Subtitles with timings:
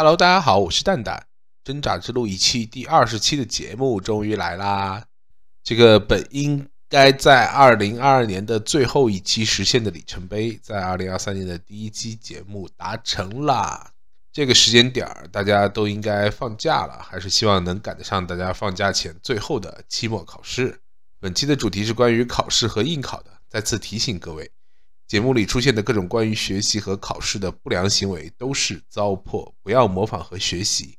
[0.00, 1.26] Hello，大家好，我是蛋蛋。
[1.64, 5.04] 挣扎之路一期第二十期的节目终于来啦！
[5.64, 13.90] 这个本应该在二零二二年的最后一期实现的里程碑，在二零二三年的第一期节目达成啦。
[14.32, 20.80] 这个时间点儿，大家都应该放假了，还是希望能赶得上大家放假前最后的期末考试。
[21.18, 23.32] 本期的主题是关于考试和应考的。
[23.48, 24.48] 再次提醒各位，
[25.08, 30.98] 节目里出现的各种关于学习和考试的不良行为都是糟粕，不要模仿和学习。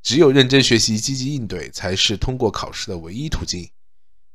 [0.00, 3.68] 只有认真学习、积极应对，才是通过考试的唯一途径。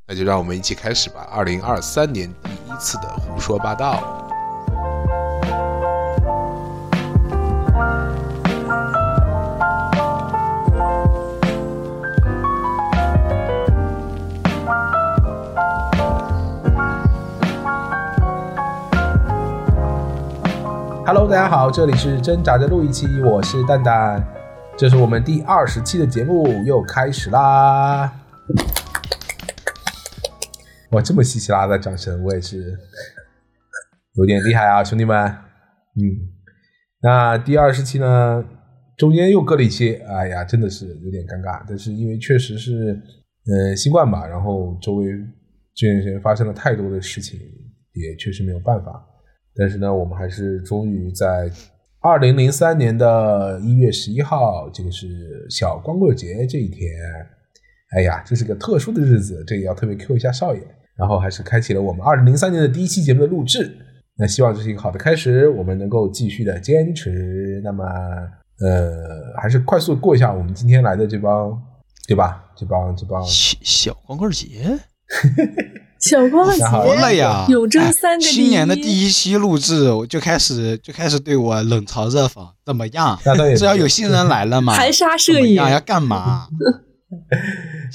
[0.06, 1.22] 那就让我们一起开始吧！
[1.32, 4.30] 二零二三年第一次的胡说八道。
[21.08, 24.26] Hello，大家好，这里是挣扎着录一期，我是蛋蛋。
[24.76, 28.11] 这是我们第二十期的节目又开始啦！
[30.89, 32.76] 哇，这么稀稀拉拉的掌声，我也是
[34.14, 35.16] 有点厉害啊，兄弟们。
[35.95, 36.02] 嗯，
[37.03, 38.44] 那第二十期呢，
[38.98, 41.64] 中间又隔了一期，哎呀，真的是有点尴尬。
[41.67, 43.00] 但是因为确实是，
[43.45, 45.06] 呃，新冠吧，然后周围
[45.76, 47.39] 这段时间发生了太多的事情，
[47.94, 49.06] 也确实没有办法。
[49.58, 51.52] 但是呢，我们还是终于在。
[52.02, 56.88] 二零零三年的一月十一号，这个是小光棍节这一天，
[57.98, 60.61] 哎呀，这是个特殊的日子，这也要特别 Q 一下少爷。
[60.95, 63.76] 然后还是开启了我们二零零三年的第一期节目的录制。
[64.20, 67.59] 那希望这是一个好的开始，我们能够继续的坚持。
[67.64, 67.83] 那么，
[68.59, 71.59] 呃，还是快速过一下我们今天来的这帮，
[72.08, 72.53] 对吧？
[72.56, 74.78] 这帮这帮小小光棍节。
[76.09, 77.45] 小光节了呀！
[77.50, 83.17] 永贞三个新年的第一期录制，我就开始就开始对我冷嘲热讽，怎么样？
[83.58, 86.48] 只要有新人来了嘛，含沙射影，要干嘛？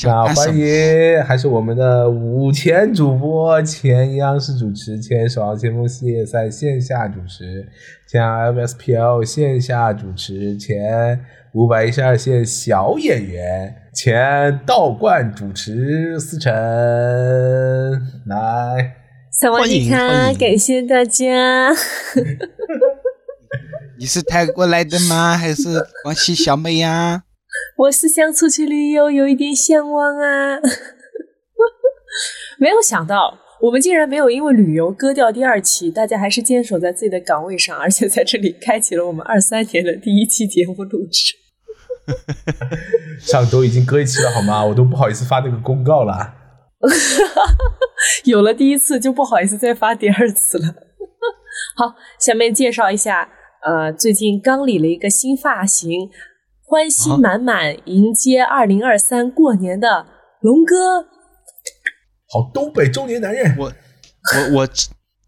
[0.03, 7.69] 那欢迎，还是我们的五前主播，前央视主持，前守望先锋系列赛线下主持，
[8.09, 11.21] 前 FSPL 线下主持，前
[11.53, 13.77] 五百一十二线小演员。
[13.93, 16.53] 前道观主持思辰
[18.27, 18.95] 来，
[19.51, 21.73] 欢迎他，感谢大家。
[23.99, 25.37] 你是泰国来的吗？
[25.37, 27.25] 还是广西小妹呀？
[27.77, 30.61] 我是想出去旅游，有一点向往啊。
[32.59, 41.35] 没有想到，我们竟然没有因为旅游割掉第二期，大家还是坚守在自己的岗位上，而且在这里开启了我们二三年的第一期节目录制。
[43.21, 44.65] 上周已经割一期了，好吗？
[44.65, 46.35] 我都不好意思发那个公告了。
[48.25, 50.65] 有了第一次，就不好意思再发第二次了。
[51.77, 53.29] 好，下面介绍一下，
[53.63, 56.09] 呃，最近刚理了一个新发型，
[56.65, 60.07] 欢喜满满迎接二零二三过年的
[60.41, 61.07] 龙哥。
[62.33, 63.73] 好，东北中年男人，我
[64.37, 64.69] 我我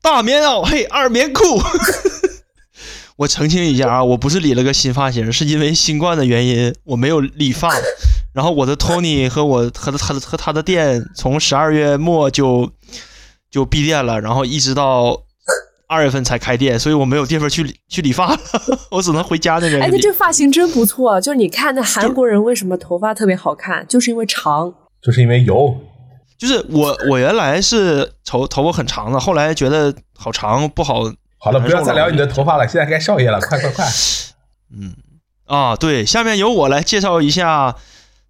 [0.01, 1.43] 大棉袄嘿二棉裤。
[3.17, 7.71] 我澄清一下啊，我不是理了个新发型，是因为新冠的原因，我没有理发。
[8.33, 12.71] 然后我的 Tony 和我和他的和他的店从十二月末就
[13.51, 15.25] 就闭店了，然后一直到
[15.87, 18.41] 二月份才开店，所以我没有地方去理去理发了，
[18.91, 19.83] 我只能回家那边。
[19.83, 25.77] 哎，那这发型真不错，就是你看那韩国人为什么头发特别好看，就是因为长，就是因为油。
[26.43, 31.05] 就是我我原来是头头发很长的，后来觉得好长不好。
[31.39, 33.89] 好了，不要再聊你的头发了，现在该少爷了，快快快！
[34.77, 34.93] 嗯，
[35.47, 37.77] 啊，对，下面由我来介绍一下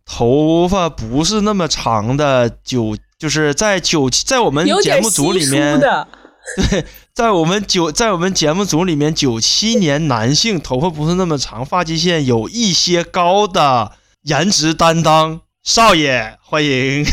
[0.05, 6.85] 头发不是那么长的九，就是在九在我们节目组里面，对，
[7.15, 13.93] 在我们九 在我们节目组里面，九七年男性头发不是那么长，发际线有一些高的
[14.25, 17.05] 颜值担当少爷，欢迎！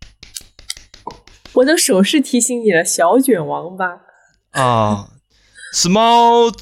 [1.54, 4.02] 我的手势提醒你了，小卷王八。
[4.50, 5.08] 啊
[5.74, 6.52] ，small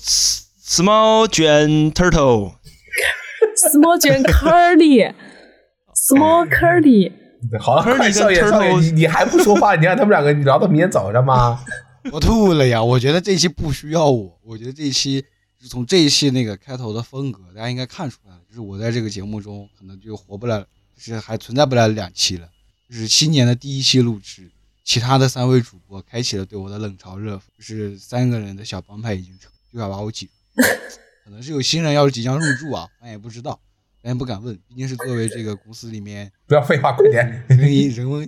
[0.63, 7.11] small 卷 turtle，small 卷 curly，small curly。
[7.59, 9.75] 好了，快少爷少爷，你你还不说话？
[9.75, 11.59] 你让他们两个聊到明天早上吗？
[12.13, 12.81] 我吐了呀！
[12.81, 15.25] 我觉得这一期不需要我，我觉得这一期
[15.69, 18.28] 从这一期那个开头的风格，大家应该看出来了，
[18.59, 20.67] 就是我在这个节目中可能就活不了，
[20.97, 22.51] 就是还存在不了两期了，
[22.89, 24.51] 就是新年的第一期录制。
[24.85, 30.33] 其他的三位主播开启了对我的冷嘲热讽，就是三个人的小帮派已经成，就要把我挤出，
[31.25, 33.61] 可能是有新人要即将入驻啊，咱也不知道，
[34.03, 37.59] 咱也不敢问，毕竟是作为这个公司里面 不要废话，快点人
[37.91, 38.27] 人为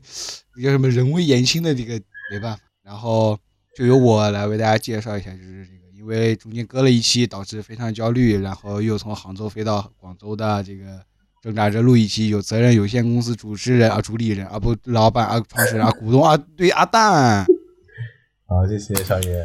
[0.62, 2.00] 叫什么人微言轻的这个
[2.30, 3.36] 没办法，然后
[3.74, 10.98] 就由我来为大家介绍一下，就是这个因为中间隔了一期，导致非常焦虑，然后又从杭州飞到广州的这个
[11.42, 17.44] 挣扎着录一期有责任有限公司主持人啊、主理人啊、不老板啊、创始人啊、股东啊，对阿蛋，
[18.48, 19.44] 好，谢谢少爷。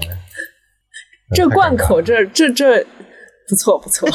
[1.35, 2.81] 这贯口，这这这
[3.49, 4.07] 不错不错。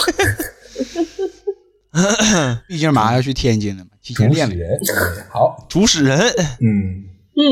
[2.67, 4.79] 毕竟马上要去天津了嘛，提前练练。
[4.79, 7.05] 主使人好，主使人，嗯，
[7.37, 7.43] 嗯，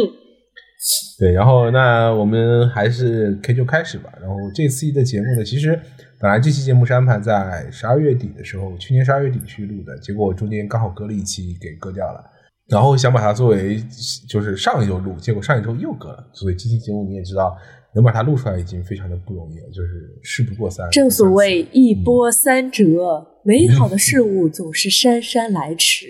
[1.19, 4.13] 对，然后那我们还是可以就开始吧。
[4.21, 5.79] 然后这次的节目呢，其实
[6.21, 12.25] 本来这期节目是安排在十二月底的时候，去年十二月底去录的，结果中间刚好隔了一期给割掉了。
[12.69, 13.83] 然后想把它作为
[14.29, 17.57] 就是上一周录，结果上一周又割了，所以这期节目你也知道，
[17.95, 20.89] 能把它录出来已经非常的不容易了，就是事不过三。
[20.91, 26.07] 正所谓一嗯波三折，美好的事物总是姗姗来迟。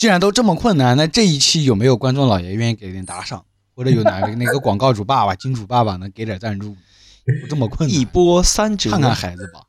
[0.00, 3.44] 既然都这么困难，那这一期有没有观众老爷愿意给点打赏，
[3.76, 6.74] 或者有哪个那个广告主爸爸、金主爸爸能给点赞助？
[7.42, 9.60] 不这么困难，一波三折，看看孩子吧。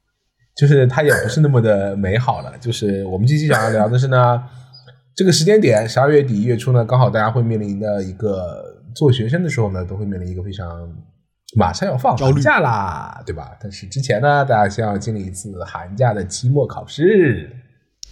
[0.56, 2.57] 就是它也不是那么的美好了。
[2.60, 4.42] 就是我们这期想要聊的是呢，
[5.13, 10.89] 这个时间点，十二月底一月初呢，刚好大家会面临的一个做学生的时候呢，都会面临一个非常
[11.57, 13.51] 马上要放寒假啦，对吧？
[13.62, 17.54] 但是之前呢，大家先要经历一次寒假的期末考试，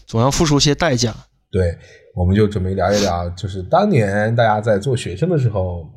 [0.06, 1.16] 总要付出些代价。
[1.52, 1.76] 对，
[2.20, 5.90] 我们就准备聊一聊，就是当年大家在做学生的时候，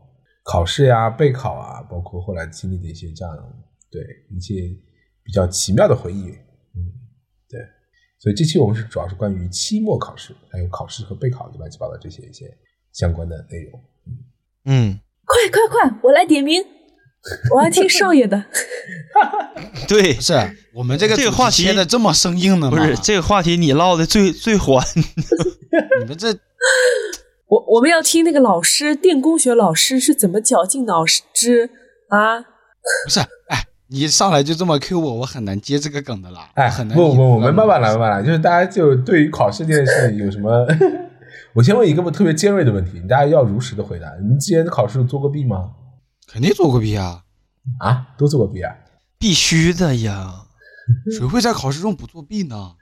[0.44, 3.36] 考试呀、备考啊，包括后来经历的一些这样
[3.90, 4.54] 对一些
[5.24, 6.28] 比较奇妙的回忆。
[6.76, 6.78] 嗯，
[7.48, 7.58] 对，
[8.20, 12.56] 所以这期我们是主要是关于期末考试，还有考试和备考乱七八糟这些一些
[12.92, 13.84] 相关的内容。
[14.66, 16.62] 嗯，快快快，我来点名，
[17.54, 18.44] 我要听少爷的。
[19.88, 20.34] 对不，是
[20.74, 22.76] 我们这个这个话题切的这么生硬的吗？
[22.76, 24.84] 不是这个话题你唠的最 最欢，
[26.00, 26.28] 你们这
[27.48, 31.04] 我我们要听那个老师，电工学老师是怎么绞尽脑
[31.34, 31.70] 汁
[32.08, 32.40] 啊？
[33.04, 36.48] 不是哎，你一上来就这么 Q 我，我很难接这个梗的啦。
[36.54, 38.22] 哎，很难不不，我们慢慢慢来，慢慢来。
[38.26, 40.66] 就是大家就对于考试这件事有什么？
[41.54, 44.08] 我先问一个特别尖锐的问题，大家要如实的回答。
[44.20, 45.70] 你们之前考试做过弊吗？
[46.32, 47.22] 肯定作过弊啊，
[47.78, 48.74] 啊，都作过弊啊？
[49.18, 50.46] 必须的呀！
[51.16, 52.72] 谁会在考试中不作弊呢？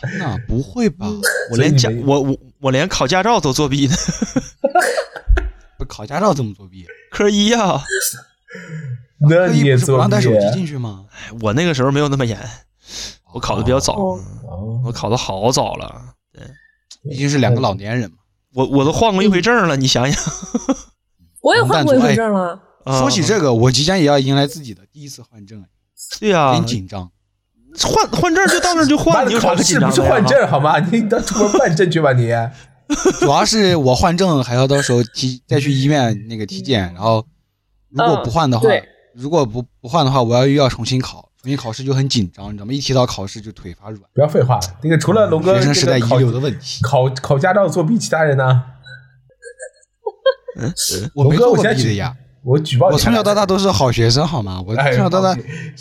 [0.00, 1.06] 天哪，不会吧？
[1.50, 3.94] 我连驾我我我连考驾照都作弊呢，
[5.76, 6.86] 不考驾照怎么作弊？
[7.10, 7.80] 科一呀！
[9.20, 10.18] 那科一你也不是不让带？
[10.18, 11.04] 手机进去吗？
[11.42, 12.38] 我那个时候没有那么严，
[13.34, 14.18] 我考的比较早，哦
[14.48, 16.42] 哦我考的好早了，对
[17.10, 18.16] 毕竟是两个老年人嘛。
[18.54, 20.34] 我我都换过一回证了，你想想。
[21.42, 22.60] 我也换过一回证了。
[22.88, 25.64] 啊说起这个，我即将也要迎来自己的第一次换证，
[26.20, 27.10] 对呀、有点紧张。
[27.80, 30.00] 换换证就到那就换， 的你考试不是？
[30.02, 30.78] 换证好吗？
[30.80, 32.32] 你到出门办证去吧你。
[33.20, 37.26] 主要是我换证还要到时候体再去医院那个体检，然后
[37.90, 38.82] 如果不换的话，嗯
[39.14, 42.72] 如果不不换的话，我要又要重新考，重新考试就很紧张，你知道吗？
[42.72, 44.00] 一提到考试就腿发软。
[44.14, 48.62] 不要废话，那个除了龙哥学生时代遗留的问题，考考驾照作弊，其他人呢？
[51.14, 52.16] 我没做过弊的呀，
[52.48, 54.62] 我举报你我从小到大都是好学生，好吗？
[54.66, 55.36] 我哎从小到大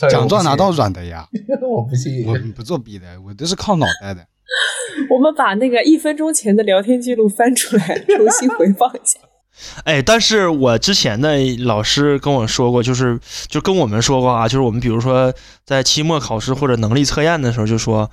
[0.10, 1.26] 奖状拿到软的呀，
[1.64, 2.28] 我不信。
[2.28, 4.26] 我不作弊的，我都是靠脑袋的。
[5.10, 9.20] 我们把那个一分钟前的聊天记录翻出来，重新回放一下。
[9.86, 15.34] 哎，但是我之前的老师跟我说过，就是就跟我们说过啊，就是我们比如说
[15.66, 18.12] 在期末考试或者能力测验的时候，就说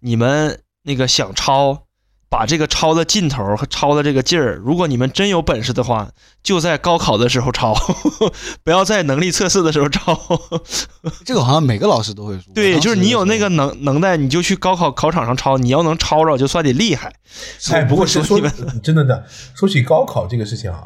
[0.00, 1.84] 你们那个想抄，
[2.36, 6.10] 把这个抄的劲头和抄的这个劲儿，如果你们真有本事的话，
[6.42, 7.72] 就在高考的时候抄，
[8.64, 10.18] 不要在能力测试的时候抄。
[11.24, 12.52] 这个好像每个老师都会说。
[12.52, 17.14] 对，就是你有那个能能耐，你就去高考考场上抄，你要能抄着，就算你厉害。
[17.70, 19.24] 哎， 不过说你们真的的，
[19.54, 20.82] 说起高考这个事情啊，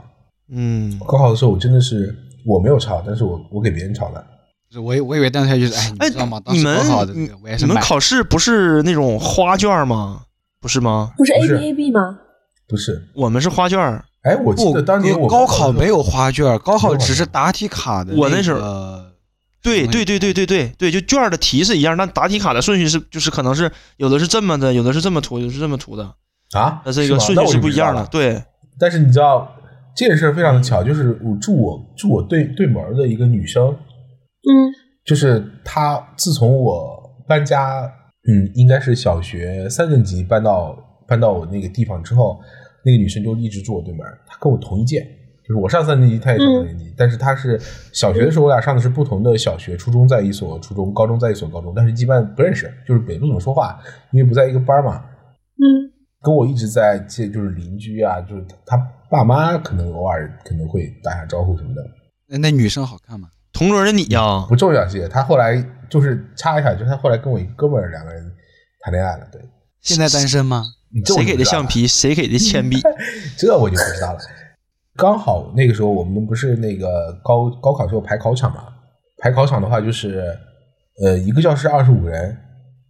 [0.53, 2.15] 嗯，高考的时候我真的是
[2.45, 4.23] 我没有抄，但是我我给别人抄的。
[4.69, 10.21] 就是我以我以为当时就是哎，哎你知道吗？，当时你们你们考试不是那种花卷吗？
[10.61, 11.13] 不是吗？
[11.17, 12.19] 不是 A B A B 吗？
[12.69, 14.05] 不是，我们是花卷儿。
[14.23, 18.15] 哎，我记得当年我高考没有，花卷，高考只是答题卡的。
[18.15, 19.05] 我那时候候
[19.63, 26.05] 对对对对对对对，就卷的题是一样，但答题卡的顺序是就是可能是有的是这么的，有的是这么涂，有的是这么涂的，
[26.53, 27.77] 啊，那这个顺序是不一。
[27.77, 28.05] 样的。
[28.07, 28.43] 对，
[28.79, 29.49] 但是你知道
[29.97, 34.75] 这件事非常的巧，就是我住我住我对对门的一个女生，嗯，
[35.07, 37.91] 就是她自从我搬家，
[38.27, 42.41] 嗯，应该是小学三年级搬到搬到我那个地方之后，
[42.85, 45.07] 那个女生就一直住我对门，她跟我同一届。
[45.47, 47.59] 就是我上三年级，她也上三年级，但是她是
[47.95, 53.81] 小学的时候，我俩上的是不同的小学，初中在一所初中，高中在一所高中，但是基本上不认识，就是也不怎么说话，
[54.13, 55.03] 因为不在一个班嘛。
[55.55, 55.89] 嗯，
[56.21, 58.77] 跟我一直在接，就是邻居啊，就是她
[59.11, 61.83] 爸妈可能偶尔可能会打下招呼什么的。
[62.29, 63.29] 那那女生好看吗？
[63.55, 65.09] 同桌的你呀、不重要些。
[65.09, 68.23] 她后来就是插一下，就是他后来跟我一个哥们儿两个人
[68.81, 69.27] 谈恋爱了。
[69.33, 69.41] 对，
[69.81, 70.65] 现在单身吗？
[70.91, 71.45] 你谁给的？
[71.45, 72.81] 橡皮，谁给的铅笔？
[73.37, 74.19] 这我就不知道了。
[74.97, 78.65] 刚好那个时候我们不是那个高高考时候排考场嘛，
[79.19, 80.37] 排考场的话就是，
[81.05, 82.37] 呃，一个教室二十五人，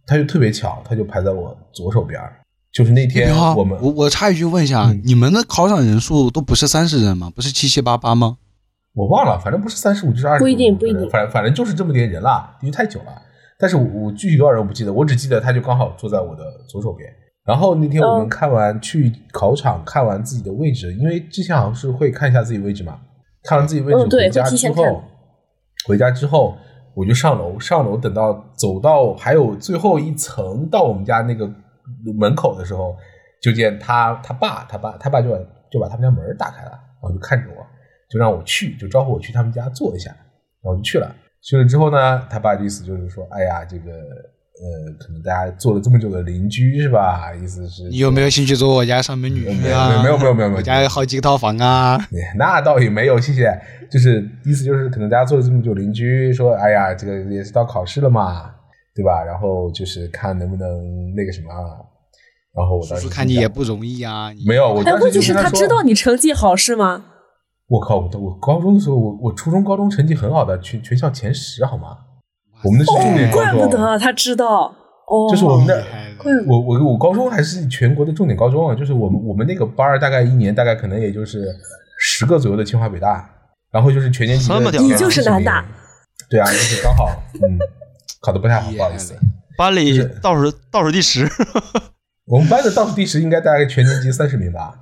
[0.07, 2.35] 他就特别巧，他就排在我左手边儿。
[2.71, 7.31] 就是那天我们我我插一句问一下，嗯你们的考场人数都不是三十人吗？
[7.35, 8.37] 不是七七八八吗？
[8.93, 13.21] 我忘了，反正不是三十五就是二十，不一定不一定反正反正就是这么点人啦，因为太久了。
[13.57, 17.09] 但是我我具体多少人我不记得，我只记得他就刚好坐在我的左手边。
[17.45, 22.99] 然后那天我们哦看完、去考场看完自己的位置，因为之前好像是会看一下自己位置嘛，
[23.43, 25.03] 看完自己位置回家之后，
[25.87, 26.55] 回家之后
[26.93, 31.49] 我就上楼，上楼等到走到还有最后一层到我们家那个
[32.17, 32.95] 门口的时候，
[33.41, 35.37] 就见他他爸他爸他爸就把
[35.71, 37.58] 就把他们家门打开了，然后就看着我，
[38.09, 41.15] 就让我去，就招呼我去他们家坐一下，然后我就去了。
[41.41, 47.33] 去了之后呢，他爸的意思就是说，哎呀，这个呃，可能大家做了这么久的邻居是吧？
[47.33, 50.03] 意思是你有没有兴趣做我家上门女没有婿啊？
[50.03, 51.97] 没有没有没有没有我家有好几个套房啊。
[52.35, 53.57] 那倒也没有，谢谢。
[53.89, 58.53] 就是意思就是，可能大家做了这么久邻居，说，哎呀，这个也是到考试了嘛，
[58.93, 59.23] 对吧？
[59.23, 61.79] 然后就是看能不能那个什么啊。
[62.53, 64.29] 然后我叔当时叔看你也不容易啊。
[64.45, 67.05] 没有，我哎，当时问题就是说他知道你成绩好是吗？
[67.69, 71.97] 我靠，我我高中的时候，我我初中、高中成绩很好的，全全校前十，好吗？
[72.63, 74.75] 我们的是重点高中怪不，得他知道。
[75.07, 75.83] 哦，就是我们的
[76.47, 81.47] 我我我高中还是全国的重点高中啊，就是我们我们那个班儿大概一年大概可能也就是
[81.99, 83.27] 十个左右的清华北大，
[83.71, 85.65] 然后就是全年级的这么屌你就是前40名南大，
[86.29, 87.57] 对啊，就是刚好嗯
[88.21, 89.15] 考的不太好，不好意思。
[89.57, 91.27] 班里倒数倒数第十，
[92.25, 94.75] 我们班的倒数第十应该大概全年级三十名吧，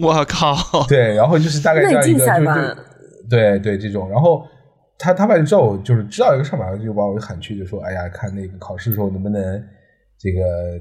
[0.00, 0.56] 我靠！
[0.88, 2.82] 对，然后就是大概这样一个就班就
[3.28, 4.44] 对对这种，然后
[4.98, 9.42] 他他爸就知道我就是知道一个事儿嘛就把我喊去，就说哎呀，看那个考试的时候能不能
[10.18, 10.80] 这个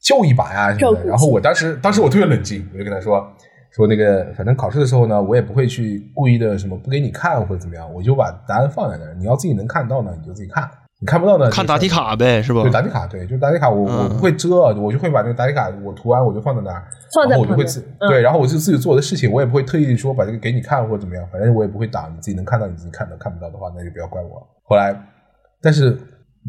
[0.00, 1.04] 救一把呀什么的。
[1.04, 3.26] 然后我当时当时我特别冷静，我就跟他说
[3.70, 10.68] 说那个反正考试的时候呢，我也不会去故意的什么不给你看或者怎么样，我就把答案放在那儿，你要自己能看到呢，你就自己看，
[11.00, 12.70] 你看不到呢，看答题卡呗，是吧对？
[12.72, 24.44] 答题卡，对，就答题卡我，我嗯不会遮，我就会把那个答题卡我涂完我就放在那儿，放在旁边然后我就会自嗯对，然后我就自己做我的事情，我也不会特意说把这个给你看或者怎么样，反正我也不会挡，你自己能看到你自己看到，看不到的话那就不要怪我。
[24.64, 24.92] 后来，
[25.62, 25.96] 但是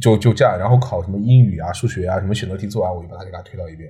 [0.02, 3.88] 就就这样，然后考什么英语啊、数学啊什么选择题做完，我就把它给它推到一边。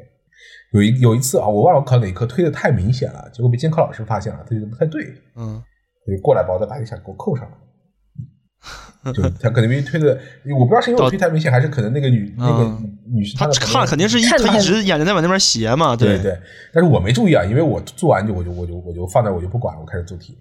[0.74, 5.06] 有一有一次啊，我忘了我考哪一科推的太明显了，结果被监考老师发现了，他觉得不太对，
[5.38, 5.64] 嗯，
[6.06, 7.52] 他就过来把我的答题卡给我扣上了。
[9.14, 10.18] 就他可能因为推的，
[10.60, 16.38] 我不知道是因为我推太明显，还是可能那个女、那个嗯女士他看肯定是一她一直眼睛在往那边斜嘛，对对，
[16.74, 20.38] 但是我没注意啊，因为我做完就我就我就我就放那我就不管了，我开始做题。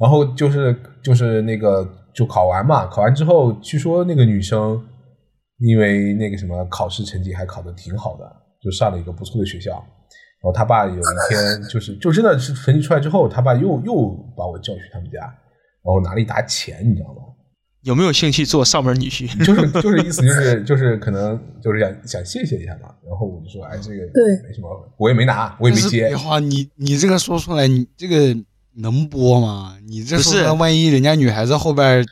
[0.00, 4.82] 然后就是就是那个就考完嘛，考完之后，据说那个女生
[5.58, 8.24] 因为那个什么考试成绩还考得挺好的，
[8.62, 9.72] 就上了一个不错的学校。
[10.42, 17.20] 然后他爸有一天就是就真的是成绩出来之后，他爸又又把我叫去他们家，然后拿了一沓钱，你知道吗？
[17.82, 19.26] 有没有兴趣做上门女婿？
[19.44, 22.90] 就是就是意思就是就是可能就是想想谢谢一下嘛。
[23.08, 24.68] 然后我就说，哎，这个对没什么，
[24.98, 26.16] 我也没拿，我也没接但是。
[26.18, 28.36] 话，你你这个说出来，你这个
[28.76, 29.78] 能播吗？
[29.88, 32.04] 你这说出来，万一人家女孩子后边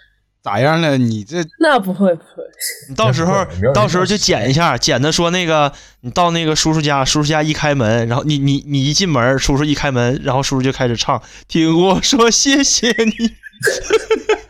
[0.43, 0.97] 咋样了？
[0.97, 2.43] 你这那不会不会，
[2.89, 5.71] 你到时候到时候就剪一下，剪的说那个
[6.01, 13.35] 你到那个叔叔家，叔叔家一开门，然后你你你一进门，叔叔一开门，然后叔叔就开始唱，听我说谢谢你。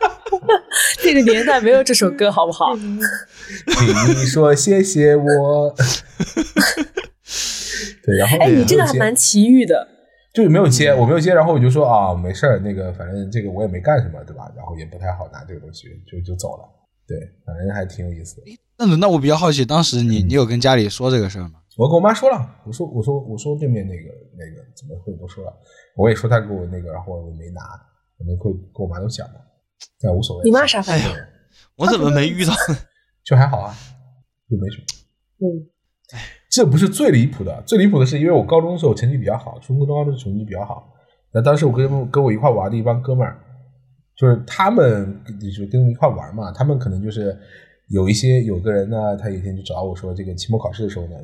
[1.05, 2.77] 那个年代没有这首歌，好不好？
[2.77, 5.75] 请你说谢谢我。
[8.05, 9.87] 对，然后哎，你这个还蛮奇遇的。
[10.35, 14.49] 就是没有接，我没有接，然后我就说啊，没事儿，那个反正这个我也没干什么，对吧？
[14.55, 16.65] 然后也不太好拿这个东西，就就走了。
[17.09, 18.43] 对，反正还挺有意思的。
[18.79, 21.55] 那那我比较好奇，当时你你有跟家里说这个事儿吗？
[21.77, 25.53] 我跟我妈说了，我说我说我说对面那个那个怎么会都说了，
[25.97, 27.63] 我也说他给我那个，然后我没拿，
[28.19, 29.41] 可能会跟我妈都讲嘛，
[30.01, 30.45] 但无所谓。
[30.45, 31.07] 你妈啥反应？
[31.77, 32.79] 我怎么没遇到呢？
[33.25, 33.75] 就还好啊，
[34.49, 34.85] 就没什么。
[35.41, 35.69] 嗯，
[36.51, 40.93] 这不是最离谱的，最离谱的是因为我高中的时候成绩比较好，初中、高中成绩比较好。
[41.33, 43.39] 那当时我跟跟我一块玩的一帮哥们儿，
[44.17, 47.39] 就是他们就是跟我一块玩嘛，他们可能就是
[47.89, 51.15] 有一些有个人呢，他有一天就找我说，这个期末考试的时候呢，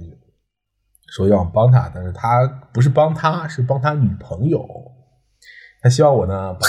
[1.09, 4.69] 说要我帮他，但是他不是帮他，是帮他女朋友。
[5.81, 6.61] 他希望我呢把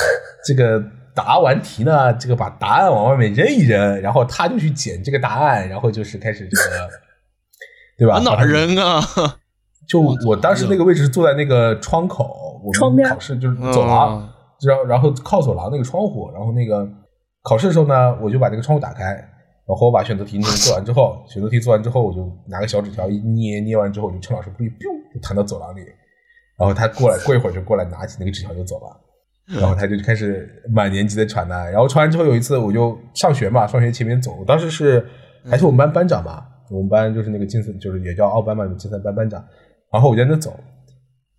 [0.45, 0.81] 这个
[1.15, 6.89] 答完题呢，这个把答案往外面扔一扔，然后他就去捡这个答案，然后就是开始这个，
[7.97, 8.15] 对吧？
[8.15, 9.01] 往哪儿扔啊？
[9.87, 12.71] 就我当时那个位置是坐在那个窗口，我
[13.07, 14.29] 考试就是走廊，嗯
[14.65, 16.87] 然后然后靠走廊那个窗户，然后那个
[17.43, 19.03] 考试的时候呢，我就把那个窗户打开，
[19.67, 24.69] 然后我把选择题那个做完之后，选择题做完之后，我就拿个小纸条一捏，捏完之后我就趁老师不注意，
[25.13, 25.81] 就弹到走廊里，
[26.57, 28.99] 然后他过来，过一会儿就过来拿起那个纸条就走了。
[29.47, 35.05] 然后他就开始满年级的传单，然后传完之后有一次我就上学嘛，上学前面走，当时是
[35.49, 39.45] 还是我们班班长嘛，我们班就是那个竞赛就是也叫奥班嘛，竞赛班班长，
[39.91, 40.59] 然后我就在那走，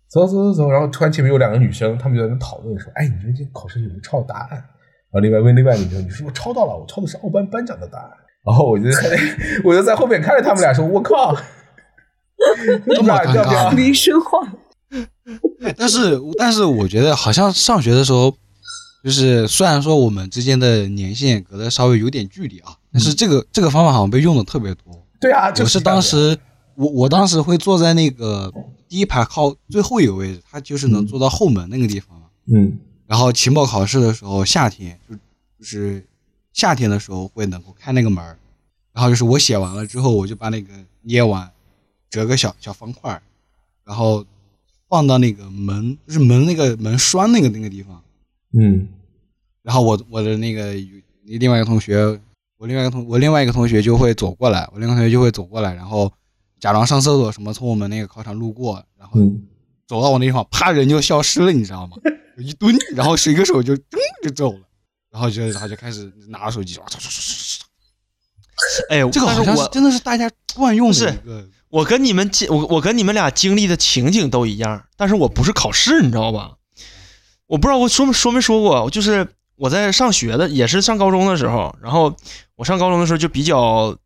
[0.09, 4.51] 走走走走，然后突然前面有两个女生，她们就在那讨论说，哎，你们这考试有没有抄答案？
[4.51, 6.77] 然后另外问另外一个女生，你是不是抄到了？
[6.77, 8.09] 我抄的是奥班班长的答案。
[8.45, 9.17] 然后我就在
[9.65, 11.35] 我就在后面看着他们俩说，我靠，
[12.85, 14.47] 这么尴尬，没说话。
[15.77, 18.33] 但是，但是我觉得好像上学的时候，
[19.03, 25.05] 就是虽然说我们之间的年限隔得稍微有点距离啊，但是这个这个方法好像被用的特别多。
[25.19, 26.37] 对啊，我是当时
[26.75, 28.53] 我我当时会坐在那个
[28.87, 32.21] 第一排靠最后一个位置，他就是能坐到后门那个地方。
[32.45, 32.79] 嗯。
[33.05, 35.15] 然后期末考试的时候，夏天就
[35.59, 36.05] 就是
[36.53, 38.23] 夏天的时候会能够开那个门
[38.93, 41.49] 然后就是我写完了之后，我就把那个捏完，
[42.09, 43.21] 折个小小方块
[43.83, 44.25] 然后。
[44.89, 48.01] 放到那个门，就是门那个门栓那个那个地方，
[48.57, 48.87] 嗯，
[49.61, 50.73] 然后我我的那个
[51.25, 52.19] 另外一个同学，
[52.57, 56.11] 我另外一个同我另外一个同学就会走过来，我另外一个同学就会走过来，然后
[56.59, 59.19] 假装上厕所什么，从我们那个考场路过，然后
[59.87, 61.97] 走到我那地方，啪人就消失了，你知道吗？
[62.37, 64.61] 一蹲，然后一个手就噔就走了，
[65.11, 66.79] 然后就然后就开始拿着手机，
[68.89, 71.45] 哎，这个好像是真的是大家惯用的一个。
[71.69, 76.53] 我跟你们经我我跟你们俩经历的情景都一样，但是我不是考试，你知道吧？
[77.47, 82.15] 我不知道我说没说没说过，就是我在上学的，也是上高中的时候，然后
[82.55, 83.97] 我上高中的时候就比较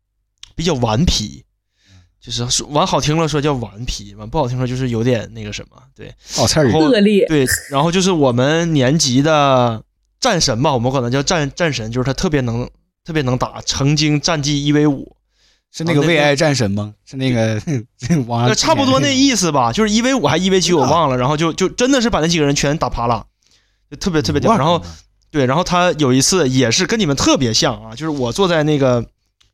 [0.54, 1.44] 比较顽皮，
[2.20, 9.82] 就是说往好听了说叫顽皮，往不好听说就是有点那个什么，对，好菜人，恶劣，对，然后就是我们年级的
[10.20, 12.68] 战神吧，我们管他叫战战神，就是他特别能
[13.04, 15.16] 特别能打，曾经战绩一 v 五。
[15.74, 16.92] 是那个为爱战神吗？
[17.06, 17.58] 是那个
[18.28, 23.24] 那差不多那意思吧，就是一 v 五还一 v 七我忘了，然后就就真的是把那几个人全打趴了，
[23.90, 24.54] 就特别特别屌。
[24.58, 24.82] 然后
[25.30, 29.06] 对，然后他有一次也是跟你们特别像啊，就是我坐在那个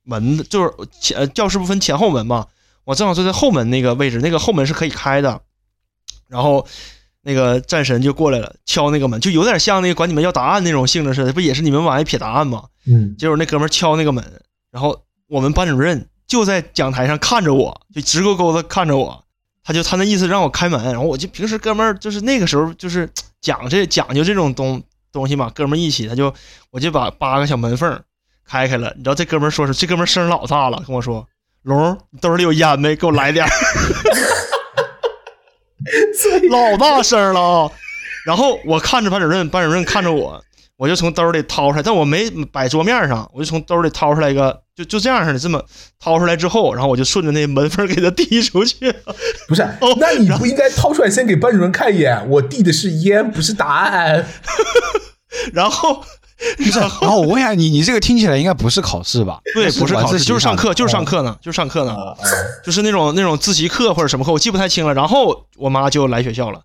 [0.02, 2.48] 门，就是前教室不分前后门嘛，
[2.82, 5.40] 我正好坐在后门那个位置，那个后门是可以开的，
[6.26, 6.66] 然后
[7.22, 12.64] 那个战神就过来了，敲那个门，就有点像那个管你们要答案那种性质似的，不也是你们往外撇答案吗？
[12.88, 15.04] 嗯，结果那哥们敲那个门，然后。
[15.28, 19.24] 我们班主任就在讲台上看着我，就直勾勾的看着我，
[19.62, 23.08] 他就他那意思让我开门，然后我就平时哥们儿就是那个时候就是
[23.40, 26.32] 讲这讲究这种东东西嘛，哥们儿一起他就
[26.70, 28.02] 我就把八个小门缝
[28.46, 31.26] 开开了，你知道这哥们儿说是这哥们儿声老大了，跟我说
[31.62, 32.96] 龙你兜里有烟没？
[32.96, 33.50] 给我来点儿，
[36.50, 37.70] 老大声了啊！
[38.24, 40.42] 然后我看着班主任，班主任看着我。
[40.76, 45.60] 我就从兜里掏出来，但我没摆桌面上，我就从兜里掏出来一个，就就这样似的，这么
[45.98, 48.94] 掏出来之后，然后我就顺着那门缝给他递出去。
[49.48, 52.30] 不是， 那你不应该掏出来先给班主任看一眼？
[52.30, 54.24] 我递的是烟，不是答案。
[55.52, 56.04] 然后，
[57.00, 59.40] 然后我问一下你，你这个听起来应该不是考试吧？
[59.52, 61.96] 对，不是考试，就是上课，就是上课呢，就是上课呢，
[62.64, 64.94] 就是那种那种自习课或者什么课，我记不太清了。
[64.94, 66.60] 然后我妈就来学校了。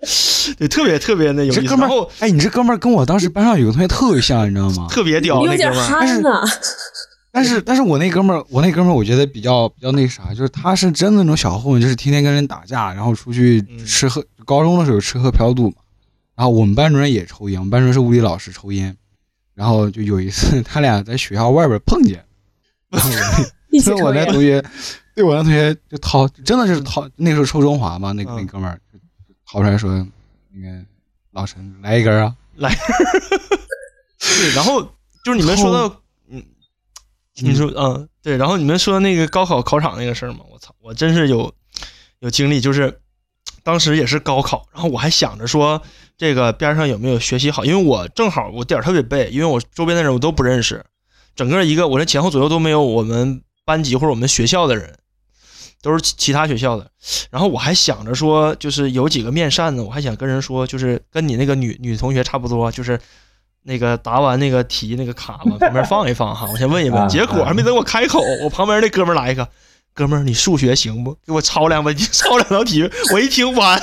[0.56, 1.76] 对，特别特别那有意思。
[1.76, 4.86] 然后，哎，你这哥们儿跟我当时班上有个同学特别像，你知道吗？
[4.90, 6.42] 特别屌，那哥们儿。
[7.32, 14.24] 但是，但是我那哥们儿，我那哥们儿，我觉得比较比较那啥，就是他是真的那种小混混，就是天天跟人打架，然后出去吃喝。
[14.44, 15.76] 高中的时候吃喝嫖赌嘛。
[16.34, 18.96] 然后我们班主任也抽烟，我们班主任是物理老师，抽烟。
[19.54, 22.24] 然后就有一次， 他俩在学校外边碰见，
[23.82, 24.64] 所以我那同学，
[25.14, 27.08] 对我那同学就掏，真的是掏。
[27.16, 28.80] 那时候抽中华嘛，那那哥们儿。
[29.50, 29.90] 掏出来说
[30.54, 30.84] ：“那个
[31.32, 32.70] 老陈来一根啊，来。
[34.20, 34.80] 对，然后
[35.24, 35.96] 就是你们说的，
[36.28, 36.44] 嗯，
[37.34, 41.52] 你说，嗯，对，然后你们说那个高考考场那个事儿嘛，我操，我真是有
[42.20, 43.00] 有经历，就是
[43.64, 45.82] 当时也是高考，然后我还想着说
[46.16, 50.84] 这个边上有没有学习好，因为我正好我点儿特别背，因为我周边的人我都不认识，
[51.34, 54.96] 整个一个我这前后左右都没有我们班级或者我们学校的人。”
[55.82, 56.90] 都是其其他学校的，
[57.30, 63.00] 然后我还想着说，就是有几个面善呢，我还想跟人说，就是跟你那个女女同学差不多，就是
[63.62, 67.08] 那个答完那个题那个卡往旁边放一放哈，我先问一问。
[67.08, 69.48] 结果还没等我开口，我旁边那哥们来一个，
[69.94, 71.16] 哥们儿你数学行不？
[71.26, 72.86] 给我抄两问题， 抄两道题。
[73.14, 73.80] 我一听完，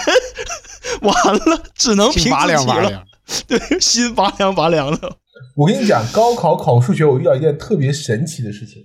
[1.02, 3.04] 完了，只能凭自己了。
[3.48, 5.18] 对，心拔凉拔凉的。
[5.56, 8.84] 我跟你讲，高考考数学，我遇到一件特别神奇的事情，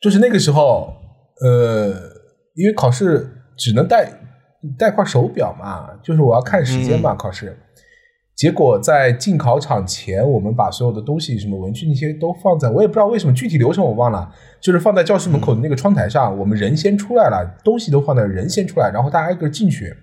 [0.00, 0.94] 就是那个时候，
[1.44, 2.11] 呃。
[2.54, 4.10] 因为考试只能带
[4.78, 7.14] 带块手表嘛，就是我要看时间嘛。
[7.14, 7.56] 考试
[8.34, 19.94] 结果在进考场前，我们把所有的东西，什么文具那些都放在，我也不知道为什么具体流程我忘了，就是放在教室门口的那个窗台上，我们人先出来了，东西都放在人先出来，然后大家挨个进去。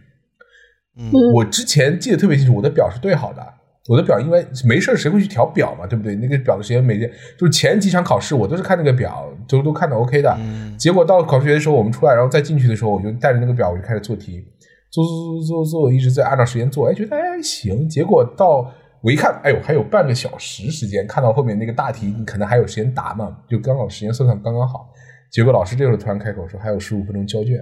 [0.97, 3.41] 嗯我之前记得特别清楚，我的表是对好的。
[3.89, 6.13] 我的表因为没事儿谁会去调表嘛，对不对？
[6.17, 10.31] 那个表的时间每天就是前几场考试我都是看那个表，都都看的 OK 的。
[10.39, 14.45] 嗯结果到考试节的时候，我们出来，然后再进去的时候，我就带着那个表，我就开始做题，
[14.91, 17.89] 做做做做做，一直在按照时间做，哎，觉得哎行。
[17.89, 18.71] 结果到
[19.01, 24.87] 我一看，哎呦，还有半个小时时间，看到后面那个大题，你可能还有时间答嘛，就刚好时间算算刚刚好。
[25.31, 27.59] 结果老师这时候突然开口说还有十五分钟交卷，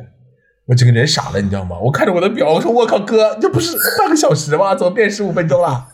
[0.67, 1.77] 我整个人傻了，你知道吗？
[1.79, 4.75] 我看着我的表，我说我靠哥，这不是半个小时吗？
[4.75, 5.87] 怎么变十五分钟了？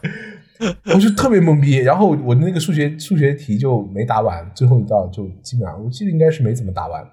[0.93, 7.04] 我就特别懵逼，然后我的那个数学数学题就没答完，最后一道就基本上我记得应该是没怎么答完，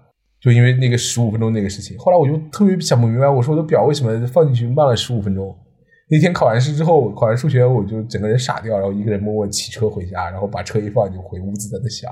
[0.40, 1.98] 就因为那个十五分钟那个事情。
[1.98, 5.56] 后来我就特别想不明白，我说我的表为什么放进去慢了十五分钟？
[6.12, 12.10] 那天考完试之后，考完数学我就整个人傻掉，然后一个人默默骑车回家，然后把车一放就回屋子在那想，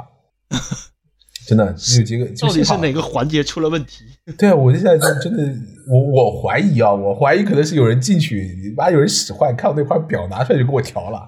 [1.48, 4.04] 真的这个结果到底是哪个环节出了问题？
[4.36, 5.42] 对啊，我现在就真的，
[5.90, 11.26] 我我怀疑啊，我怀疑可能是有人进去，妈有人使坏，看我那块表拿出来就给我调了。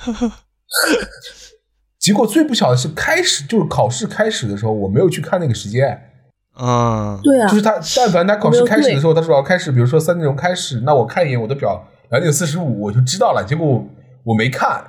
[2.00, 6.00] 结果最不巧的是，开始就是考试开始的时候，我没有去看那个时间，
[6.58, 13.44] 嗯，对啊就是他但凡他考试开始的时候，他说要开始，比如说三点钟开始，那我看一眼我的表，两点四十五我就知道了。
[13.46, 13.86] 结果
[14.24, 14.82] 我没看，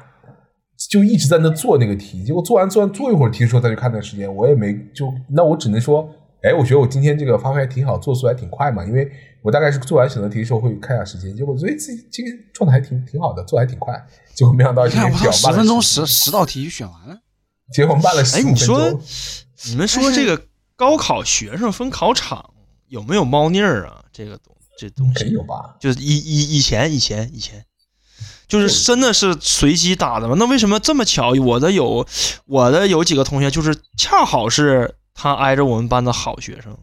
[0.91, 6.05] 就一直在那做那个题，结果做完做完做一会儿题的时候再去看那个时间，我也没就那我只能说，
[6.43, 9.09] 哎，我觉得我今天这个发挥还挺好，做速还挺快嘛，因为
[9.41, 13.95] 我大概是做完选择题的时候会看一下时间，结果觉得自己今天状态还挺挺好的，做得还挺快，
[14.35, 17.17] 结果没想到你看我操，十这个表慢了分钟十十道题就选完了。
[17.73, 19.01] 结果慢了十哎，你说钟。
[19.69, 22.53] 你们说这个高考学生分考场
[22.87, 24.03] 有没有猫腻儿啊？
[24.11, 25.77] 这个东这东肯定西有吧？
[25.79, 27.63] 就是以以以前以前以前，
[28.51, 30.35] 就是真的是随机打的吗？
[30.37, 31.31] 那为什么这么巧？
[31.41, 32.05] 我的有
[32.45, 36.77] 我的有几个同学，就是恰好是他挨着我们班的好学生，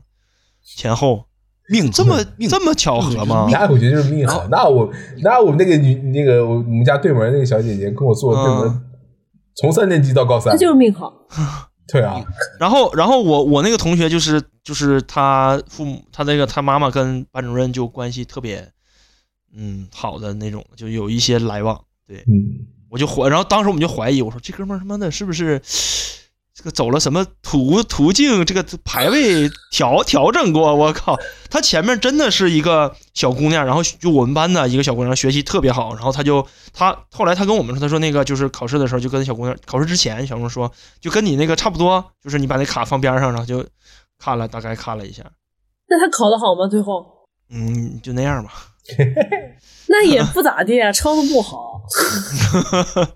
[0.77, 1.27] 前后
[1.69, 3.47] 命这么这么巧合吗？
[3.53, 4.47] 那我觉得就是命好。
[4.51, 4.91] 那我
[5.23, 8.83] 那我们那个女那个我们家对门那个小姐姐跟我做对门，
[9.57, 11.13] 从三年级到高三那，就是命好。
[11.91, 12.23] 对啊，
[12.61, 18.71] 然后，然后我我那个同学就是就是他父母他那个他妈妈跟班主任就关系特别
[19.55, 21.81] 嗯好的那种，就有一些来往。
[22.07, 25.61] 对，嗯，我就怀，然后当时我们就怀疑，我说这哥们儿他妈的是不是
[26.55, 30.75] 这个走了什么途途径，这个排位调调整过？
[30.75, 31.17] 我靠，
[31.51, 43.65] 他前面真的是一个小姑娘，然后就我们班的一个小姑娘，学习特别好，然后他就他后来他跟我们说，他说那个就是考试的时候就跟小姑娘考试之前，小姑娘说就跟你那个差不多，就是你把那卡放边上，然后就
[44.19, 45.23] 看了大概看了一下，
[45.89, 46.67] 那他考的好吗？
[46.69, 47.07] 最后
[47.51, 48.51] 嗯，就那样吧。
[49.89, 51.83] 那也不咋地啊， 抄的不好。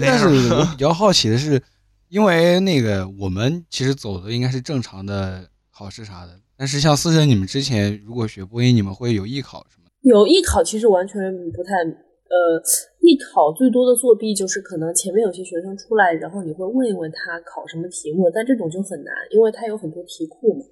[0.00, 0.26] 但是。
[0.28, 1.60] 我比较好奇的是，
[2.08, 9.90] 因为那个我们其实走的应该是正常的考试啥的，但是像思成你们之前如果学播音，你们会有艺考什么的？
[10.08, 12.62] 有艺考其实完全不太，呃，
[13.00, 20.64] 艺考最多的作弊就是可能前面有些学生出来，然后你会问一问他考什么题目，但这种就很难，因为他有很多题库嘛。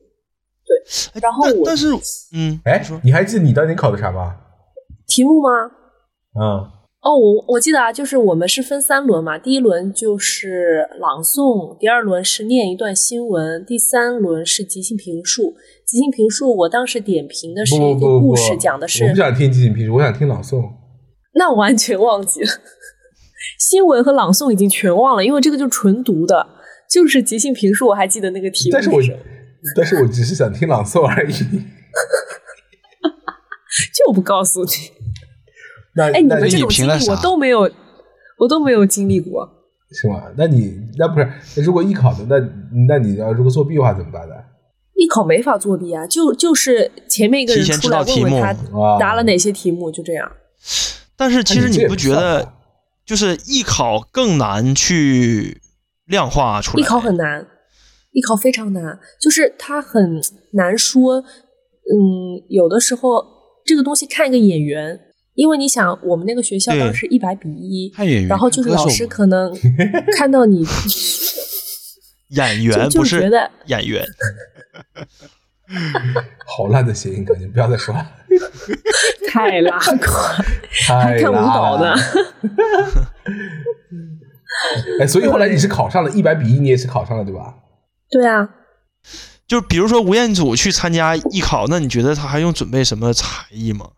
[0.67, 1.89] 对，然后我但但是
[2.35, 4.37] 嗯，哎你还记得你当年考的啥吗？
[5.07, 5.51] 题目吗？
[6.41, 6.45] 嗯，
[7.03, 15.55] 哦，我我记得啊，就是我们是分三轮嘛，第一轮就是朗诵，第二轮是念一段新闻，第三轮是即兴评述。
[15.85, 20.63] 即兴评述，我当时点评的是一个故事，讲的是我不想听即兴评述，我想听朗诵。
[21.35, 22.49] 那我完全忘记了，
[23.59, 26.47] 新闻和朗诵已经全忘了，因为这个就纯读的，
[26.91, 29.19] 就是即兴评述，我还记得那个题目但是我什么
[29.77, 31.33] 但是我只是想听朗诵而已。
[33.95, 34.71] 就不告诉你。
[35.97, 37.71] 那哎，你那们这种经历我都没有，
[38.39, 39.49] 我都没有经历过。
[39.91, 40.25] 是吗？
[40.37, 42.39] 那你那不是那如果艺考的，那
[42.89, 44.35] 那你要如果作弊的话怎么办呢？
[44.95, 50.31] 艺考没法作弊啊，就就是前面一个人提前出来知道题目问问他啊答了哪些题目，就这样。
[51.17, 52.53] 但是其实你不觉得
[53.05, 55.61] 就是艺考更难去
[56.07, 56.83] 量化出来？
[56.83, 57.47] 艺考很难，
[58.13, 60.21] 艺考非常难，就是它很
[60.53, 61.25] 难说。
[61.85, 63.25] 嗯，有的时候
[63.65, 65.01] 这个东西看一个演员，
[65.35, 69.53] 因为你想，我们那个学校当时一百比一，看演员，然后就是老师可能
[70.17, 70.65] 看到你，
[72.31, 74.07] 演员就不就是觉得演员，
[76.47, 78.07] 好烂的谐音梗，你不要再说了。
[79.29, 79.97] 太拉胯，
[80.87, 81.95] 还看舞蹈呢。
[85.01, 87.57] 哎，所以后来你是考上了一百比一，你也是考上了对吧？
[88.13, 88.49] 对啊，
[89.49, 93.91] 就比如说吴彦祖去参加艺考，那你觉得他还用准备什么才艺吗？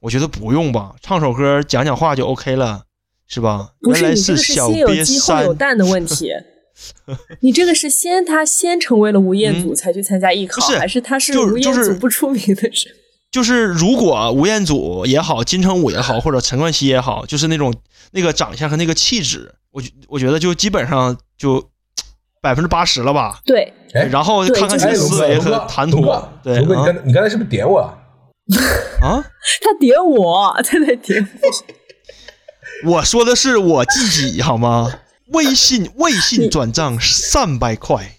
[0.00, 2.84] 我觉得不用吧，唱首歌讲讲话就 OK 了，
[3.26, 3.70] 是吧？
[3.80, 6.30] 不是原来你这个是小先有瘪鸡后有三，蛋的问题。
[7.40, 12.94] 你这个是先他先成为了吴彦祖嗯才去参加艺考，还是他是就吴彦就是祖不出名的时候？
[13.32, 17.74] 就是如果吴彦祖也好，金城武也好，或者陈冠希也好，就是那种
[18.12, 21.70] 那个长相和那个气质，我觉我觉得就基本上就
[22.40, 23.40] 百分之八十了吧。
[23.44, 26.02] 对，哎，然后对看看就是你的思维和谈吐，
[26.42, 27.86] 对龙哥，你啊刚你刚才是不是点我了？
[29.02, 29.24] 啊，
[29.62, 31.28] 他点我，他在点
[32.84, 32.90] 我。
[32.92, 35.00] 我说的是我自己好吗？
[35.32, 38.16] 微信微信转账三百块，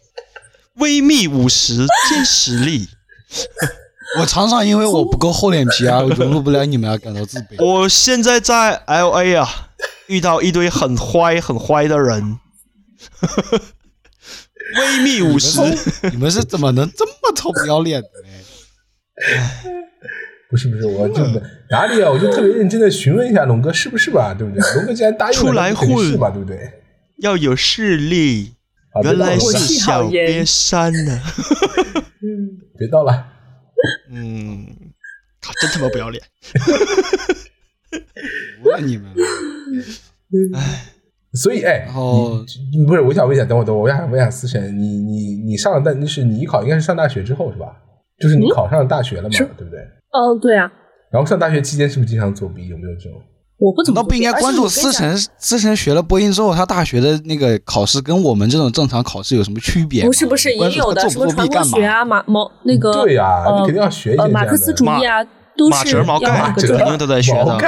[0.75, 2.89] 微密五十见实力。
[4.19, 7.63] 我常常因为我不够厚脸皮啊， 我融入不了你们而感到自卑。
[7.63, 9.69] 我现在在 L A 啊，
[10.07, 12.39] 遇到一堆很坏很坏的人。
[14.75, 15.59] 微密五十，
[16.11, 18.27] 你们是怎么能这么臭不要脸的呢？
[20.49, 21.23] 不是不是，我就
[21.69, 22.09] 哪里啊？
[22.09, 24.61] 我就特别认真的询问一下龙哥是不是吧，对不对？
[24.75, 26.57] 龙哥既然答应了，出来混是吧，对不对？
[27.17, 28.53] 要有势力。
[29.03, 31.21] 原来是小严瘪三呢。
[32.79, 33.27] 别闹了。
[34.09, 34.65] 嗯，
[35.39, 36.23] 他，真他妈不要脸。
[38.63, 39.13] 服了你们！
[41.33, 47.67] 所以，哎，然不是，我想问一下，等会等会，我想问一下思辰，你你你上了大，那是你艺考应该是上大学之后是吧？
[48.19, 49.79] 就是你考上了大学了嘛，是对不对？
[50.11, 50.71] 哦，对啊，
[51.11, 52.67] 然后上大学期间是不是经常作弊？
[52.67, 53.19] 有没有这种？
[53.59, 55.09] 我不怎么那不应该关注思成？
[55.15, 55.31] 辰？
[55.37, 60.07] 思辰学了播音之后，他大学的那个考试跟我们这种正常考试有什么区别吗？
[60.07, 61.77] 不是不是，关注也有的他什么传播作不作弊干嘛？
[61.77, 65.23] 学啊，马毛那个对呀呃你肯定要学一些呃这样的马克思主义啊，
[65.57, 67.59] 都马是要哲毛概肯定都在学的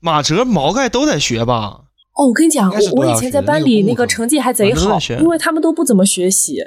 [0.00, 1.81] 马哲、毛概都在学吧？
[2.14, 6.58] 哦，我跟你讲，我以前在班里那个成绩还贼好因为他们都不怎么学习，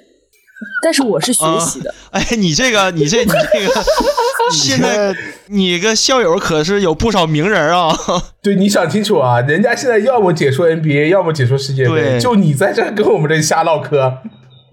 [0.81, 1.93] 但是我是学习的。
[2.11, 3.83] 哎，你这个，你这，你这个，
[4.51, 5.15] 现在
[5.47, 7.95] 你个校友可是有不少名人啊！
[8.41, 14.17] 对，你想清楚啊，人家现在要么解说 NBA，要么解说世界杯，就你在这跟我们这瞎唠嗑。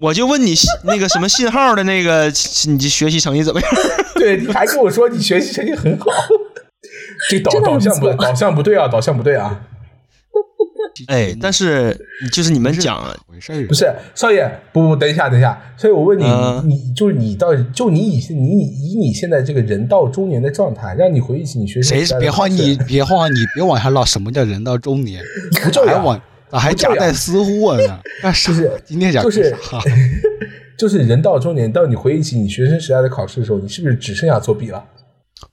[0.01, 2.25] 我就问你那个什么信号的那个，
[2.67, 3.71] 你学习成绩怎么样？
[4.15, 6.07] 对，你还跟我说你学习成绩很好，
[7.29, 9.61] 这导导向不导向不对啊，导向不对啊。
[11.07, 11.97] 哎，但是
[12.31, 15.59] 就是你们讲，回事儿不是少爷，不不，等一下，等一下。
[15.75, 24.05] 所以我问你，嗯你你就是你到就你以你以你现在这个人到中年的状态，让你回忆起你学生谁别慌你，别慌你，别往下唠。
[24.05, 25.23] 什么叫人到中年？
[25.63, 27.99] 不重要还往还夹带私货呢？
[28.21, 28.51] 干啥？
[28.51, 29.55] 就是今天讲就是
[30.77, 34.83] 就是人到中年，当你回忆起你学生时代的考试的时候，你是不是只剩下作弊了？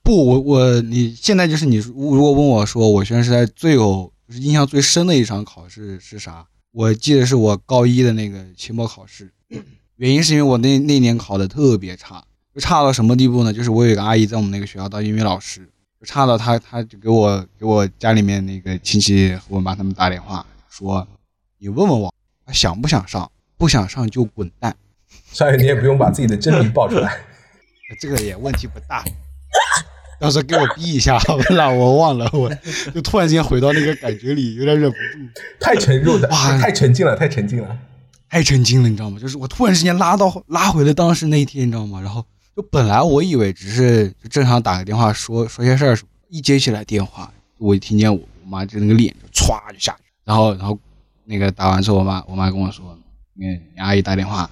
[0.03, 6.47] 不，我我你现在就是你如果问我说我学生时代最有就是印象最深的一场考试是啥？
[6.71, 9.29] 我记得是我高一的那个期末考试，
[9.97, 12.23] 原因是因为我那那年考的特别差，
[12.55, 13.51] 就差到什么地步呢？
[13.51, 21.05] 就是我有一个阿姨在我们那个学校当英语老师，就差到她她就给我给我家里面那个亲戚和我妈他们打电话说，
[21.57, 22.13] 你问问我
[22.53, 24.73] 想不想上，不想上就滚蛋。
[25.33, 27.19] 少爷，你也不用把自己的真名报出来。
[27.99, 29.03] 这个也问题不大。
[30.21, 32.47] 到时候给我逼一下，我让我忘了，我
[32.93, 37.75] 就突然间回到那个感觉里，有点忍不住，太沉入的，哇太沉浸了，太沉浸了。
[38.29, 39.19] 太沉浸了，你知道吗？
[39.19, 41.99] 就是我突然之间拉到拉回了当时那一天，你知道吗？
[41.99, 42.23] 然后
[42.55, 45.97] 就本来我以为只是就正常打个电话说说些事儿
[46.29, 50.77] 一接起来电话，我一听见我我妈就那个脸就歘就下去，然后然后
[51.25, 52.95] 那个打完之后，我妈我妈跟我说，
[53.33, 54.47] 那个你阿姨打电话，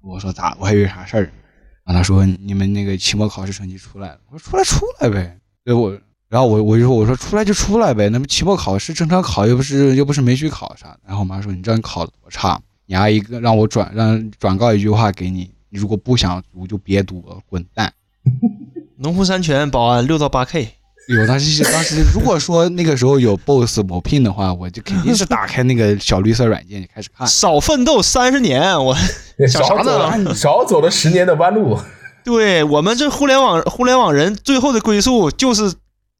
[0.00, 0.56] 我说咋？
[0.60, 1.32] 我还以为啥事儿，
[1.88, 5.98] 然后她说你们那个期末考试成绩出来了，我说出来出来呗，对我。
[6.28, 10.94] 然后我我就说我说出来就出来呗，那么期末考试正常考又不是又不是没去考啥。
[11.06, 17.90] 然后我妈说你知道你考的多差，你阿姨让我转让转告一句话给你，你如果不想读就别读了，滚蛋。
[19.00, 20.68] 农夫山泉保安六到八 K，
[21.08, 27.26] 有当时当时如果说那个时候有 BOSS 某聘的话，我就肯定是打开那个小绿色软件就开始看。
[27.26, 28.94] 少奋斗三十年，我
[29.48, 31.78] 少想啥走 少走了十年的弯路。
[32.22, 35.72] 对我们这互联网互联网人最后的归宿就是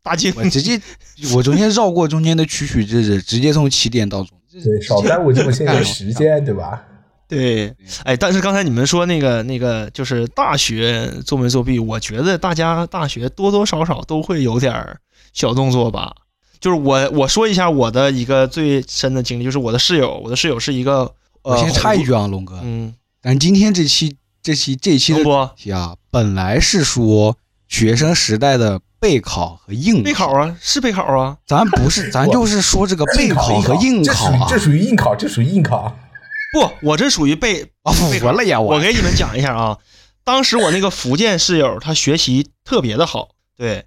[0.02, 0.32] 大金。
[0.34, 0.80] 我直接
[1.34, 4.30] 我中间绕过中间的曲曲折折，直接从起点到终。
[4.50, 6.82] 对，少耽误这么些年时间，对吧？
[7.28, 14.98] 对，哎，但是刚才你们说那个那个就是大学作没作弊，我觉得大家大学多多少少都会有点儿
[15.34, 16.14] 小动作吧。
[16.58, 21.12] 就是我我说一下我的一个最深的经历，就是我的室友，我的室友是一个
[21.42, 27.36] 呃，我先插一句啊，龙哥，嗯，咱今天这期这期这期的能不题啊，本来是说
[27.68, 34.58] 学生时代的备考和应备考，啊，是备考啊，咱不是， 咱就是说这个备考和应这属于考啊这。
[34.58, 35.94] 属于应考，这属于应考。
[36.52, 37.70] 不，我这属于被！
[37.82, 39.78] 我给你们讲一下啊，
[40.24, 43.84] 当时我那个福建室友他学习特别的好，对，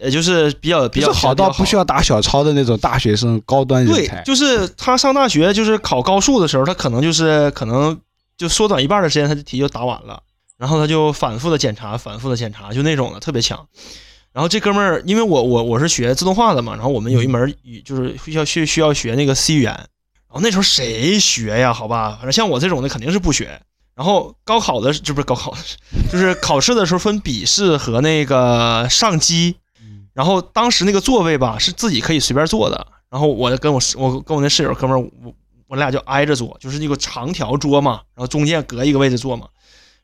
[0.00, 1.84] 呃，就是比较比较好到不需要。
[1.84, 4.22] 打小抄的那种大学生高端人对才，。
[4.24, 7.98] 就是他上大学，就是考高数的时候，他可能就是可能
[8.36, 10.22] 就缩短一半的时间，他的题就答完了，
[10.58, 13.66] 然后他就反复的检查，反复的检查，就那种的特别强。
[14.32, 19.86] 然后这哥们儿，因为我我我是学自动化的嘛，然后我们有一门语就是需要需需要学那个 C 语言，
[20.32, 21.74] 然后那时候谁学呀？
[21.74, 23.60] 好吧，反正像我这种的肯定是不学。
[23.94, 25.54] 然后高考的，这不是高考，
[26.10, 29.56] 就是考试的时候分笔试和那个上机，
[30.14, 35.34] 然后当时那个座位吧是自己可以随便坐的，然后我跟我室我跟我那室友哥们儿，我
[35.66, 39.46] 我俩就挨着坐，就是那个长条桌嘛，然后中间隔一个位置坐嘛。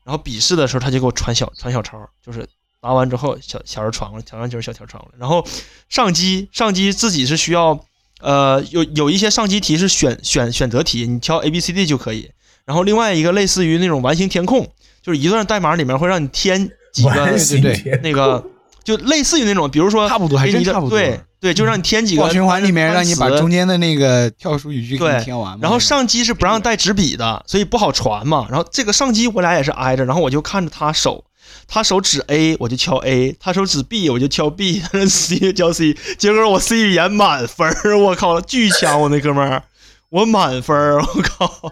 [0.03, 2.47] 然后笔试的时候他就给我传小传小抄，就是
[2.79, 5.17] 答完之后小小人传过来，传完就是小条传过来。
[5.19, 5.43] 然后
[5.89, 7.83] 上机上机自己是需要
[8.19, 12.31] 呃有有一些上机题是选选选择题，你挑 A B C D 就可以。
[12.65, 14.67] 然后另外一个类似于那种完形填空，
[15.01, 18.45] 就是一段代码里面会让你填几个对对对那个，
[18.83, 25.57] 就类似于那种，比如说差不多还真差不多对对，就让你填几个循环里面让你把中间的那个跳出语句给你对填完。
[25.61, 28.45] 然后上机是不让带纸笔的，所以不好传嘛。
[28.49, 31.23] 然后这个上机我俩也是挨着，然后我就看着他手，
[31.67, 39.63] 他手指 A 我就敲 A，他手指 B 我就敲 B，他说 C 敲 C，结果我 C 语言满分儿，我靠，巨强我那哥们儿，
[40.09, 41.71] 我满分儿，我靠，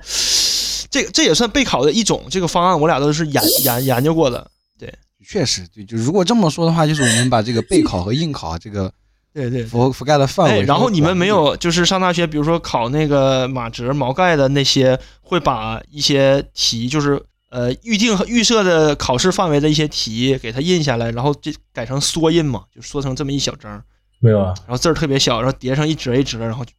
[0.90, 4.50] 这这也算备考的一种，这个方案我俩都是研研研究过的。
[4.80, 4.94] 对
[5.28, 8.92] 确实对，就如果这么说的话，就是我们把这个备考和应考这个
[9.34, 10.62] 对对，覆覆盖的范围。
[10.62, 11.28] 哎，然后你们没？
[11.28, 23.82] 有就是上大学，比如说考那个马哲、毛概的那些，会把一些题就是呃预定和预设的考试范围的一些题给它印下来，然后这改成缩印嘛，就缩成这么一小张，
[24.20, 24.54] 没有啊？
[24.66, 26.72] 然后字儿特别小，然后叠上一折一折，然后就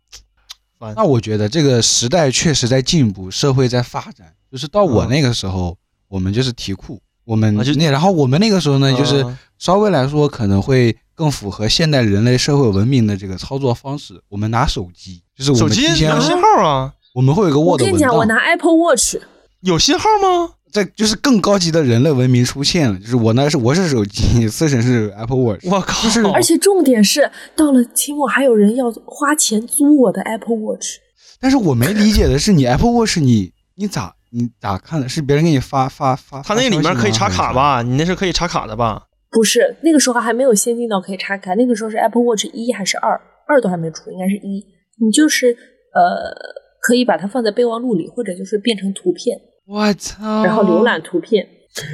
[0.94, 4.32] 那我觉得这个时代确实在进步，社会在发展。
[4.50, 5.76] 就是到我那个时候，
[6.06, 14.22] 我们就是题库，我们啊就那然后我们那个时候呢，就是嗯稍微来说可能会更符合现代人类社会文明的这个操作方式。
[14.28, 16.94] 我们拿手机，就是我手机们提前有信号啊？
[17.12, 19.16] 我们会有个我 Word 文跟你讲，我，拿 Apple Watch，
[19.60, 20.54] 有信号吗？
[20.72, 22.98] 这就是更高级的人类文明出现了。
[22.98, 25.66] 就是我那是我是手机，思辰是 Apple Watch。
[25.66, 26.02] 我靠！
[26.02, 30.96] 就是而且重点是到了期末还有人要花钱租我的 Apple Watch。
[31.40, 35.08] 但是我没理解的是，你 Apple Watch 你你咋你咋看的？
[35.08, 36.42] 是别人给你发发发？
[36.42, 37.52] 它那个里面可以插卡？
[37.52, 37.82] 吧？
[37.82, 39.04] 你那是可以插卡的吧？
[39.30, 43.20] 不是，那个时候还没有先进到可以插卡，那个时候是 Apple Watch 一还是二？
[43.46, 44.64] 二都还没出，应该是一。
[45.00, 45.52] 你就是
[45.94, 46.32] 呃，
[46.80, 50.42] 可以把它放在备忘录里，或者就是变成图片，我操！
[50.42, 51.46] 然后浏览图片。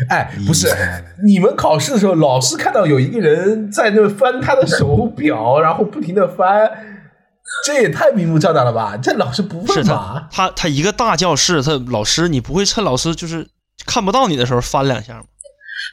[0.09, 0.69] 哎，不是
[1.27, 6.71] 你们考试的时候，老师看到有一个人在那翻他的手表， 然后不停的翻，
[7.67, 8.97] 这也太明目张胆了吧？
[8.97, 10.29] 这老师不是他问吗？
[10.31, 13.47] 他他一个大教室，他老师你不会趁老师就是
[13.85, 15.25] 看不到你的时候翻两下吗？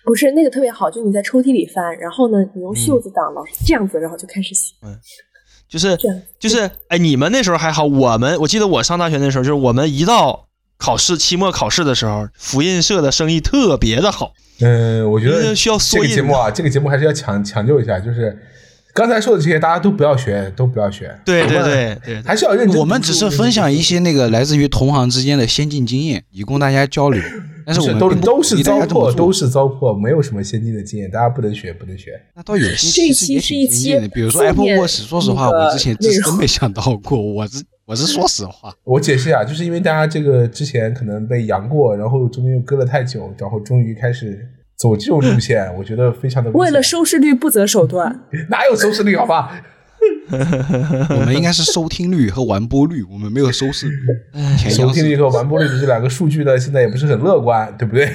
[0.06, 4.96] 不是那个特别好，就你在抽屉里翻，然后呢，你用袖子挡，老师这样子，然后就开始写，嗯
[5.67, 10.48] 就是这样就是，哎，你们那时候还好，我们我记得我上大学那时候，就是我们一到
[10.82, 18.36] 考试期末考试的时候，复印社的生意特别的好，嗯，我觉得需要这个节目啊，这个节目还是要强抢救一下，就是
[18.91, 21.15] 刚才说的这些，大家都不要学，都不要学。
[21.24, 22.80] 对对对对对，还是要认真。
[22.80, 27.22] 我们只是分享一些那个来自于同行之间的先进经验，以供大家交流。
[27.63, 32.20] 但是我们都是糟粕，都是糟粕，没有什么先进的经验，大家不能学，不能学。
[32.36, 35.08] 那倒有些这一期其实也挺是一期先进的，比如说 Apple Watch。
[35.08, 38.73] 说实话，我之前真 没想到过，我是我是说实话。
[38.86, 48.21] 我解释啊，就是因为大家这个之前可能被阳过，然后中间又搁了太久，然后终于开始走这种路线，我觉得非常的为了收视率不择手段。
[48.49, 49.62] 哪有收视率好吧？
[51.10, 53.93] 我们应该是收听率和完播率，我们没有收视率。
[54.71, 58.06] 收听率和完播率的这两个数据呢，现在也不是很乐观，对不对？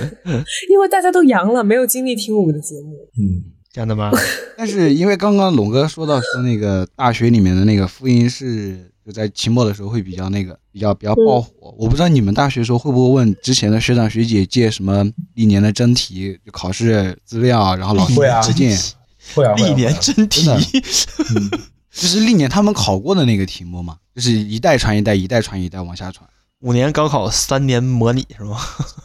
[0.70, 2.96] 因为大家都阳了，没有精力听我们的节目。
[3.20, 4.10] 嗯，这样的吗？
[4.56, 11.74] 但是因为刚刚龙哥说到说那个大学里面的那个复印室，就在期末的时候会比较那个比较比较爆火。
[11.78, 15.04] 我不知道你们大学时候会不会问之前的学长学姐借什么
[15.34, 18.76] 历年的真题、就考试资料，然后老师会啊推荐，
[19.34, 20.42] 会啊，历年真题
[21.90, 26.28] 就是历年他们考过的那个题目嘛，就是一代传一代，一代传一代往下传。
[26.60, 28.56] 五年高考三年模拟是吗？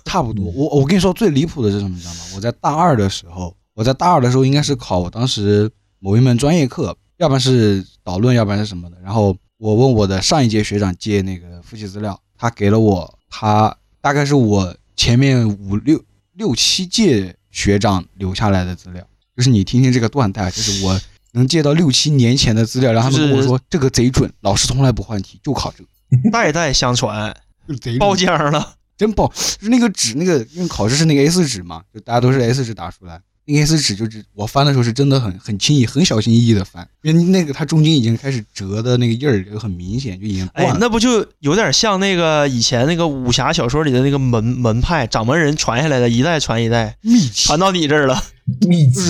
[0.06, 0.46] 差不多。
[0.56, 2.20] 我我跟你说最离谱的是什么，你知道吗？
[2.36, 5.70] 我在大二的时候，我在大二的时候应该是考我当时
[6.00, 8.98] 某一门专业课，要不然是导论，要不然是什么的。
[9.02, 16.04] 然后我问我的上一届学长借那个复习资料，他给了我他大概是我前面五六
[16.34, 19.04] 六七届学长留下来的资料，
[19.36, 21.00] 就是你听听这个断代，就是我
[21.32, 25.90] 能借到六七年前的资料，然后他们跟我说这个贼准，老师从来不换题，就考这个，
[26.32, 27.36] 代代相传，
[27.68, 28.76] 就贼准包浆了。
[28.96, 47.48] 真爆，就是那个纸，那个因为考试是那个 A 4纸嘛，就大家都是 A 4纸打出来，那个 A 四纸就是我翻的时候是真的很很轻易、很小心翼翼的翻，因为那个它中间已经开始折的那个印儿就很明显，就已经断了。，哎那不就有点像那个以前那个武侠小说里的那个门门派掌门人传下来的，一代传一代，秘籍。
[47.48, 48.24] 传到你这儿了，
[48.62, 49.02] 秘就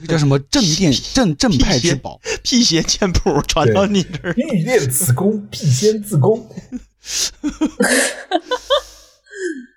[0.00, 0.38] 这叫什么？
[0.38, 4.34] 镇店镇镇派之宝，辟邪 剑谱传到你这儿。
[4.36, 6.48] 欲练此功，必先自宫。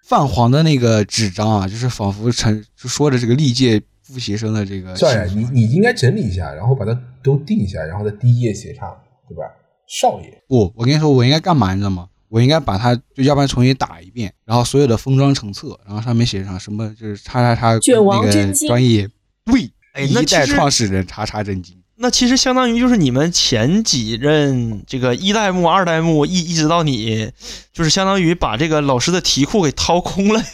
[0.07, 8.95] 泛黄的那个纸张啊，就是仿佛成就说着这个历届复习生的这个少爷，你你应该整理一下，然后把它都定一下，然后在第一页写上，
[9.27, 9.43] 对吧？
[9.85, 12.07] 少爷，不，我跟你说，我应该干嘛，你知道吗？
[12.29, 19.09] 我应该把它就要不然重新打一遍，然后所有的封装成册，然后上面写上什么就是叉叉叉那个专业
[19.43, 21.77] 对，哎那一代创始人叉叉真经。
[21.99, 27.31] 那其实相当于就是你们前几任这个一代目、二代目一一直到你，
[27.73, 30.45] 就是相当于把这个老师的题库给掏空了呀。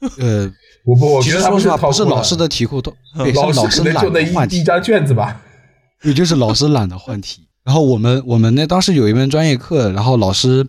[0.18, 0.52] 呃，
[0.84, 5.40] 我不，我其觉得他们实说实话，掏空了 不是老师的题库都，对，是老老师师可能就那懒得换题，一一张卷子吧。
[6.02, 7.46] 也就是老师懒得换题。
[7.62, 10.66] 然后我们我们那当时有一门专业课，然后老师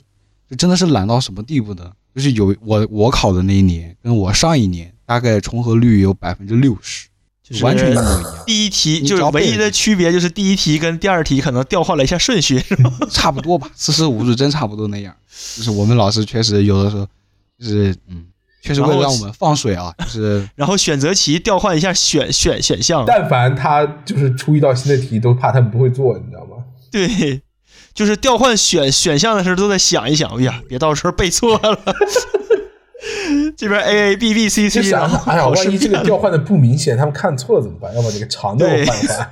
[0.50, 1.92] 就真的是懒到什么地步呢？
[2.16, 7.08] 就是有我我考的那一年，跟我上一年大概重合率有百分之六十，
[7.50, 12.92] 就是完全一模一样，第一题就是唯一的区别就是第一题跟第二题可能调换了一下顺序，是吧？
[13.10, 15.16] 差不多吧，四舍五入真差不多那样。
[15.56, 17.08] 就是我们老师确实有的时候
[17.60, 18.26] 就是嗯，
[18.62, 26.64] 确实为了让我们放水啊，就是 然后选择题调换一下选选选项，但凡他就是出一道新的题，都怕他们不会做，你知道吗？
[26.92, 27.42] 对，
[27.94, 31.80] 就是调换选选项的时候都在想一想，哎呀，别到时候背错了。
[33.58, 37.94] 这边 A A B B C 就 C，哎呀，万一这个调换的不明显，他们看错了怎么办？
[37.96, 39.32] 要把这个长的我换一换。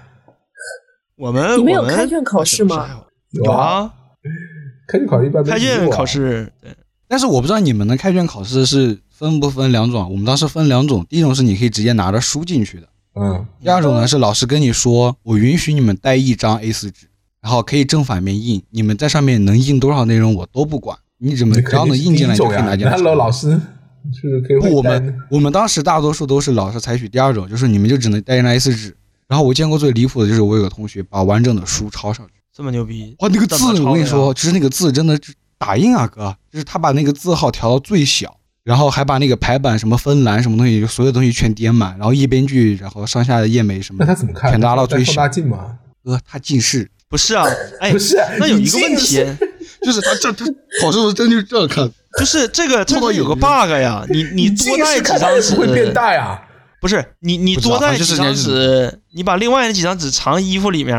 [1.17, 2.89] 我们你们有开卷考试吗？
[3.31, 3.91] 有啊，
[4.87, 6.71] 开卷考试一般没开卷考试，对，
[7.07, 17.07] 但是我不知道你们的开卷考试是分不分两种，我们当时分两种，第一种是你可以直接拿着书进去的，嗯，第二种呢是老师跟你说，我允许你们带一张 A 四纸，
[17.41, 22.47] 然后可以正反面印，你们在上面能印多少内容我都不管，你怎么要能印进来就。
[22.47, 23.59] 可以拿进来 Hello，老师
[24.13, 28.95] 是可以不，我们我们当时大多数都是老师采取第二种，就是你们就只能带一张 A4 纸。
[29.27, 44.51] 然后我见过最离谱的就是我有个同学把完整的书抄上去，这么牛逼，哇，那个字我跟你说，就是那个字真的是打印啊，哥，就是他把那个字号调到最小，然后还把那个排版什么分栏什么东西，就所有东西全点满，然后页边距，然后上下的页眉什么那，他怎么看？
[44.51, 45.29] 全拉到最小带放大。
[45.29, 45.77] 镜吗？
[46.03, 47.43] 哥，他近视，不是啊？
[47.81, 49.25] 哎不，是，那有一个问题
[49.85, 50.45] 就是他这他
[50.81, 51.89] 考试的时候真就是这样看。
[52.17, 56.41] 就是这个这个有个 bug 呀，你你多带几张纸会变大呀。
[56.81, 60.95] 不是你你多带几张纸，你把另外那几张纸藏衣服里面，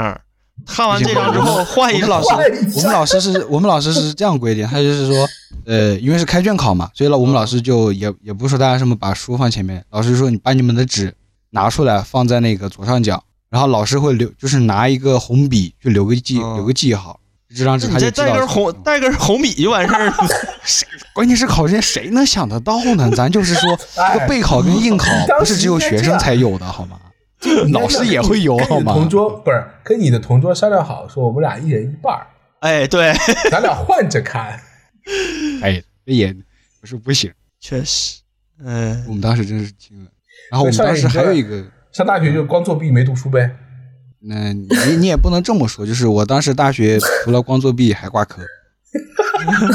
[0.67, 2.29] 看完这张之后换一个老师。
[2.75, 5.29] 我们老师是我们老师是这样规定，他就是说，
[5.65, 11.15] 呃，因为是开卷考嘛，所以呢，我们老师就也也不说大家什么把书放前面，老师说你把你们的纸
[11.51, 17.21] 拿出来放在那个左上角，然后老师会留，就是拿一个红笔去留个记，嗯留个记号，
[17.55, 20.15] 这张纸你他就带根红带根红笔就完事儿了。
[21.15, 23.11] 关键是考试谁能想得到呢？
[23.15, 25.07] 咱就是说， 哎这个备考跟应考
[25.39, 26.99] 不是只有学生才有的好吗？
[27.73, 28.93] 老师也会有好吗？
[28.93, 32.27] 同桌不是跟你的同桌商量好，说我们俩一人一半儿，
[32.61, 33.13] 哎，对，
[33.51, 34.59] 咱俩换着看。
[35.63, 36.35] 哎，这也
[36.81, 37.33] 不是不行。
[37.61, 38.21] 确实，
[38.65, 40.11] 嗯，我们当时真是惊了。
[40.51, 43.55] 然后我们当时还有一个，上大学就光作弊没读书呗。
[44.21, 48.43] 那你你也不能这么说，就是我当时大学除了光作弊还挂科。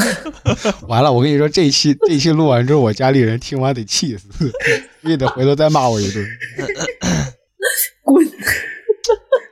[0.88, 4.28] 完了，我跟你说，这一期这一期录完之后，我家里人听完得气死，
[5.02, 6.26] 也得回头再骂我一顿。
[8.02, 8.26] 滚！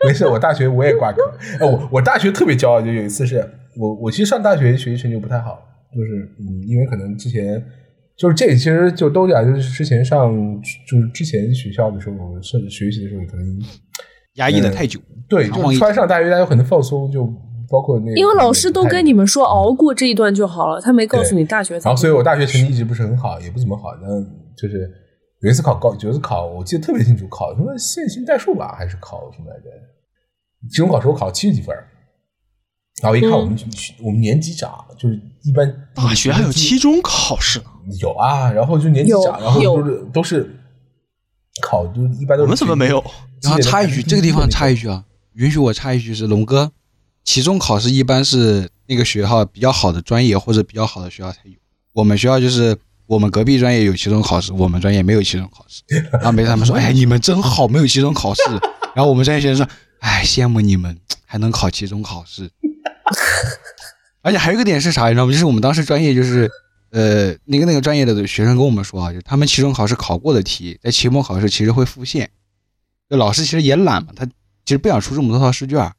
[0.06, 1.22] 没事，我大学我也挂科。
[1.60, 5.62] 哎，我我大学特别骄傲，就有一次是我我其实上大学学习成绩不太好，
[5.94, 7.64] 就是嗯，因为可能之前
[8.18, 10.32] 就是这其实就都讲，就是之前上
[10.86, 13.58] 就是之前学校的时候，甚至学习的时候可能
[14.40, 17.24] 压抑的太久，对，就穿上大学，大家有可能放松，就
[17.70, 19.24] 包括那个，因为老师都跟你们。
[19.24, 21.90] 说熬过这一段就好了，他没告诉你大学怎么。
[21.90, 23.90] 然后，所以我大学成绩一直不是很好，也不怎么好。
[24.02, 24.20] 那
[24.56, 24.90] 就是
[25.42, 29.70] 有一次考高，有一次考，我记得特别清楚，考什么线性代数吧，还是考什么来着？
[30.68, 31.72] 期中考试我考七十几分，
[33.02, 33.56] 然后一看我们、
[34.04, 35.14] 我们年级长，就是
[35.44, 37.64] 一般大学还有期中考试呢，
[38.00, 40.59] 有啊，然后就年级长，然后有都是都是
[41.60, 43.04] 考，就一般都是我们怎么没有？
[43.42, 45.04] 然后插一句，这个地方插一句，句啊，
[45.34, 46.70] 允许我插一句是龙哥，
[47.24, 51.52] 期中考试一般是那个学校比较好的专业或者比较好的学校才有，
[51.92, 55.82] 我们学校就是我们隔壁专业有期中考试，我们专业没有期中考试。
[56.12, 58.42] 然后每次他们说，哎，你们真好，没有期中考试。
[58.94, 59.66] 然后我们专业学生说，
[60.00, 62.50] 哎，羡慕你们还能考期中考试。
[64.22, 65.32] 而且还有一个点是啥，你知道吗？
[65.32, 66.50] 就是我们当时专业就是
[66.90, 72.30] 呃，那个那个专业的学生跟我们说啊，就他们期中考试考过的题，在期末考试其实会复现。
[73.08, 75.90] 就老师其实也懒嘛，他其实不想出这么多套试卷。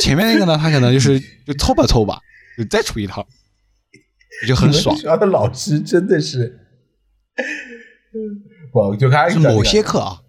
[0.00, 2.20] 前面那个呢，他可能就是就凑吧凑吧，
[2.56, 3.26] 就再出一套，
[4.46, 4.94] 就很爽。
[4.96, 6.58] 学校的老师真的是，
[8.72, 10.20] 我就开始某些课啊，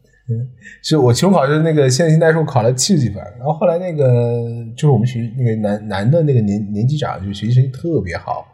[0.82, 4.41] 是我期中考试那个线性代数考了七十几分，然后后来那个
[4.76, 8.47] 就是我们学那个男男的那个年年级长，就学习成绩特别好，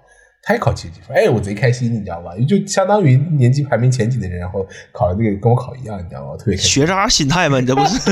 [0.48, 2.32] 他也考七十几分，哎，我贼开心，你知道吧？
[2.48, 6.32] 就相当于年级排名前几的人，然后考了那个跟我考一样，你知道吗？
[6.32, 6.72] 我特别开心。
[6.72, 8.12] 学渣心态嘛，你这不是？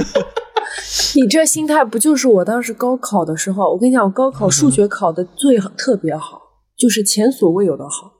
[1.18, 3.72] 你这心态不就是我当时高考的时候？
[3.72, 6.42] 我跟你讲，我高考数学考的最特别好，
[6.76, 8.12] 就是前所未有的好。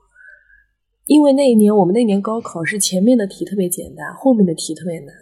[1.08, 5.14] 因为那一年我们那年高考是前面的题特别简单，后面的题特别难。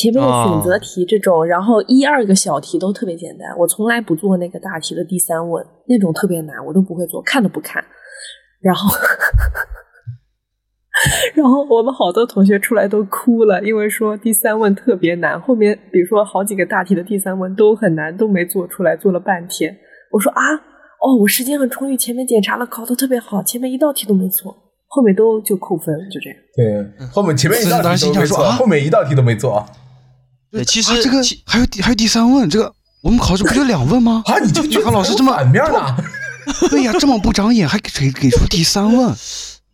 [0.00, 3.48] 前面的选择题这种，然后一二个小题都特别简单。
[3.58, 7.84] 我从来不做那个大题的第三问，那种特别难，我都不会做，看都不看。
[8.60, 8.90] 然后。
[11.34, 15.40] 然后我们好多同学出来都哭了，因为说第三问特别难。
[15.40, 19.74] 后面比如说好几个大题的第三问都很难，都没做出来，做了半天。
[20.12, 20.54] 我说啊，
[21.00, 24.54] 哦，我时间很充裕，前面检查了，考的特别好，前面一道题都没错，
[24.86, 26.38] 后面都就扣分，就这样。
[26.54, 29.64] 对，后面前面一道题都没错，后面一道题都没做。
[30.52, 34.22] 对，其实这个还有第还有第三问，这个我们考试不就两问吗？
[34.26, 35.96] 啊，你这个老师这么反面呢？
[36.68, 39.14] 对呀，这么不长眼，还给给出第三问。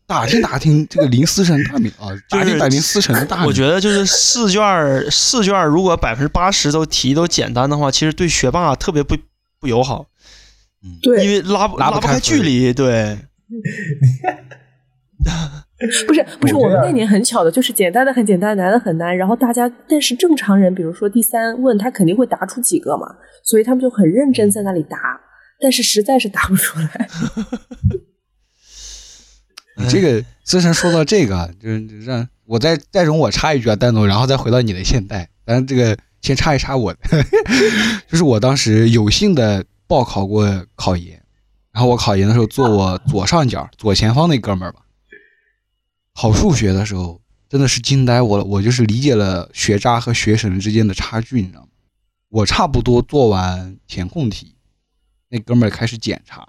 [0.07, 3.47] 打听打听这个林思成大名啊，打听打听思成的大名。
[3.47, 9.17] 我觉得就是试卷试卷，如果百分之八十都题都简单的话，其实对学霸特别不
[9.61, 10.07] 不友好。
[10.83, 12.73] 嗯，对，因为拉拉不开距离。
[12.73, 13.19] 对，
[16.07, 19.17] 不是不是，我们那年很巧的，就是简单的很简单，难的很难。
[19.17, 23.07] 然后大家，但是正常人，比如说第三问，他肯定会答出几个嘛，
[23.45, 24.99] 所以他们就很认真在那里答，
[25.61, 27.09] 但是实在是答不出来。
[29.79, 35.29] 你这个思成说到这个，就是让我再再容我插一句啊，丹总，然后再回到你的现代。
[35.47, 36.93] 咱这个先插一插我，
[38.11, 41.23] 就是我当时有幸的报考过考研，
[41.73, 44.81] 然后我考研的时候坐我左上角左前方那哥们儿吧，
[46.21, 51.69] 考数学的时候真的是惊呆我了，我就是理解了学渣和学神之间的差距，你知道吗？
[52.29, 54.57] 我差不多做完填空题，
[55.29, 56.49] 那哥们儿开始检查。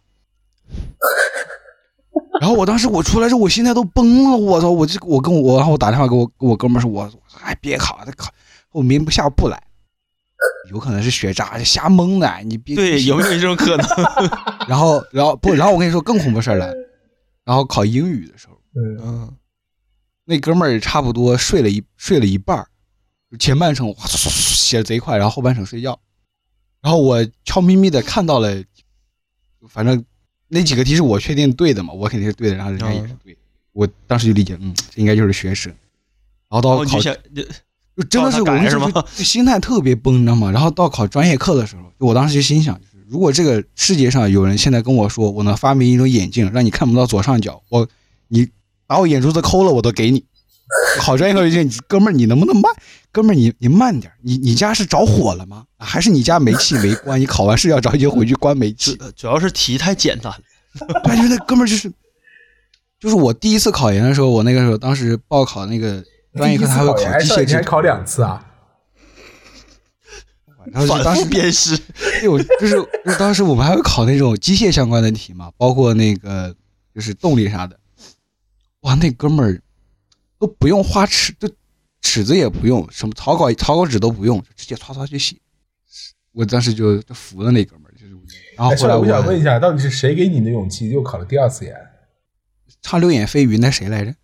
[2.41, 4.35] 然后我当时我出来之后，我心态都崩了。
[4.35, 4.71] 我操！
[4.71, 7.07] 我这我跟我然后我打电话给我跟我哥们儿说，我
[7.43, 8.33] 哎别考，他考
[8.71, 9.61] 我明不下不来，
[10.71, 13.87] 有可能是学渣瞎蒙的，你别对有没有这种可能？
[14.67, 16.73] 然后然后不然后我跟你说更恐怖事儿了，
[17.45, 19.31] 然后考英语的时候，嗯，
[20.29, 22.69] 那哥们儿差不多睡了一睡了一半儿
[23.39, 25.99] 前半程哇写的贼快，然后后半程睡觉，
[26.81, 28.63] 然后我悄咪咪的看到了，
[29.67, 30.05] 反正。
[30.51, 31.93] 那几个题是我确定对的嘛？
[31.93, 33.37] 我肯定是对的，然后人家也是对。
[33.71, 35.71] 我当时就理解，嗯，这应该就是学生。
[36.49, 37.13] 然后到考，就
[38.09, 40.49] 真的是我们就心态特别崩，你知道吗？
[40.49, 47.87] 然后到考专业课的时候，我当时就心想，就是如果这个世界上有人现在跟我说，我能发明一种眼镜，让你看不到左上角，我
[48.29, 48.49] 你
[48.89, 50.25] 把我眼珠子抠了，我都给你。
[50.97, 52.73] 考专业课就哥们儿，你能不能慢？
[53.11, 54.11] 哥们儿，你你慢点。
[54.23, 55.63] 你你家是着火了吗？
[55.77, 57.21] 还是你家煤气没关？
[57.21, 58.97] 你考完试要着急回去关煤气？
[59.15, 60.39] 主要是题太简单了。
[61.05, 61.91] 对，就那哥们儿就是，
[62.99, 66.03] 就是我第一次考研的时候，我那个时候当时报考那个
[66.35, 68.43] 专业课，他会考机械制，考两次啊。
[70.71, 71.79] 然后当时鞭尸，
[72.23, 72.75] 有就是
[73.05, 76.55] 就是当时我们还会考那种机械相关的题嘛，包括那个
[76.93, 77.79] 就是动力啥的。
[78.81, 79.61] 哇，那哥们儿。
[80.39, 81.49] 都不用画尺，就
[82.01, 85.35] 尺子也不用，什么草稿草稿纸都不用，就直接唰唰就写。
[86.31, 88.13] 我当时就就服了那哥们儿，就是。
[88.55, 91.75] 然后后来我想问一下，到底是谁给你的勇气，又考了第二次研？
[92.81, 94.15] 唱流言蜚语那谁来着？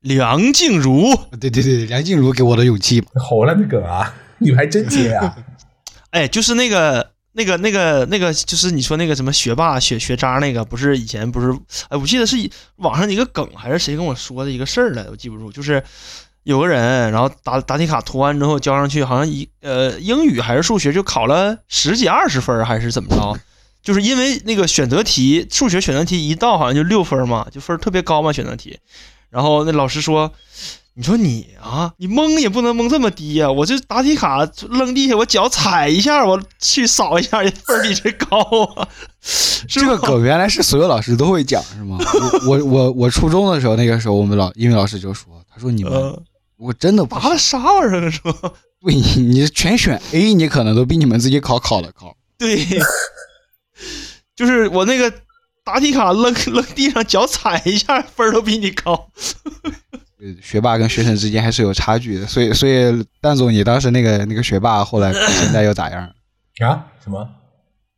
[0.00, 1.14] 梁静茹。
[1.38, 3.00] 对对对，梁静茹给我的勇气。
[3.14, 4.12] 好烂的梗啊！
[4.38, 5.36] 你们还真接啊？
[6.10, 7.11] 哎，就是那个。
[7.34, 11.50] 那个、那个、那个，就是你说那个什么学霸、学学渣那个，不是以前不是？
[11.88, 12.36] 哎，我记得是
[12.76, 15.06] 网上一个梗，还是谁跟我说的一个事儿来？
[15.10, 15.50] 我记不住。
[15.50, 15.82] 就是
[16.42, 23.40] 有个人，然后答答题卡涂完之后交上去，好像一呃英语还是数学就考了十几二十分，还是怎么着？
[23.82, 28.78] 就是因为那个选择题，数学选择题一道好像就六分嘛，就分特别高嘛选择题。
[29.30, 30.32] 然后那老师说。
[30.94, 33.50] 你说你啊，你蒙也不能蒙这么低呀！
[33.50, 38.38] 我这答题卡扔地下，我脚踩一下，我去扫一下，分比这高
[38.76, 38.86] 啊！
[39.66, 41.96] 这个梗原来是所有老师都会讲是吗？
[42.46, 45.92] 我我我我初中的时候，那个时候我们老英语老师就说，他说你们
[46.58, 48.52] 我真的答的啥玩意儿是吧？
[48.84, 52.14] 对，你全选 A，你可能都比你们自己考考的高。
[52.36, 52.66] 对，
[54.36, 55.10] 就是我那个
[55.64, 59.08] 答题卡扔扔地上，脚踩一下，分儿都比你高。
[60.22, 66.02] 呃学霸跟学神之间还是有差距的，所以所以蛋总，你当时那个那个学霸后来考现在又咋样？
[66.60, 66.86] 啊？
[67.02, 67.28] 什么？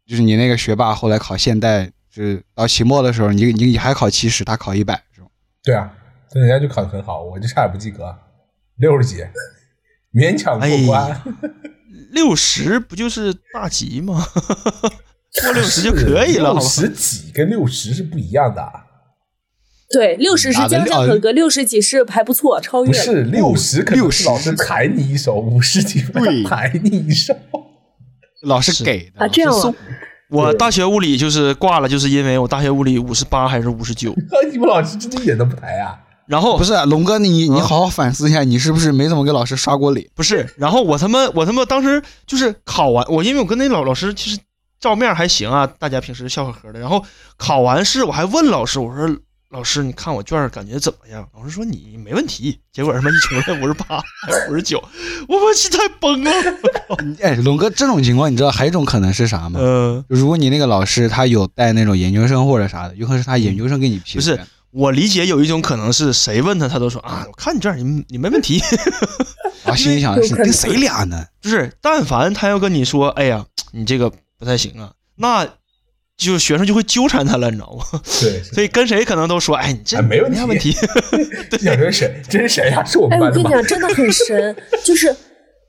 [0.06, 5.26] 就是你那个学霸后来考现代，就是到期末的时候，你你你还考七十，他考一百，是吗？
[5.62, 5.90] 对啊，
[6.32, 8.16] 但人家就考得很好，我就差点不及格，
[8.76, 9.22] 六十几，
[10.12, 11.22] 勉强过关。
[12.10, 14.24] 六十不就是大吉吗？
[15.42, 16.52] 过六十就可以了？
[16.52, 18.83] 六十几跟六十是不一样的啊，
[19.94, 22.88] 对，六十是将将合格，六十几是还不错，超越。
[22.88, 27.34] 不是六十，可能是老师抬你一手，五十几分对抬你一手。
[28.42, 29.74] 老师给的啊，这样送，
[30.28, 34.12] 我大学物理就是挂了，就是因为我大学物理五十八还是五十九，
[34.52, 35.96] 你们老师真的一点都不抬啊？
[36.26, 40.06] 然后不是龙哥，你你好好反思一下，你是不是没怎么给老师刷过脸？
[40.14, 44.38] 不是，然后我他妈我他妈当时就是考完，我因为我跟那老老师其实
[44.80, 46.80] 照面还行啊，大家平时笑呵呵的。
[46.80, 47.04] 然后
[47.36, 49.06] 考完试我还问老师，我说
[49.54, 51.24] 老师你看我卷儿感觉怎么样？
[51.32, 52.58] 老师说你没问题。
[52.72, 54.02] 结果他妈一出来五十八
[54.50, 54.82] 五十九，
[55.28, 56.30] 我我心态崩了。
[57.22, 59.60] 哎，龙哥，这种情况你知道还有一种可能是啥吗？
[59.62, 64.40] 嗯、就如果你那个老师他有带那种研究生或者啥的，有可能是他研究生给你批不是。
[64.72, 68.60] 我理解有一种可能是谁问他他都说啊，我看你卷儿你你没问题。
[69.62, 71.24] 然后心里想的是 跟谁俩呢？
[71.40, 75.46] 就是但凡他要跟你说，哎呀，你这个不太行啊，那
[76.16, 78.00] 就学生就会纠缠他了，你知道吗？
[78.20, 80.72] 对， 所以跟谁可能都说，哎，你这哎没问题没问题。
[81.50, 82.22] 这想这是谁？
[82.28, 82.84] 这是谁呀？
[82.84, 83.50] 是我们哎，我班的吗？
[83.50, 84.56] 跟你讲，真的很神。
[84.84, 85.14] 就是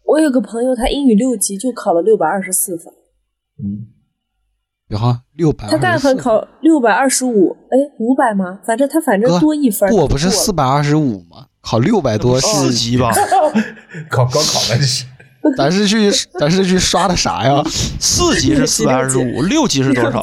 [0.05, 2.85] 我有个朋友，他英语六级就考了六百二十四分，
[3.57, 3.89] 嗯，
[4.87, 8.59] 然后六百，他但凡考六百二十五，哎，五百吗？
[8.65, 11.47] 反正他反正多一分，不，我不是四百二十五吗？
[11.61, 13.11] 考六百多是，四级吧，
[14.09, 15.05] 考高考了这是。
[15.57, 17.63] 咱是去咱是去刷的啥呀？
[17.99, 20.21] 四级是四百二十五， 六级是多少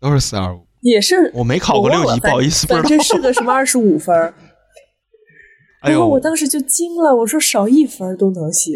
[0.00, 0.66] 都是四二五。
[0.80, 2.88] 也是我没考过六级，不好意思，不反知道。
[2.96, 4.14] 正是个什么二十五分。
[5.82, 8.74] 哎然后我，当时就惊了，我说少一分都能行。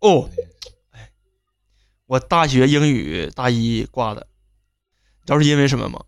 [0.00, 0.28] 哦，
[0.92, 1.10] 哎，
[2.06, 4.26] 我大学英语大一挂的，
[5.26, 6.04] 知道是因为什么吗？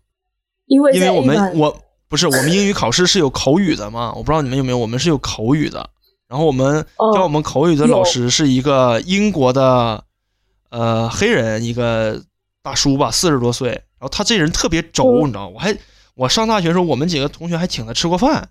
[0.67, 5.89] 因为因为我们我不是我们英语考试是有口语的嘛，我不知道你们有没有，我们是有口语的。
[6.31, 10.01] 然后我们哦教我们口语的老师是一个英国的
[10.69, 12.23] 呃黑人，一个
[12.63, 13.69] 大叔吧，四十多岁。
[13.71, 15.77] 然后他这人特别轴，嗯你知道，我还
[16.15, 18.47] 我上大学的时候，我们几个同学还请他吃过饭，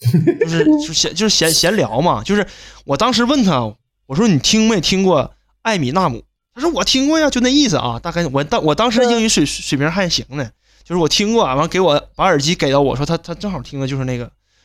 [0.40, 2.22] 就是就闲就是闲闲聊嘛。
[2.24, 2.46] 就是
[2.86, 3.74] 我当时问他，
[4.06, 6.24] 我说你听没听过艾米纳姆？
[6.54, 8.00] 他说我听过呀，就那意思啊。
[8.00, 10.50] 大概我当我当时英语水水平还行呢，
[10.82, 14.24] 就是我听过，完给我把耳机给到我说他他正好听的就是那个，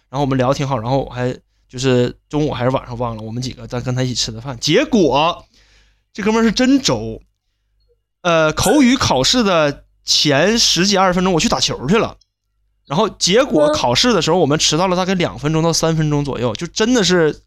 [0.10, 1.36] 然后我们聊得挺好，然后我还
[1.74, 5.44] 就是中午还是晚上忘了，我们几个在跟他一起吃的饭，结果
[6.14, 7.20] 这哥们儿是真轴，
[8.22, 12.18] 呃，口语考试的前十几二十分钟我去打球去了。
[12.86, 17.42] 然后结果嗯考试的时候，我们迟到了大概两分钟到三分钟左右，就真的是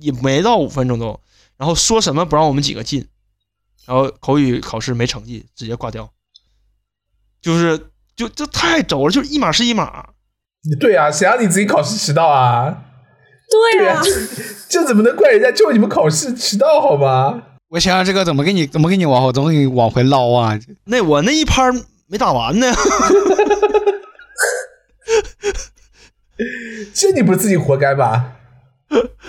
[0.00, 1.20] 也没到五分钟都。
[1.56, 3.06] 然后说什么不让我们几个进，
[3.86, 6.10] 然后口语考试没成绩，直接挂掉。
[7.40, 10.08] 就是就就太轴了，就是一码是一码。
[10.80, 12.86] 对啊，谁让你自己考试迟到啊？
[13.50, 14.02] 对啊
[14.68, 15.50] 这怎么能怪人家？
[15.52, 17.42] 就你们考试迟到好吗？
[17.70, 20.58] 我想想这个怎么给你怎么给你往后怎么给你往回捞啊？
[20.84, 21.62] 那我那一拍
[22.06, 22.72] 没打完呢，
[26.94, 28.32] 这你不是自己活该吧？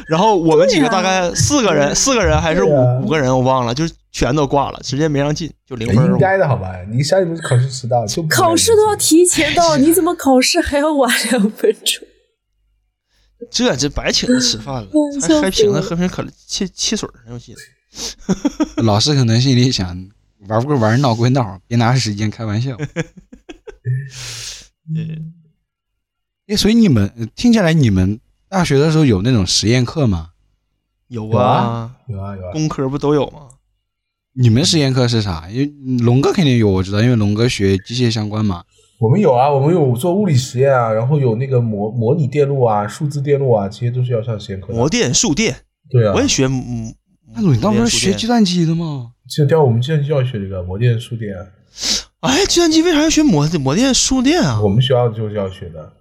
[0.07, 6.05] 然后我们几个大概四个人，四个人还是五啊五个人，我忘了，就是全都挂了，直接没让进，就零分儿。
[6.07, 6.72] 应该的好吧？
[6.89, 12.07] 你啥你们考试迟到就考试都要提前到，你怎么考试还要晚两分钟？
[13.50, 18.84] 这这白请他吃饭了嗯，还还请他喝瓶可乐汽汽水呢，我记得。
[18.84, 20.10] 老师可能心里想，
[20.48, 22.78] 玩归玩，闹归闹，别拿时间开玩笑。
[24.94, 25.34] 嗯，
[26.48, 30.32] 哎，所以你们呃听起来你们大学的时候有那种实验课吗？
[31.08, 33.50] 有啊，有啊有啊，工科不都有吗？
[34.34, 35.50] 你们实验课是啥？
[35.50, 35.66] 因为
[36.04, 38.64] 龙哥肯定有，我知道，因为龙哥学机械相关嘛。
[39.00, 44.74] 我们有啊，我们有做物理实验啊，然后有那个模模拟电路啊、数字电路啊，这些都是要上实验课的。
[44.74, 45.56] 模电、数电，
[45.89, 46.45] 对啊我，也学。
[46.45, 46.93] 嗯，
[47.34, 49.12] 那你当时学计算机的吗？
[49.30, 51.45] 这对啊，我们计算机要学这个模电、数电啊，
[52.20, 54.60] 哎，计算机为啥要学模模电、数电啊？
[54.62, 55.93] 我们学校就是要学的。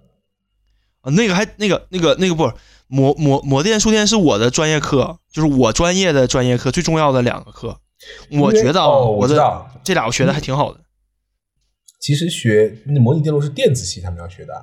[1.01, 2.51] 啊，那个还那个那个那个不
[2.87, 7.77] 模模模电数电是我的专业课，就是我专业的专业课最重要的两个课。
[8.31, 10.81] 我觉得啊，哦我知的道这俩我学的还挺好的。
[11.99, 14.53] 其实学那模拟电路是电子系他们要学的，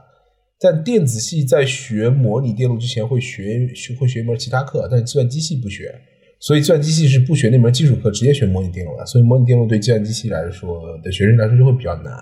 [0.59, 5.95] 但电子系在学模拟电路之前会学学会学一门其他课，但是计算机系不学，
[6.41, 9.05] 所以计算机系是不学那门基础课，直接学模拟电路的。
[9.05, 12.12] 所以模拟电路对计算机系来说的学生来说就会比较难。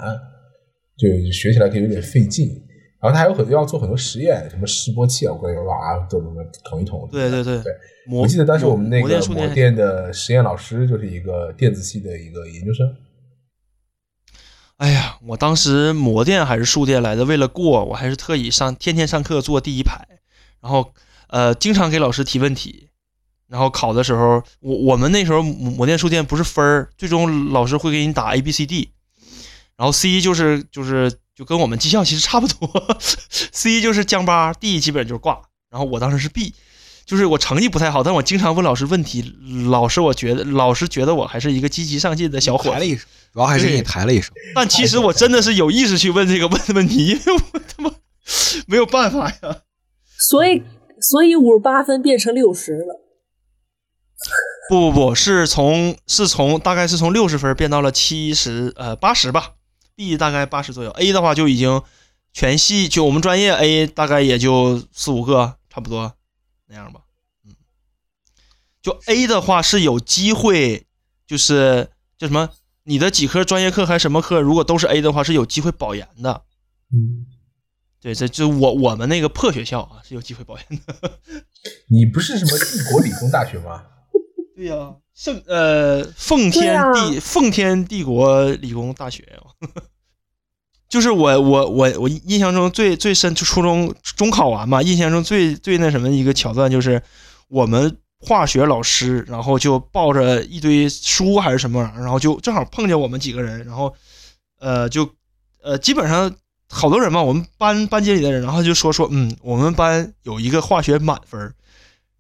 [0.97, 2.49] 就学起来可以有点费劲。
[3.01, 7.07] 然后他还有很多要做很多实验，什么示波器啊，我感觉哇，都那么捅一捅。
[7.13, 7.73] 对对对对，
[8.11, 12.89] 我记得当时我们那个模电的实验老师就是一个电子系的一个研究生。
[14.77, 20.07] 哎呀，我当时模电还是数电来的，为了过，我还是特意上天天上课坐第一排，
[20.61, 20.93] 然后
[21.29, 22.89] 呃，经常给老师提问题。
[23.47, 28.91] 然后考的时候，我我们那时候模模电数电不是分儿，最终老师会给你打 A B C D，
[29.77, 32.97] 然后 C 就是就是就跟我们技校其实差不多，
[33.31, 35.41] C 就是降八，D 基本就是挂。
[35.71, 36.55] 然后我当时是 B，
[37.07, 39.35] 就是我成绩不太好，但我经常问老师问题，
[39.69, 42.87] 老师我觉得老师觉得我还是一个积极上进的小伙子抬了。
[42.87, 44.33] 一手，主要还是给你抬了一手。
[44.55, 47.91] 但其实我真的是有意识去问这个问问题，因为我他妈
[48.67, 49.59] 没有办法呀。
[50.19, 50.63] 所以
[51.01, 53.01] 所以五十八分变成六十了。
[54.71, 59.51] 不不不，是从是从大概是从六十分变到了七十呃八十吧
[59.95, 61.83] ，B 大概八十左右，A 的话就已经
[62.33, 66.15] 全系就我们专业 A 大概也就四五个差不多
[66.75, 67.03] 那样吧，
[67.47, 67.55] 嗯，
[68.83, 70.87] 就 A 的话是有机会，
[71.25, 72.51] 就是叫什么
[72.83, 76.43] 你的几科专业课还是什么课，如果都是 A 的话是有机会保研的，
[76.93, 77.27] 嗯，
[78.01, 81.21] 对，这就我我们那个破学校啊是有机会保研的。
[81.89, 83.87] 你不是什么帝国理工大学吗？
[84.57, 89.41] 对呀、圣呃奉天帝、奉天帝国理工大学，
[90.95, 97.03] 就是我我我我印象中最最深，就初中中考完嘛，印象中最最那什么一个桥段就是
[97.49, 103.93] 我们化学老师，然后就抱着一堆书还是什么玩意儿，然后就正好碰见我们几个人，然后
[104.61, 105.11] 呃就
[105.65, 106.33] 呃基本上
[106.71, 111.53] 好多人嘛，我们班班级里的人，然后就说说嗯，我们班有一个化学满分。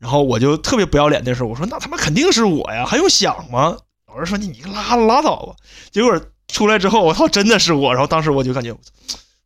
[0.00, 3.76] 然后我就特别不要脸的时候，我说那他妈肯定是我呀，还用想吗？
[4.08, 5.54] 老师说你你拉拉倒吧。
[5.92, 6.20] 结果
[6.54, 7.92] 出来之后，我操，真的是我。
[7.92, 8.92] 然后当时我就感觉，我操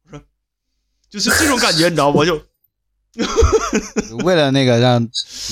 [0.05, 0.21] 我说
[1.09, 2.19] 就是这种感觉，你知道不？
[2.19, 2.39] 我就
[4.25, 5.01] 为了那个让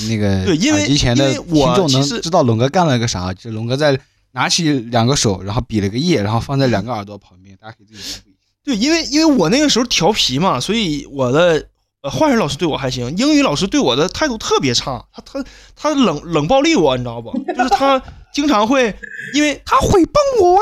[0.07, 3.99] 那个对因为因为我听众能知道龙哥干了个啥，就龙哥在
[4.33, 8.21] 拿起两个手，然后比了个耶，然后放在两个耳朵旁边，大家可以自己。
[8.63, 11.67] 对，因为因为我那个时候调皮嘛，所以我的
[12.03, 15.43] 呃化学老师对我还行，英语老师对我的态度特别差，他他
[15.75, 17.31] 他冷冷暴力我，你知道不？
[17.53, 17.99] 就是他
[18.31, 18.95] 经常会，
[19.33, 20.61] 因为他诽谤我啊！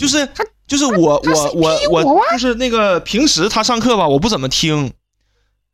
[0.00, 4.92] 就是他就是我我我我就是那个平时他上课吧，我不怎么听，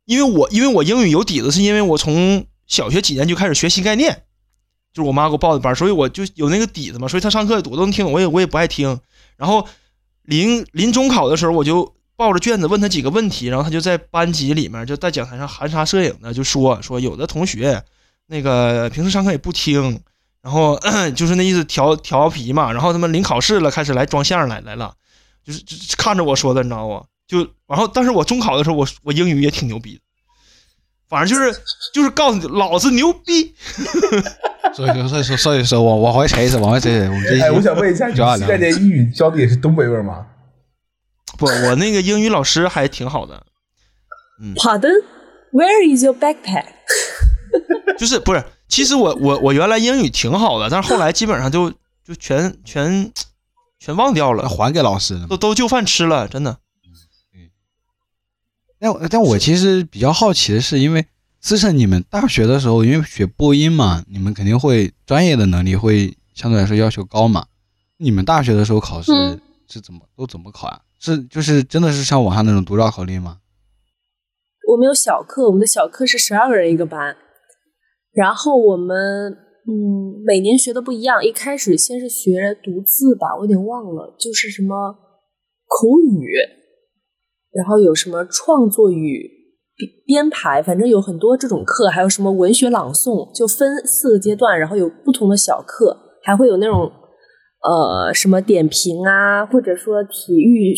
[0.03, 4.23] 因为我因为我英语有底子，是因为我从小学几年就开始学新概念，
[4.91, 8.99] 就是我妈给我报的班，所以我就有那个底子嘛，所以他上课我都能听懂，我也我也不爱听。
[9.37, 9.65] 然后
[10.23, 17.81] 临临中考的时候，我就抱着卷子问他几个问题，然后他就在班级里面就在讲台上含沙射影的就说说有的同学
[18.25, 20.01] 那个平时上课也不听，
[20.47, 20.79] 然后
[21.13, 24.93] 就是那意思调调皮嘛，然后他们临考试了开始来装相来来了，
[25.45, 27.05] 就是就看着我说的，你知道不？
[27.27, 30.01] 就然后但是我中考的时候，我我英语也挺牛逼的，
[31.09, 31.61] 反正就是
[31.93, 33.53] 就是告诉你老子牛逼，
[34.73, 40.25] 所以说，所以说，所以说，我往回扯一扯，往回扯一扯，我们这哎，我想问一下，你主要聊新概念英语教的也是东北味吗？
[41.37, 43.45] 不，我那个英语老师还挺好的
[44.55, 45.03] ，Pardon?
[45.51, 46.67] Where is your backpack?
[47.99, 48.41] 就是不是？
[48.67, 51.71] 其实我我我原来英语挺好的，但是后来基本上就
[52.03, 53.11] 就全全
[53.79, 55.27] 全忘掉了，还给老师了。
[55.27, 56.59] 都都就饭吃了，真的。
[57.33, 57.49] 嗯
[58.79, 61.07] 但我但我其实比较好奇的是，因为
[61.41, 67.47] 思成你们大学的时候，因为学播音嘛，你们肯定会专业的能力会相对来说要求高嘛。
[67.97, 70.79] 你们大学的时候考试嗯是怎么都怎么考呀？
[70.99, 73.39] 是就是真的是像网上那种独招考例吗？
[74.67, 77.17] 我们有小课，我们的小课是十二个人一个班，
[78.17, 79.31] 然后我们
[79.69, 81.23] 嗯每年学的不一样。
[81.23, 84.91] 一开始先是学读字吧，我有点忘了，就是什么
[85.67, 86.25] 口语，
[87.53, 89.29] 然后有什么创作语
[90.03, 96.91] 编排，反正有很多这种课，还有什么文学朗诵，就分四个阶段，然后有不同的小课，还会有那种
[97.61, 100.73] 呃什么点评啊，或者说体育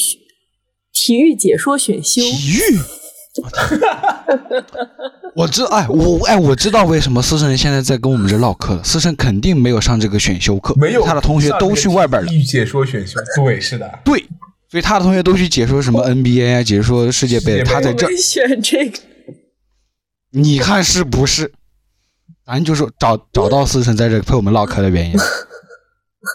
[0.91, 2.21] 体育解说选修。
[5.35, 8.83] 我知哎我哎我知道为什么思成现在在跟我们这唠嗑了。
[8.83, 12.27] 思成肯定没有上这个选修课，没有，他的同学都去外边了。
[12.27, 14.19] 体育解说选修，对，是的，对，
[14.69, 18.99] 所以他的同学都去解说什么 NBA 啊，解说世界杯，他在这儿，选这个。
[20.31, 21.53] 你看是不是？
[22.45, 25.17] 咱就说找找到思成在这陪我们唠嗑的原因。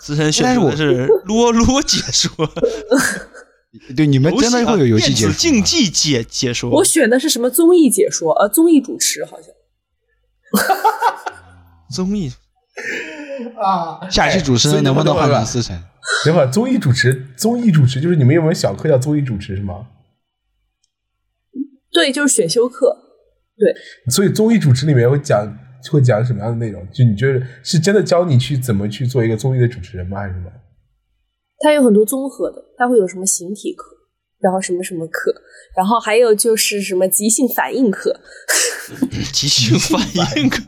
[0.03, 2.31] 思成选修的是啰啰解说，
[3.97, 6.71] 对，你们真的会有游戏解说吗电子竞技解解说。
[6.71, 8.33] 我选的是什么综艺解说？
[8.35, 9.51] 呃，综艺主持好像。
[11.91, 12.31] 综艺
[13.61, 15.77] 啊，下期主持人能不能换成思成？
[16.25, 19.87] 等会儿综艺主持，综艺主持就是你们有没有小课叫综艺主持是吗？
[21.93, 22.97] 对，就是选修课。
[23.57, 23.73] 对
[24.11, 25.47] 所以综艺主持里面会讲
[25.91, 26.85] 会讲什么样的内容？
[26.93, 30.19] 就你觉得是真的教你去怎么去做一个综艺的主持人吗？
[30.21, 30.51] 还是什么？
[31.65, 33.87] 它有很多综合的，它会有什么形体课，
[34.39, 35.35] 然后什么什么课，
[35.75, 38.21] 然后还有就是什么即兴反应课。
[39.33, 40.61] 即兴反应课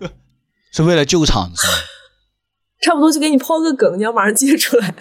[0.73, 1.75] 是为了救场是吗？
[2.81, 4.95] 差不多就给你抛个梗，你要马上接出来，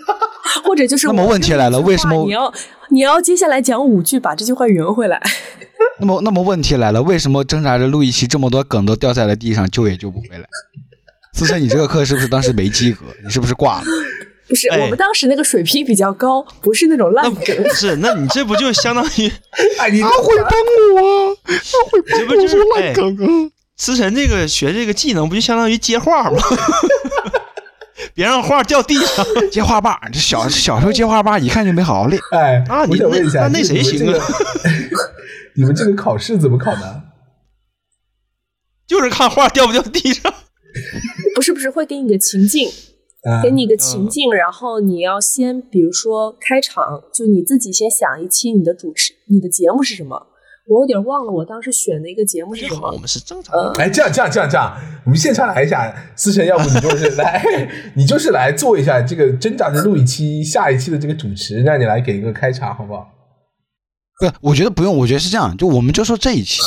[0.62, 2.52] 或者就是那么问题来了为什么你要
[2.90, 5.18] 你要接下来讲五句，把这句话圆回来？
[6.00, 10.46] 那么那么问题来了，为什么挣扎着录一期这么多梗都掉在了地上，救也救不回来？
[11.32, 13.06] 思辰，你这个课是不是当时没及格？
[13.24, 13.86] 你是不是挂了？
[14.50, 17.56] 不是，哎我们当时那个水平比较高，不是那种烂梗。
[17.62, 17.96] 不是？
[18.02, 19.30] 那你这不就相当于
[19.78, 20.50] 哎，你他会帮
[20.96, 21.54] 我啊，他
[21.88, 23.50] 会这不就是哎梗啊！
[23.76, 26.42] 思辰这个学这个技能，不就相当于接话吗？
[28.12, 29.24] 别让话掉地上。
[29.52, 32.20] 接话把，这小小时候接话把一看就没好好练。
[32.32, 34.24] 哎，我啊你想问一下，那那谁行啊你们这个？
[35.54, 37.02] 你们这个考试怎么考的？
[38.86, 40.34] 就是看画掉不掉地上。
[41.34, 42.72] 不是不是，会给你个情境，啊
[43.42, 50.28] 给你个情境，然后你要先，比如说开场，就你自己先想一期你的主持，你的节目是什么？
[50.68, 52.96] 我有点忘了我当时选的一个节目是什么，我。
[52.96, 53.72] 们是正常的。
[53.82, 54.72] 哎，这样这样这样这样，
[55.04, 57.42] 我们现场来一下，思辰，要不你就是来，
[57.96, 63.08] 你就是来做一下这个挣扎着录一期下一期的这个主持，让你来给一个开场，好不好？
[64.20, 66.60] 不是，我觉得不用，我觉得是这样，就我们就说这一期，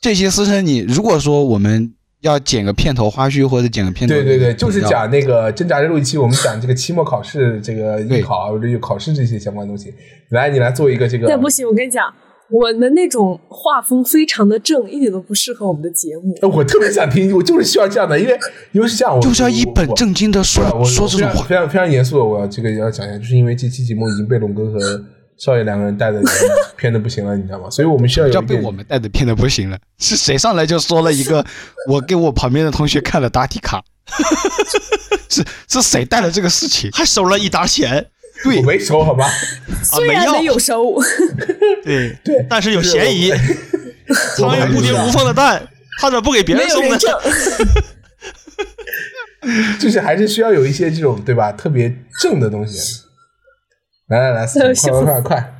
[0.00, 1.92] 这期思辰，你如果说我们
[2.22, 9.92] 要剪个片头花絮或者剪个片头，对对对，就是讲那个挣扎着录一期，我们讲这个期末考试、这个对艺考、有考试这些相关东西。
[10.30, 12.12] 来，你来做一个这个但不行，我跟你讲，
[12.48, 16.32] 我们那种画风非常的正，一点都不适合我们的节目。
[16.40, 18.38] 呃我特别想听，我就是需要这样的，因为
[18.70, 21.34] 因为是这样，我就是要一本正经的说说这种话。
[21.34, 24.78] 非常非常非常严肃的，我要这个要讲一下，就是因为这期节目已经被龙哥和
[25.44, 26.22] 少爷两个人带的
[26.76, 27.68] 偏的不行了，你知道吗？
[27.68, 31.44] 所以我们需要有要被我们带的骗的不行了，是谁上来就说了一个，
[31.88, 33.82] 我给我旁边的同学看了答题卡，
[35.28, 36.88] 是是谁带了这个事情？
[36.92, 38.06] 还收了一沓钱，
[38.44, 39.28] 对我没收好吧？
[39.82, 40.94] 虽然没有收，
[41.82, 43.32] 对对但是有嫌疑。
[44.36, 45.66] 苍蝇不叮无缝的蛋，
[45.98, 46.96] 他咋不给别人送呢？
[49.80, 53.02] 就是还是需要有一些这种对吧，特别正的东西。
[54.12, 54.60] 来来来，四
[54.90, 55.54] 快快快快！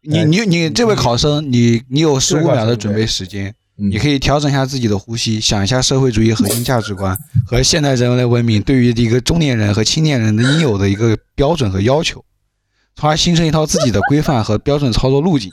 [0.00, 3.90] 你你你这位考生，你你有十五秒的准备时间，嗯。
[3.90, 7.14] 你可以调整一下自己的呼吸，想一下社会主义核心价值观
[7.46, 12.24] 和现代人类文明对于一个中年人和青年人的应有的一个标准和要求，
[12.96, 15.50] 从而形成一套自己的规范和标准操作路径，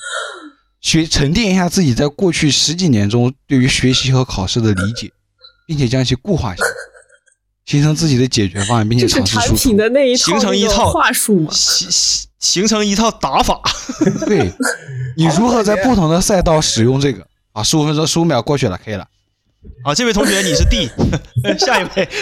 [0.79, 5.11] 学沉淀一下自己在过去十几年中对于学习和考试的理解，
[5.67, 6.69] 并且将其固化下来，
[7.65, 9.47] 形成自己的解决方案，并且尝试输出。
[9.47, 11.51] 产品的那一套形成一套话术嘛？
[11.51, 13.59] 形形形成一套打法。
[14.27, 14.51] 对，
[15.17, 17.25] 你如何在不同的赛道使用这个？
[17.53, 19.07] 啊，十五分钟，十五秒过去了，可以了。
[19.83, 20.89] 啊，这位同学你是 D，
[21.57, 22.07] 下一位。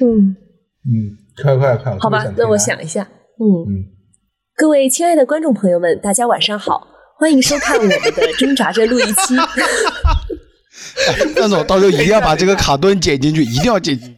[0.00, 0.36] 嗯，
[0.84, 1.96] 嗯，快快快！
[1.98, 3.08] 好吧那我听想一下。
[3.40, 3.86] 嗯，嗯，
[4.54, 6.86] 各位亲爱的观众朋友们，大家晚上好，
[7.16, 9.34] 欢迎收看我们的挣扎着录一期。
[11.36, 14.16] 那种到时候一定要把这个卡顿剪进去，一定要剪进去。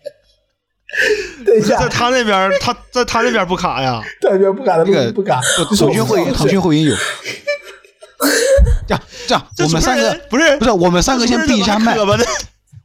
[1.45, 4.03] 等一下在，他那边，他在他那边不卡呀。
[4.23, 5.41] 那边不卡，他那边不卡。
[5.77, 6.97] 腾讯会议，腾讯会员有。
[8.89, 11.97] 这样这样，我们三个人不是不是我们三个先闭一下麦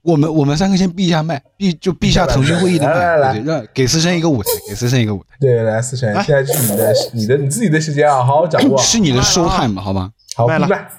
[0.04, 8.82] 我们我们三个先闭一下麦，闭就闭一下腾讯会议的来来来麦，对对让给思辰一个舞台，给思辰一个舞台，对，来思辰，现在是你的你的你自己的时间啊，好好掌握啊。
[8.84, 10.12] 是你的 show time 好吗？
[10.36, 10.89] 好，麦了明白。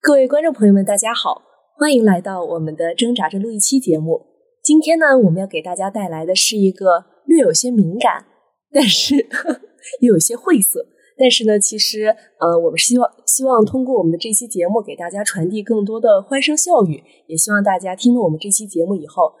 [0.00, 1.42] 各位观众朋友们，大家好，
[1.78, 4.26] 欢迎来到我们的挣扎着录一期节目。
[4.64, 8.24] 今天呢，我们要给大家带来的是一个略有些敏感，
[8.72, 9.14] 但是
[10.02, 10.84] 又有些晦涩，
[11.18, 19.34] 但是呢，其实呃，我们希望希望通过我们的这期节目给大家传递更多的欢声笑语，也希望大家听了我们这期节目以后，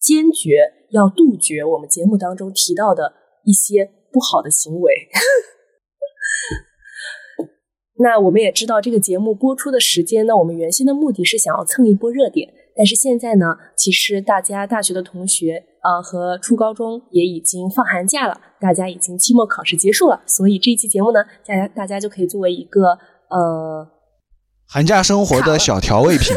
[0.00, 3.14] 坚决要杜绝我们节目当中提到的
[3.44, 4.94] 一些不好的行为。
[7.98, 22.98] 那我们也知道，这个节目播出的时间呢，我们原先的目的是想要蹭一波热点，但是现在呢，其实大家大学的同学呃和初高中也已经放寒假了，大家已经期末考试结束了，所以这一期节目呢，大家大家就可以作为一个
[23.30, 23.86] 呃
[24.66, 26.34] 寒假生活的小调味品，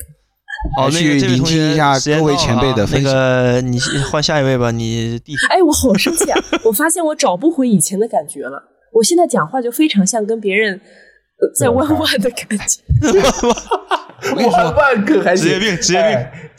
[0.76, 3.78] 好，那去聆听一下各位前辈的分享那个，你
[4.10, 5.34] 换下一位吧，你弟。
[5.50, 6.38] 哎，我好生气啊！
[6.64, 8.62] 我发现我找不回以前的感觉了。
[8.92, 12.80] 我现在讲话就非常像跟别人呃在弯弯的感觉。
[14.30, 16.10] 我跟你说，万个还是职业病职业病。
[16.10, 16.50] 哎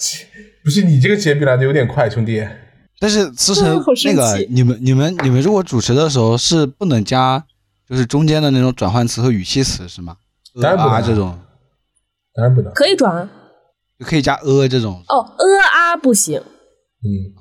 [0.63, 2.47] 不是你这个职业病来的有点快，兄弟。
[2.99, 7.43] 但是思成 那个你们你们你们如果主持的时候是不能加，
[7.89, 10.17] 就是中间的那种转换词和语气词是吗？
[10.61, 10.93] 当然不能。
[10.93, 11.39] 啊这种。
[12.35, 12.71] 当然不能。
[12.73, 13.27] 可以转
[13.99, 15.01] 就可以加呃这种。
[15.07, 17.33] 哦，呃啊不行，嗯，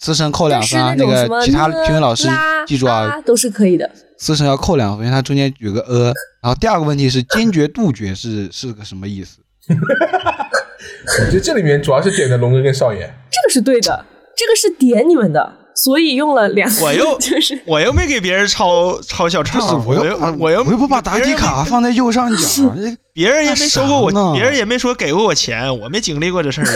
[0.00, 2.26] 思成扣两分啊，那个其他评委老师
[2.66, 3.88] 记住啊，啊都是可以的。
[4.18, 6.12] 思成要扣两分，因为它中间有个呃。
[6.42, 9.38] 然后第二个问题是坚决杜绝是 是个什么意思？
[9.70, 13.00] 我觉得这里面主要是点的龙哥跟少爷。
[13.00, 22.74] 这个是对的，这个是点你们的，所以用了两个，我又就是我又没给别人抄抄小抄，我又我又我又不把答题卡放在右上角，
[23.12, 26.66] 别人也没收过我，别人也没说给过我钱，我没经历过这事儿。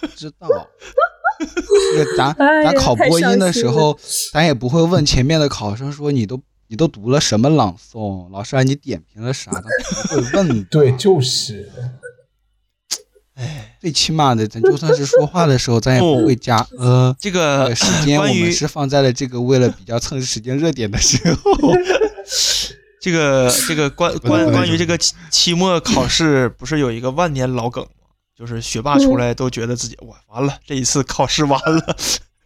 [0.00, 0.46] 不 知道。
[1.96, 3.98] 这个咱咱考播音的时候，
[4.32, 10.64] 咱也不会问前面的考生说你都你都读了什么朗诵，老师让你点评了啥，咱不会问。
[10.70, 11.70] 对，就是。
[13.34, 17.16] 哎最起码的，咱就算是说话的时候，咱也不会加呃。
[17.18, 21.52] 这这个个时 间我关于们是放在了这个为了比较蹭时间热点的时候。
[23.00, 28.01] 这个这个关关关于这个期期末考试，不是有一个万年老梗吗？
[28.36, 31.96] 就是学霸出来都觉得自己哇完了，这一次考试完了，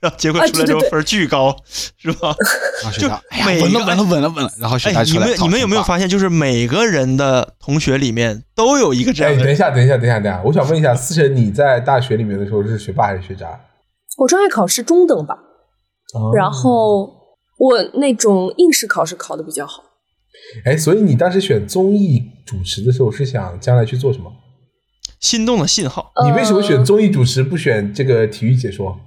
[0.00, 1.56] 然后结果出来之后分儿巨高，
[1.96, 2.34] 是吧？
[2.36, 2.46] 就
[2.82, 4.52] 然后学长，哎呀，每个稳了，稳了，稳了，稳了。
[4.58, 9.46] 然后学哎长，出来考你们你们有没有发现，就是每个人的同学里面都有一个这哎，样的人？
[9.46, 13.58] 等一下，等一下，等一下，等一下，我想问一下，思辰，你在大学里面的时候是学霸还是学渣？
[14.18, 15.34] 我专业考试中等吧，
[16.14, 17.04] 哦然后
[17.58, 19.82] 我那种应试考试考的比较好。
[20.64, 24.30] 哎，所以你当时选综艺主持的时候是想将来去做什么？
[25.26, 26.12] 心动的信号。
[26.24, 29.00] 你为什么选呃综艺主持不选这个体育解说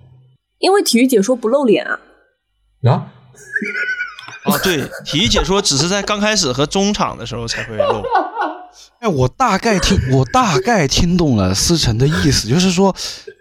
[0.58, 2.00] 因为体育解说不露脸啊。
[2.84, 3.08] 啊？
[4.44, 8.04] 啊，对，体育解说只是在刚开始和中场的时候才会露。
[9.00, 12.94] 哎，我大概听，我大概听懂了思辰的意思，就是说，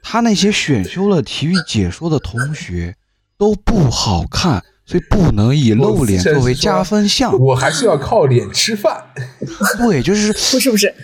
[0.02, 2.94] 他那些选修了体育解说的同学
[3.36, 7.38] 都不好看，所以不能以露脸作为加分项。
[7.38, 9.04] 我还是要靠脸吃饭。
[9.76, 10.94] 对，就是不是不是，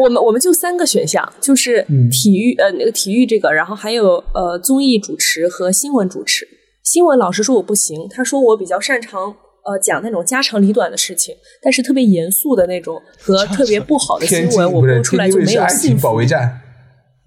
[0.00, 6.46] 我们我们就三个选项，就是嗯体育、呃那个体育这个，然后还有呃综艺主持和新闻主持。
[6.84, 9.22] 新闻老师说我不行，他说我比较擅长
[9.64, 16.24] 呃讲那种家长里短的事情，但是特别严肃的那种和特别不好的新闻，我播出来就没有幸福保卫。
[16.24, 16.60] 战。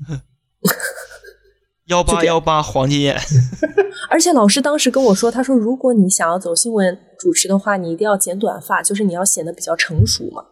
[1.87, 3.17] 幺八幺八黄金眼，
[4.09, 10.43] 而且老师当时跟我说，他说如果你想要走新闻主持的话，你一定要剪短发，就是你要显得比较成熟嘛。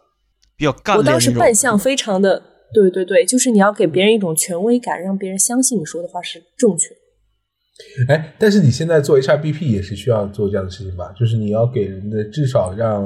[0.56, 1.30] 比较干我当时。
[1.30, 2.42] 扮相非常的，
[2.72, 6.94] 对对对，就是你要给别人一种权威感，让别人相信你说的话是正确。
[8.08, 11.12] 哎，但是你现在做 HRBP 也是需要做这样的事情吧？
[11.18, 13.04] 就是你要给人的至少让，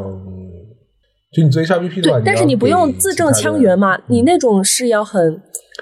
[1.30, 5.40] 就你做 HRBP 的话，对，但是你不用字正腔圆嘛，你那种是要很，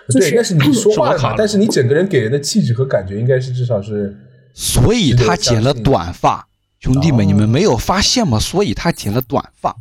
[0.09, 4.13] 就对，但是你说话嘛但是你整个人给人的气质和感觉应该是至少是
[4.55, 6.47] 所以他剪了短发。
[6.79, 8.39] 兄弟们，哦你们没有发现吗？
[8.39, 9.77] 所以他剪了短发。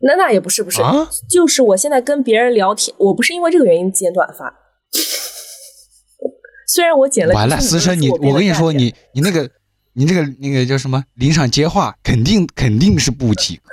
[0.00, 4.54] 那那也不是不是，啊就是我现在跟别人聊天，我不是因为这个原因剪短发。
[6.66, 9.50] 虽然我剪了，完了，思成，你我跟你说，你你那个
[9.92, 13.64] 你这个那个叫什么临场接话，肯定肯定是不及格。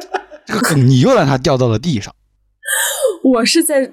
[0.44, 2.12] 这个梗你又让他掉到了地上。
[3.22, 3.92] 我是在，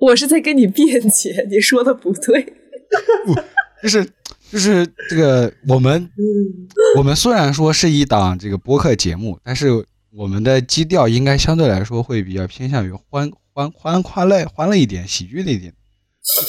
[0.00, 2.54] 我是在跟你辩解，你说的不对。
[3.80, 4.04] 就是
[4.50, 9.68] 就是这个我们嗯，我们虽然说是一档这个播客节目，但是
[10.12, 15.72] 我们的基调应该相对来说会比较偏向于欢欢欢快乐欢乐一点、喜剧的一点，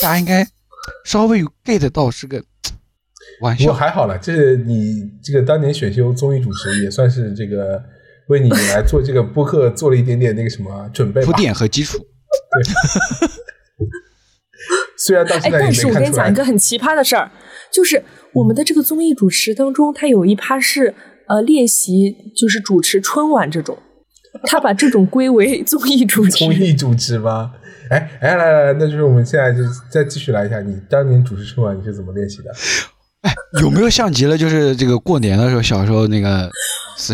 [0.01, 0.47] 大家应该
[1.05, 2.43] 稍微 get 到是个
[3.41, 3.71] 玩笑。
[3.71, 7.83] 还好了，这是你这个当年选修综艺主持，也算是这个
[8.29, 13.29] 为你来做这个播客做了一点点那个什么准备铺垫和基础，对。
[14.97, 16.33] 虽然到哎，现在也但是没看出来我跟你讲一。
[16.35, 17.31] 个很奇葩的事儿，
[17.73, 18.03] 就是
[18.33, 20.93] 我们的这个综艺主持当中，他有一趴是
[21.27, 23.77] 呃练习，就是主持春晚这种，
[24.43, 26.31] 他把这种归为 综艺主持。
[26.31, 27.53] 综艺主持吗？
[27.89, 29.59] 哎哎，来来来，那就是我们现在就
[29.89, 32.51] 再继续来一下，你当年主持春晚你是怎么练习的？
[33.21, 34.37] 哎有没有像极了？
[34.37, 36.49] 就是这个过年的时候，小时候那个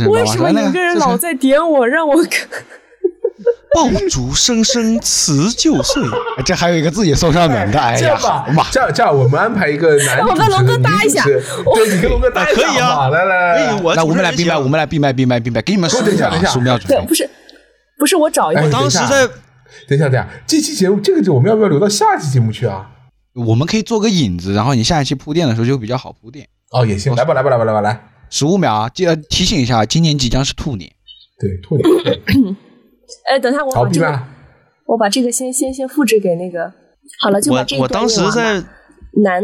[0.07, 2.47] 为什么爸说那有个人老在点我，让我看？
[3.75, 6.01] 爆竹声声辞旧岁，
[6.37, 11.23] 哎这还有一个自己送上门的，哎呀，这样吧好嘛，，这样这样，我们安排一个男我跟龙哥搭一下。
[11.23, 11.41] 对，
[11.95, 13.09] 你跟龙哥搭一下可以啊。
[13.09, 17.13] 来来来那我们来闭麦，我们来闭麦，闭麦，闭麦，给你们数秒啊，等一下等一下数秒准对，备不。
[17.13, 17.29] 是，
[17.99, 19.15] 不是我找一哎个，当时等一下。
[19.15, 19.27] 在
[19.87, 22.89] 等一下等一下，这期节目这个我们要不要留到下期节目去啊？
[23.35, 26.47] 我们可以做个引子，然后你下一期铺垫的时候就比较好铺垫。
[26.71, 27.99] 哦，也行，来吧来吧来吧来吧来，
[28.29, 30.91] 十五秒啊，记得提醒一下，今年即将是兔年。
[31.39, 32.55] 对，兔年，
[33.29, 34.23] 哎，等一下我好，把这个。
[34.85, 36.71] 我把这个先先先复制给那个，
[37.19, 38.63] 好了，就把这个我我当时在
[39.21, 39.43] 男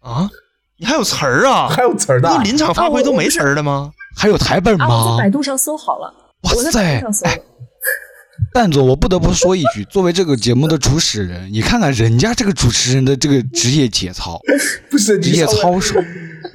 [0.00, 0.30] 啊，
[0.78, 1.66] 你还有词儿啊？
[1.70, 3.90] 还有词儿的那，临场发挥都没词儿的吗？
[4.16, 5.30] 还有台本啊，我吗在百？
[5.30, 7.26] 度上搜好了，哇我在百塞度上搜。
[8.54, 14.40] 蛋总，我不得不说一句，作为这个节目的主持人，你看看人家这个主持人的这个职业节操、
[14.88, 16.00] 不是职业操守，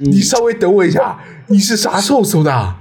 [0.00, 2.76] 你稍微等我一下，你是啥时候搜的？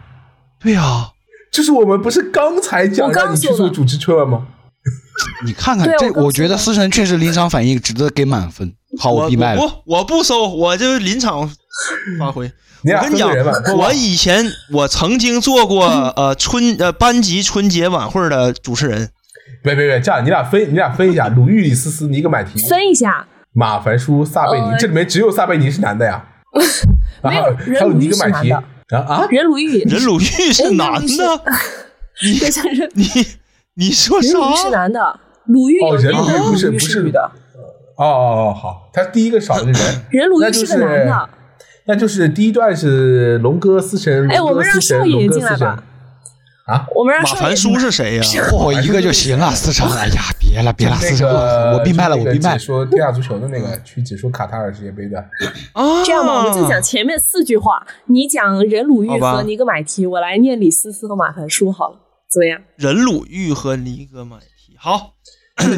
[0.58, 1.12] 对呀、
[1.54, 4.48] 就是我们不是刚才讲让你去做主持春晚吗？
[5.46, 8.74] 你看看这，我觉得思辰确实临场反应值得给满分。
[9.00, 9.62] 好，我闭麦了。
[9.62, 11.50] 我我不收，我就临场
[12.20, 12.52] 发挥。
[12.84, 13.32] 我跟你讲
[13.78, 15.86] 我以前我曾经做过
[16.18, 19.10] 呃春呃班级春节晚会的主持人，
[19.64, 26.26] 别别别，这样你俩分你俩分一下，鲁豫、李思思、尼格买提、分一下，马凡舒、撒贝尼，呃这里面只有撒贝宁是男的呀，
[27.24, 31.42] 没有啊任还有尼格买提男啊啊，任鲁豫，任鲁豫是哎男的，
[32.22, 32.40] 你
[32.94, 33.28] 你
[33.76, 34.70] 你说任鲁豫是？
[34.70, 37.04] 男的，鲁豫哦任鲁豫，不是不是。
[37.04, 37.32] 女的，
[37.98, 41.30] 哦哦哦，好，他第一个少的是人， 任鲁那就是个男的。
[41.86, 45.84] 那就是第一段是龙哥思神，哎，我们让龙哥思辰，少爷龙哥思辰进来吧。
[46.66, 48.24] 啊，我们让马凡舒是谁呀？
[48.24, 49.90] 嚯、一个就行啊，思成。
[49.92, 50.22] 哎呀，
[50.54, 52.56] 别了，别了，思那辰，个我闭麦了，我闭麦。
[52.58, 55.20] 说天下足球的那个，去解说卡塔尔世界杯的。
[55.74, 61.98] 哦，这样吧，我们就讲前面四句话，你讲任鲁豫和尼格买提，我来念李思思和马凡舒好了，
[62.32, 62.62] 怎么样？
[62.78, 64.78] 任鲁豫和尼格买提。
[64.78, 65.14] 好，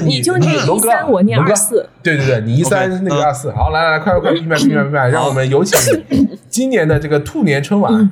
[0.03, 1.88] 你就念一三，我念二四。
[2.03, 3.51] 对对对，你一三那个嗯二四。
[3.53, 6.03] 好，来来来，快快快，闭麦闭麦闭麦，让我们有请
[6.49, 8.11] 今年的这个兔年春晚。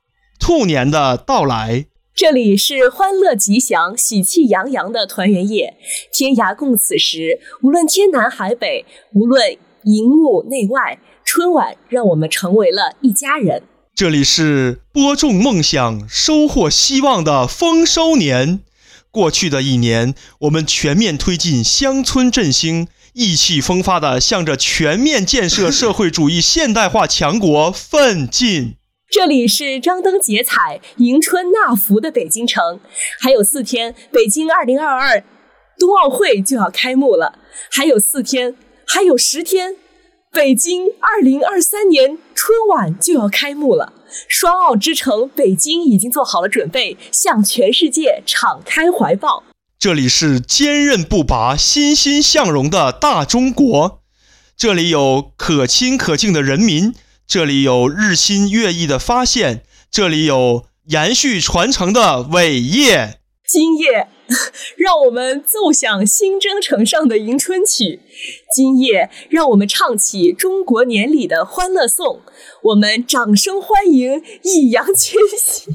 [0.41, 1.85] 兔年的到来。
[2.15, 5.77] 这里是欢乐吉祥、喜气洋洋的团圆夜，
[6.11, 7.39] 天涯共此时。
[7.61, 8.83] 无论天南海北，
[9.13, 13.63] 无论荧幕内外，春晚让我们成为了一家人。
[13.93, 18.61] 这里是播种梦想、收获希望的丰收年。
[19.11, 28.75] 过去的一年，我们全面推进乡村振兴，意气风发地向着全面建设社会主义现代化强国奋进。
[29.11, 32.79] 这里是张灯结彩、迎春纳福的北京城，
[33.19, 35.21] 还有四天，北京二零二二
[35.77, 37.37] 冬奥会就要开幕了，
[37.69, 38.55] 还有四天，
[38.87, 39.75] 还有十天，
[40.31, 43.91] 北京二零二三年春晚就要开幕了。
[44.29, 49.43] 双奥之城北京已经做好了准备，向全世界敞开怀抱。
[49.77, 53.99] 这里是坚韧不拔、欣欣向荣的大中国，
[54.55, 56.93] 这里有可亲可敬的人民，
[57.33, 63.21] 这里有日新月异的发现，这里有延续传承的伟业。
[63.47, 64.09] 今夜，
[64.75, 68.01] 让我们奏响新征程上的迎春曲；
[68.53, 72.19] 今夜，让我们唱起中国年里的欢乐颂。
[72.63, 75.73] 我们掌声欢迎易烊千玺、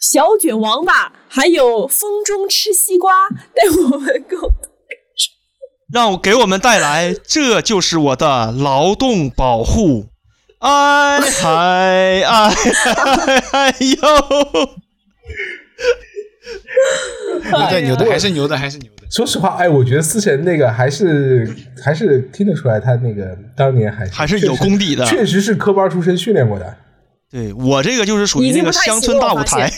[0.00, 4.67] 小卷王八，还有风中吃西瓜，带我们共同
[5.92, 10.08] 让我给我们带来，这就是我的劳动保护。
[10.58, 13.96] 哎嗨哎嗨哎呦！
[17.44, 19.06] 牛的，牛的，还是牛的，还是牛的。
[19.10, 21.48] 说实话，哎，我觉得思辰那个还是
[21.82, 26.76] 还是听得出来，他那个当年还是还是有功底的确实是科班出身训练过的。
[27.30, 29.70] 对我这个就是属于那个乡村大舞台，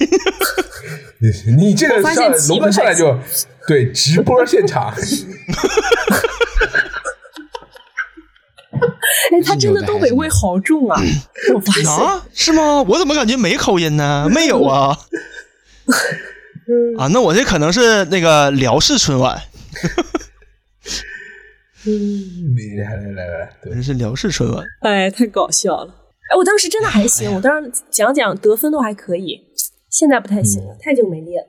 [1.21, 1.29] 你
[1.67, 3.19] 你这个我发现上龙哥上来就
[3.67, 4.93] 对直播现场，
[9.33, 11.01] 哎，他真的东北味好重啊！
[11.55, 12.83] 我发现，啊，是吗？
[12.83, 14.29] 我怎么感觉没口音呢？
[14.31, 14.97] 没有啊。
[16.99, 19.41] 啊，那我这可能是那个辽视春晚，
[21.85, 24.65] 你来来来来，对这是辽视春晚。
[24.83, 25.95] 哎，太搞笑了！
[26.33, 29.43] 哎，我当时真的还行，我当时讲讲得分都还可以，
[29.91, 31.49] 现在不太行了，太久没练了。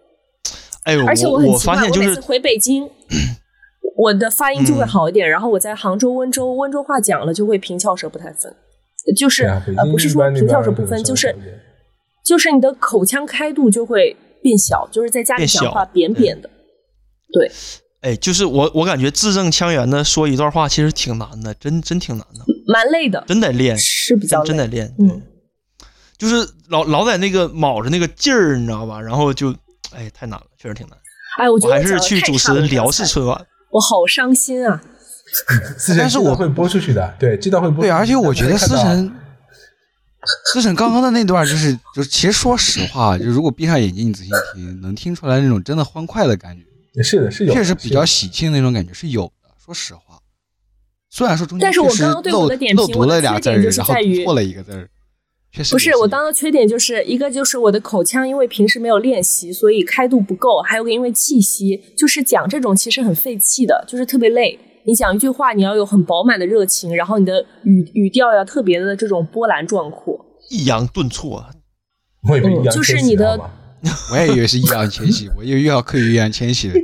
[0.83, 2.89] 哎呦，而且我很奇怪，发现就是我每次回北京，
[3.95, 8.53] 我的发音就会好一点，然后我在杭州、温州，温州话讲了就会平翘舌不太分，
[9.15, 11.35] 就是、啊，呃不是说平翘舌不分，就是
[12.25, 16.49] 就是你的口腔开度就会变小，就是在家里讲话扁扁的。
[17.31, 17.51] 对，
[18.01, 24.43] 哎，就是我我感觉字正腔圆的说一段话其实挺难的，真真挺难的，蛮累的，真得练，是比较。
[24.43, 24.93] 真真得练。
[24.99, 25.21] 嗯，
[26.21, 29.01] 就是老老在那个卯着那个劲儿，你知道吧？
[29.01, 29.51] 然后就
[29.91, 30.95] 哎太难了，确实挺难。
[31.39, 33.43] 哎，我我还是去主持差了辽视春晚。
[33.71, 34.79] 我好伤心啊！
[35.79, 37.87] 思但是我会播出去的，对，这段会播出去。
[37.87, 39.11] 对，而且我觉得思辰，
[40.53, 46.55] 思辰刚刚的那段就是，就其实说实话，就如果闭上眼睛你仔细听，能听出来那种真的欢快的感
[46.93, 49.49] 觉，是的，是有的，确实比较喜庆的那种感觉是有的。
[49.57, 50.19] 说实话，
[51.09, 54.87] 虽然说中间但是我确实刚刚对我漏的点评漏读了俩字儿然后读错了一个字儿，
[55.51, 64.57] 确实不是我当的缺点就是一个就是我的口腔，因为平时没有练习，所以开度不够；还有个因为气息，就是讲这种其实很费气的，就是特别累。
[64.85, 70.25] 你讲一句话，你要有很饱满的热情，然后你的语语调要特别的这种波澜壮阔。
[70.49, 71.45] 抑扬顿挫，
[72.29, 73.39] 我以为就是你的
[74.11, 76.75] 我也以为是易烊千玺，我又又要刻意易烊千玺了。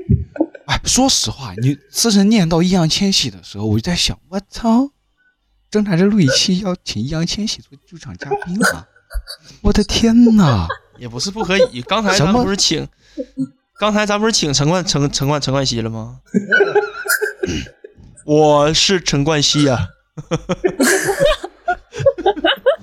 [0.65, 4.89] 哎，说实话，你思成念到易烊千玺的时候，我就在想，我操，
[5.72, 8.88] 侦查这录一期要请易烊千玺做驻场嘉宾啊！
[9.61, 10.68] 我的天哪！
[10.98, 11.81] 也不是不可以。
[11.81, 12.88] 刚才咱不是请，
[13.77, 16.19] 刚才咱不是请陈冠陈陈冠陈冠希了吗？
[18.26, 19.88] 我是陈冠希呀、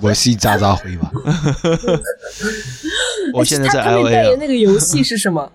[0.01, 1.11] 我是渣渣辉吧？
[3.35, 5.51] 我现在在他他们 L 代 A 啊，言那个游戏是什么？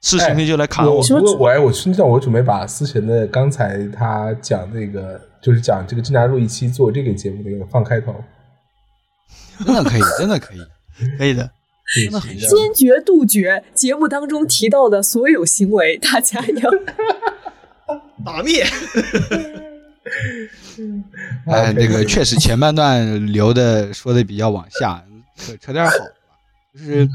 [0.00, 0.96] 是兄弟就来砍我。
[0.96, 8.14] 我不过我哎，我现在我准备把思辰的刚才他讲那个，就是讲这个《侦查录一期做这个节目那个放开头，
[9.62, 10.58] 真的可以，真的可以。
[11.18, 11.50] 可以的，
[12.04, 16.70] 真的很坚决杜绝节目当中提到的所有行为，大家要
[18.24, 18.64] 打灭。
[21.46, 25.04] 哎那个确实前半段留的说的比较往下，
[25.36, 26.06] 扯扯点好的吧。
[26.72, 27.06] 就是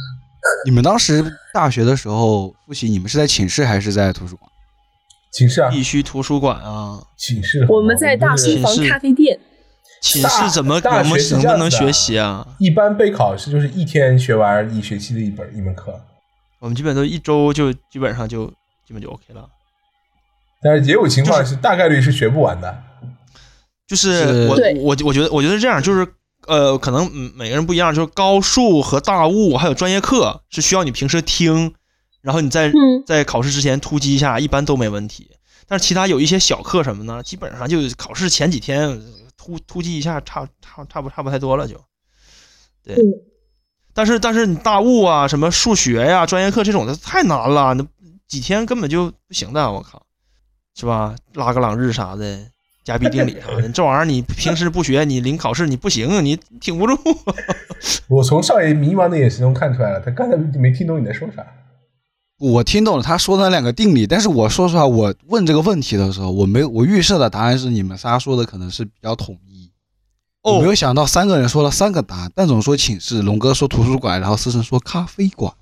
[0.66, 1.24] 你们当时
[1.54, 4.52] 大学的时候复习，你们是在寝室还是在图书馆？
[5.32, 7.04] 寝室啊，必须图书馆啊！
[7.18, 9.40] 寝室，我们在大是书房寝室咖啡店。
[10.02, 12.48] 寝室怎么大能不大学是这样子的能不能学习啊？
[12.58, 16.00] 一般备考是就是一天学完一学期的一本一门课，
[16.60, 18.48] 我们基本都一周就基本上就
[18.88, 19.48] 基本就 OK 了。
[20.62, 22.84] 但是也有情况是大概率是学不完的。
[23.88, 26.08] 就是是我我我觉得我觉得这样就是
[26.48, 31.74] 呃，可能嗯每个人不一样，就是高数和大物还有专业课是需要你平时听，
[32.22, 35.32] 然后你在嗯在考试之前突击一下，一般都没问题。
[35.68, 39.00] 但是其他有一些小课什么呢，基本上就考试前几天
[39.38, 41.76] 突突击一下，差差差不差不太多了就。
[42.84, 43.04] 对，嗯
[43.94, 47.86] 但是但是你大物啊，什么数学呀、专业课这种的太难了，那
[48.28, 50.02] 几天根本就不行的，我靠，
[50.76, 51.16] 是吧？
[51.34, 52.40] 拉格朗日啥的，
[52.84, 56.98] 加比定理啥的，这玩意儿你平时不学，你临考试你不行，你挺不住。
[58.08, 61.46] 我从少爷迷茫的眼神中看出来了，他刚才没听懂你在说啥。
[62.40, 69.70] 我听懂了他说的那两个定理，但是我说实话，我问这个问题的时候，我没有我预设的答案是你们仨说的可能是比较统一。
[70.42, 75.54] 我没哦，有想到三个人说了三个答案，蛋总说寝室，龙哥说图书馆，然后思成说咖啡馆。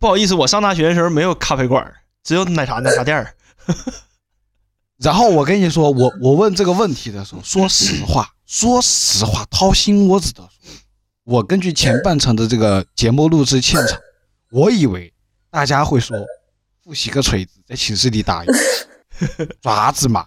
[0.00, 1.94] 不好意思，我上大学的时候没有咖啡馆，
[2.24, 3.34] 只有奶茶奶茶店儿。
[4.98, 10.82] 然后我跟你说，我我问这个问题的时候，说实话，说实话，掏心窝子的说，
[11.22, 13.96] 我根据前半程的这个节目录制现场，
[14.50, 15.13] 我以为
[15.54, 16.18] 大家会说
[16.82, 18.58] 复习个锤子，在寝室里打游戏，
[19.62, 20.26] 爪子嘛。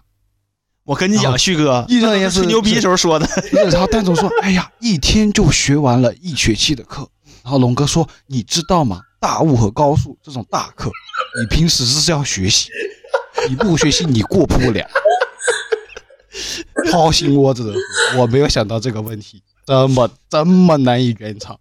[0.84, 3.28] 我跟你讲，旭哥，一正也是吹牛逼时候说的。
[3.70, 7.06] 然后蛋总说：“哎呀，一天就学完了一学期的课。”
[7.44, 9.02] 然后龙哥说：“你知道吗？
[9.20, 10.90] 大物和高数这种大课，
[11.38, 12.70] 你平时是要学习，
[13.50, 14.88] 你不学习你过不了。
[16.90, 17.74] ”掏心窝子的，
[18.18, 21.60] 我没有想到这个问题这么这么难以圆场。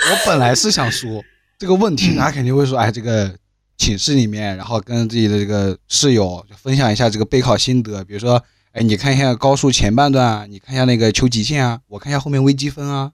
[0.00, 1.22] 我本来是想说
[1.58, 3.34] 这个问题，他肯定会说：“哎，这个
[3.76, 8.42] 寝室里面，然后跟自己的这个室友就分享一下这个备考心得，比如说，
[8.72, 13.10] 哎，你看一下高数前半段啊，你看一下那个求极限啊，我看一下后面微积分啊，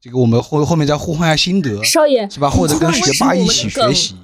[0.00, 2.50] 这个我们后后面再互换一下心得，少爷是吧？
[2.50, 4.14] 或者跟学霸一起学习。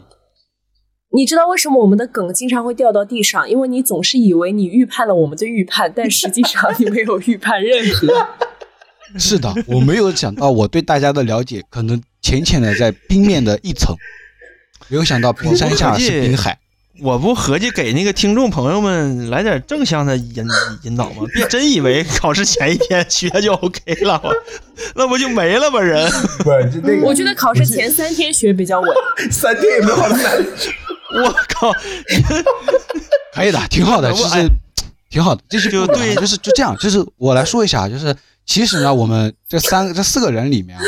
[1.17, 3.49] 你知道为什么我们的梗经常会掉到地上？
[3.49, 8.09] 因为你总是以为你预判了我们的预判，但实际上你没有预判任何。
[9.19, 13.95] 是的，我没有想到我对大家的了解可能浅浅的在冰面的一层，
[14.89, 16.59] 没有想到 冰山下是冰海。
[17.01, 20.47] 我不合计给那个听众朋友们来点正向的引
[20.85, 21.25] 引导吗？
[21.35, 24.23] 别真以为考试前一天学就 OK 了，
[24.95, 25.81] 那不就没了吗？
[25.81, 26.09] 人
[26.39, 28.89] 不是，那个，我觉得考试前三天学比较稳。
[29.31, 30.71] 三天也没有好到哪里去。
[31.17, 31.73] 我靠，
[33.35, 34.49] 可以的，挺好的，其实
[35.15, 35.45] 挺好的。
[35.49, 38.15] 这是就对就是就这样，就是我来说一下，就是
[38.45, 40.83] 其实呢，我们这三这四个人里面啊，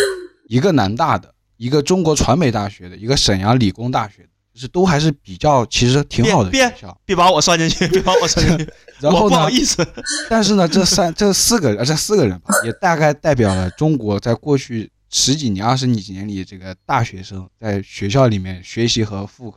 [0.49, 7.01] 一个南大的，一个中国传媒大学的，一个沈阳理工大学的，就是都还是比较其实挺好的别学校。
[7.05, 8.65] 别把我算进去，别把我算进去，
[9.01, 9.87] 我然后呢不好，意思。
[10.29, 19.55] 但是呢，这三这四个人，呃这四个人吧，也大概代表了中国在过去十几年、二十几年里，这个大学生在学校里面学习和复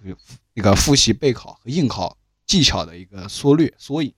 [0.54, 2.16] 那个复习备考和应考
[2.46, 4.14] 技巧的一个缩略缩影。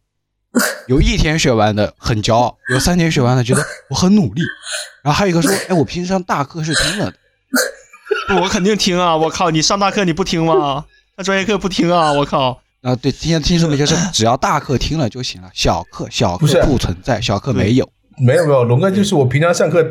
[0.88, 4.42] 有一天学完的很骄傲，有三天学完的觉得我很努力，
[5.04, 7.18] 然后还有一个说， 哎，我平时上大课是听了的。
[8.42, 9.16] 我肯定听啊！
[9.16, 10.86] 我靠，你上大课你不听吗？
[11.18, 12.12] 那专业课不听啊！
[12.14, 12.62] 我靠！
[12.82, 17.90] 啊，对，今天听说的就是只要大课听了就行了，小课小课不存在，小课没有。
[18.18, 19.86] 没有没有，龙哥就是我平常上课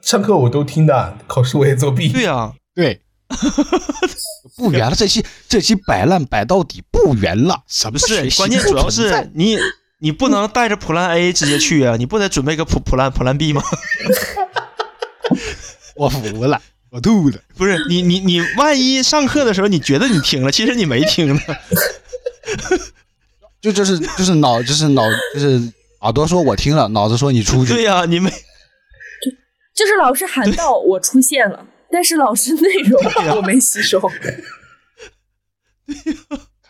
[0.00, 2.08] 上课我都听的，考试我也作弊。
[2.08, 3.00] 对啊、对，
[4.56, 9.58] 不圆了，这期这期摆烂摆到底不圆了，什么不是学，习关键主要是你
[9.98, 13.62] 你不能带着普兰 A 直接去啊， 你不得准备个普普兰普兰 B 吗？
[15.96, 16.60] 我服了，
[16.90, 17.38] 我吐了。
[17.56, 21.40] 不是你你你万一上课的时候你觉得你听了，其实你没听呢。
[23.60, 25.02] 就就是就是脑就是脑
[25.32, 27.72] 就是耳朵说我听了，脑子说你出去。
[27.72, 28.30] 对呀、你没
[29.74, 33.02] 就是老师喊到我出现了，但是老师内容
[33.36, 33.98] 我没吸收。
[34.00, 34.08] 可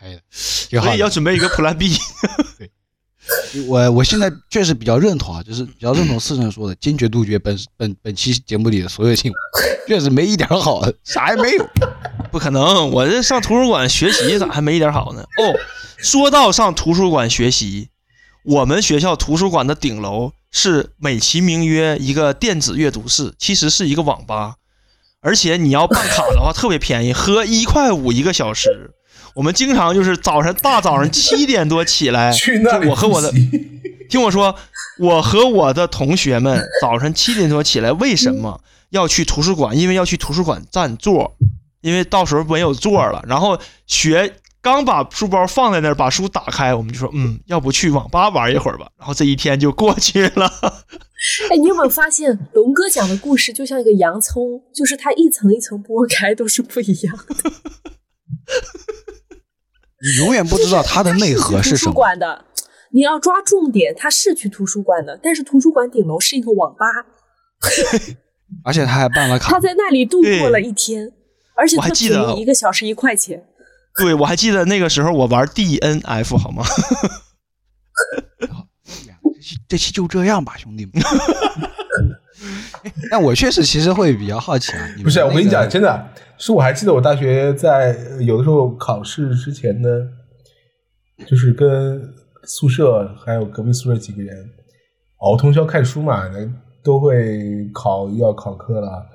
[0.09, 0.22] 以的，
[0.80, 1.96] 所以要准备一个普兰 B。
[3.66, 9.38] 我我现在确实比较认同啊，就是比较认同四成说的，坚决杜绝本本本期节目里的所有新闻，
[9.88, 11.66] 确实没一点好，啥也没有。
[12.30, 15.22] 不可能，我这上图书馆学习咋还没一点好呢？
[15.22, 15.55] 哦，
[15.96, 17.88] 说到上图书馆学习，
[18.44, 24.56] 我们学校图书馆的顶楼是美其名曰一个电子阅读室，其实是一个网吧，
[25.20, 28.90] 而且你要办卡的话特别便宜，合一块五一个小时。
[29.35, 33.32] 我们经常就是早上大早上七点多起来，去那我和我的
[34.09, 34.55] 听我说，
[34.98, 39.77] 我和我的同学们早晨七点多起来，为什么要去图书馆？
[39.77, 41.36] 因为要去图书馆占座，
[41.81, 43.24] 因为到时候没有座了。
[43.27, 48.86] 然后学刚把书包放在那儿，把书打开，我们就说，嗯，要不去网吧玩一会儿吧。
[48.97, 50.47] 然后这一天就过去了。
[51.51, 57.52] 哎，你有没有发现龙哥讲的故事就像一个洋葱，就是它一层一层剥开都是不一样的。
[60.05, 61.94] 你永远不知道它的内核是图书什么。
[61.94, 62.44] 馆的，
[62.93, 66.85] 你要抓重点，它是去图书馆的，但是图书馆顶楼是一个网吧，
[68.62, 71.10] 而且他还办了卡他，在那里度过了一天，
[71.56, 73.43] 而且我还记得宜，一个小时一块钱。
[73.97, 76.64] 对，我还记得那个时候我玩 DNF 好吗？
[78.39, 78.47] 这
[79.40, 80.93] 期这期就这样吧，兄弟们。
[82.82, 89.89] 哎但我确实其实会比较好奇啊，不是，我跟你讲，真的是我还记得我大学在有的时候考试之前呢，
[91.27, 92.02] 就是跟
[92.44, 94.48] 宿舍还有隔壁宿舍几个人
[95.19, 96.24] 熬通宵看书嘛，
[96.82, 99.06] 都会考要考课了，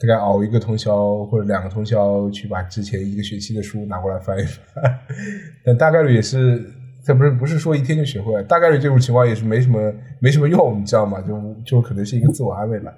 [0.00, 4.98] 大概熬一个通宵或者两个通宵去把之前一个学期的书拿过来翻一翻，
[5.64, 6.74] 但大概率也是。
[7.06, 9.78] 这不是不是说一天就学会了，大概率这种情况也是没什么
[10.20, 11.18] 没什么用，你知道吗？
[11.22, 12.92] 就就可能是一个自我安慰吧。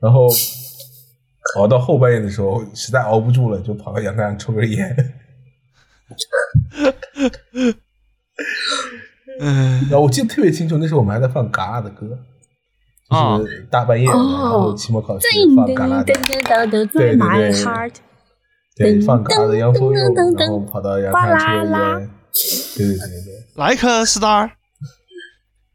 [0.00, 0.28] 然后
[1.56, 5.14] 熬到后半夜的时候，实在熬不住了，就跑到阳台上抽根烟。
[9.40, 12.18] 嗯然后 我记得特别清楚，那时候我们还在放嘎啦的歌，
[13.08, 15.26] 啊就是大半夜，然后期末考试
[15.56, 17.52] 放嘎啦的，对对对
[18.76, 22.10] 对，放嘎啦的洋葱肉噔噔，噔然后跑到阳台上抽根烟。
[22.76, 24.50] 对对对对对，，Like a star。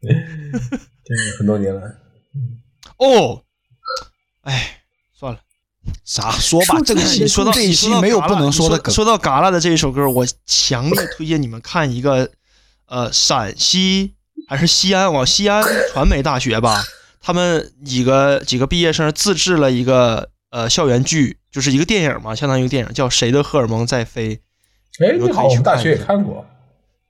[0.00, 0.08] 这
[1.14, 1.82] 个很多年了。
[2.98, 3.42] 哦，
[4.42, 4.83] 哎。
[6.04, 8.94] 啥说吧，这个 说到这一你说到期没有不能说的梗。
[8.94, 12.30] 说到嘎啦的这一首歌，我强烈推荐你们看一个，
[12.86, 14.12] 呃，陕西
[14.46, 16.84] 还是西安往西安传媒大学吧，
[17.20, 24.36] 他们几个几个毕业生自制了一个呃校园剧，就是一个电影嘛，相当于一个电影，叫《谁的荷尔蒙在飞》。
[25.04, 26.46] 哎，你们可以那好，我们大学也看过。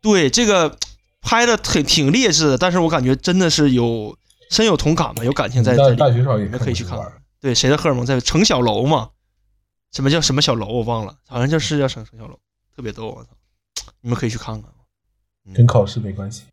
[0.01, 0.77] 对这个
[1.21, 4.17] 拍的挺挺劣质的，但是我感觉真的是有
[4.51, 5.97] 深有同感吧，有感情在大在里面。
[5.97, 6.97] 大学上也你们可以去看
[7.45, 9.11] 对，谁的荷尔蒙在程小楼嘛？
[9.93, 10.65] 什么叫什么小楼？
[10.65, 12.39] 我忘了，好像叫是叫程程小楼，
[12.75, 13.93] 特别逗，我操！
[14.01, 14.71] 你们可以去看看。
[15.55, 16.45] 跟考试没关系。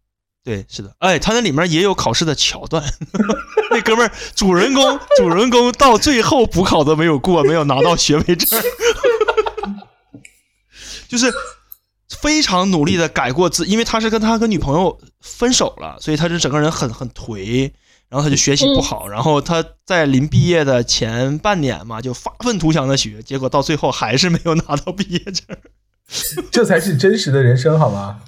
[0.43, 2.83] 对，是的，哎，他那里面也有考试的桥段。
[3.71, 8.61] 那哥们儿，主人公，主人公到最后补考都没有过，没有拿到学位证，
[11.07, 11.33] 就是
[12.09, 17.71] 非常努力的改过自，因为他是跟他跟女朋友分手了，所以他就整个人很很颓，
[18.11, 25.57] 然后他就学习不好，然后他在临毕业的前半年嘛，就发愤图强的学，结果到最后还是没有拿到毕业证。
[26.51, 28.19] 这才是真实的人生，好吗？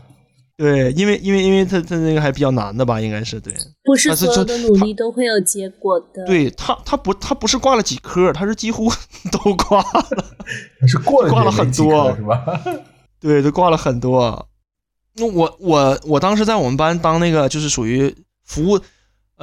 [0.55, 3.53] 对，因为因为因为他他那个还比较难的吧，应该是对。
[3.83, 6.25] 不是所有的努力都会有结果的。
[6.25, 8.89] 对他，他不，他不是挂了几科，他是几乎
[9.29, 12.61] 都挂了，是过了挂了很多是吧？
[13.19, 14.47] 对，都挂了很多。
[15.15, 18.15] 那我我我当时在我们班当那个就是属于
[18.45, 18.79] 服务，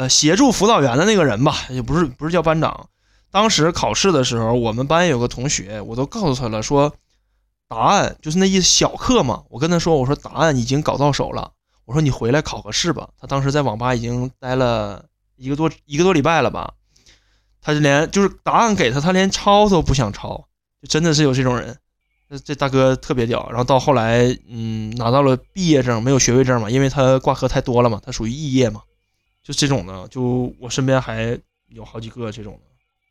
[0.01, 2.89] 呃，协助辅导员的那个人吧，也不是不是叫班长。
[3.31, 6.95] 当时考试的时候，我们班有个同学，我都告诉他了，说
[7.69, 9.43] 答案就是那一小课嘛。
[9.51, 11.53] 我跟他说，我说答案已经搞到手了，
[11.85, 13.11] 我说你回来考个试吧。
[13.21, 15.05] 他当时在网吧已经待了
[15.37, 16.73] 一个多一个多礼拜了吧，
[17.61, 20.47] 他就连就是答案给他，他连抄都不想抄，
[20.81, 21.77] 就真的是有这种人。
[22.31, 28.81] 这这大哥特别屌，然后到后来，嗯，拿到了毕业证，没有学位证嘛，因为他挂科太多了嘛，他属于肄业嘛，
[29.51, 31.37] 就这种的，就我身边还
[31.71, 32.61] 有好几个这种的，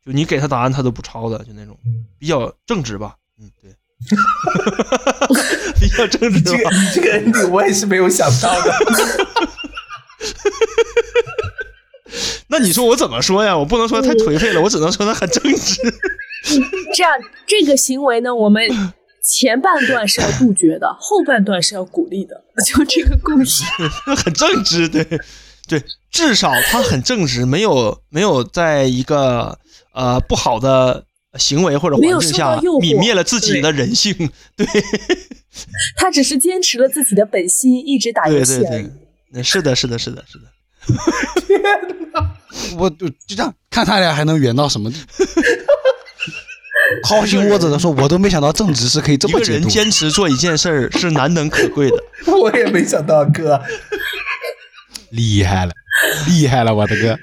[0.06, 1.78] 就你给他答案他都不抄的，就那种
[2.18, 3.70] 比较正直吧，嗯，对，
[5.78, 8.72] 比较正直这个吧，这个 ending 我也是没有想到的。
[12.48, 13.54] 那你说我怎么说呀？
[13.56, 15.76] 我不能说他太颓废了，我只能说他很正直。
[16.96, 17.12] 这样
[17.46, 18.66] 这个行为呢，我们
[19.22, 22.42] 前半段是要杜绝的，后半段是要鼓励的。
[22.66, 23.62] 就这个故事，
[24.16, 25.06] 很正直，对
[25.70, 29.56] 对，至少他很正直，没有没有在一个
[29.94, 31.04] 呃不好的
[31.38, 34.12] 行为或者环境下泯灭了自己的人性，
[34.56, 34.66] 对
[35.96, 38.92] 他只是坚持了自己的本心，一直打游对对戏而已对。，
[39.32, 40.44] 那是的，是的，是的，是的，
[42.76, 45.24] 我就就这样看他俩还能远到什么地步？
[47.04, 49.70] 掏心窝子的说，我都没想到正直是可以这么一个人么。
[49.70, 52.02] 坚持做一件事儿是难能可贵的。
[52.32, 53.62] 我也没想到，哥，
[55.10, 55.72] 厉害了，
[56.28, 57.18] 厉害了，我的哥！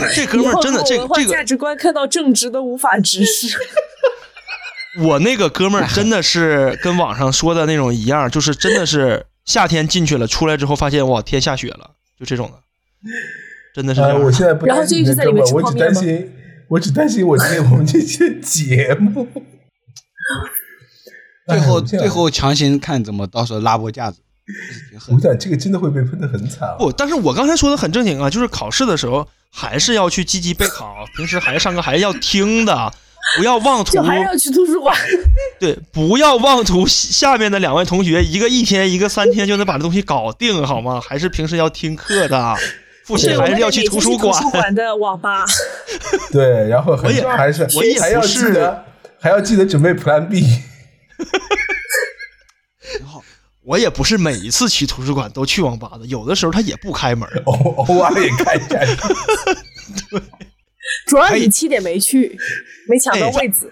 [0.14, 3.58] 这哥们儿真的，这这个价值观看到正直都无法直视。
[5.02, 12.58] 我那个哥们儿真的是跟网上说的那种一样，就是真的是夏天进去了，出来之后发现哇天下雪了，就这种的，
[13.74, 14.22] 真的是这呃，样。
[14.22, 16.32] 我现在不然后担心就一直在里面我只担心，
[16.68, 19.28] 我只担心我今天我们这期的节目。
[21.46, 24.20] 最后最后强行看怎么到时候拉波架子，
[25.08, 25.20] 我。
[25.20, 26.76] 想这个真的会被喷的很惨啊。
[26.78, 32.92] 不，但是我刚才说的很正经啊，就是考试的时候还是要去积极备考，平时还是上课还是要听的，
[33.36, 34.96] 不要妄图就还是要去图书馆。
[35.58, 41.00] 对，不要妄图下面的两位同学一个一天一个三天就能把这东西搞定，好吗？
[41.00, 42.56] 还是平时要听课的，
[43.04, 44.32] 复习还是要去图书馆。
[44.32, 45.44] 图书馆的网吧。
[46.32, 48.84] 对，然后很我也还是我也还要记得
[49.18, 50.44] 还要记得准备 Plan B。
[53.70, 57.28] 我也不是每一次去图书馆都去网吧的，有的时候他也不开门。
[57.46, 58.80] 偶偶尔也开一下。
[61.06, 62.36] 主要你七点没去，
[62.88, 63.70] 没抢到位子。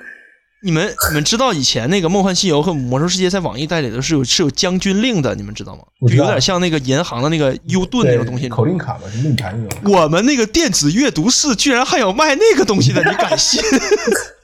[0.62, 5.82] 你们你们知道以前那个《梦幻西游》和《魔兽世界》在网易代理的是有是有将军令的，你们知道吗？
[6.08, 8.48] 就有点像那个银行的那个 U 盾那种东西。
[8.48, 9.92] 口令卡嘛，是命盘那种。
[9.92, 13.60] 我们那个电子阅读室居然还有卖那个东西的，你敢信？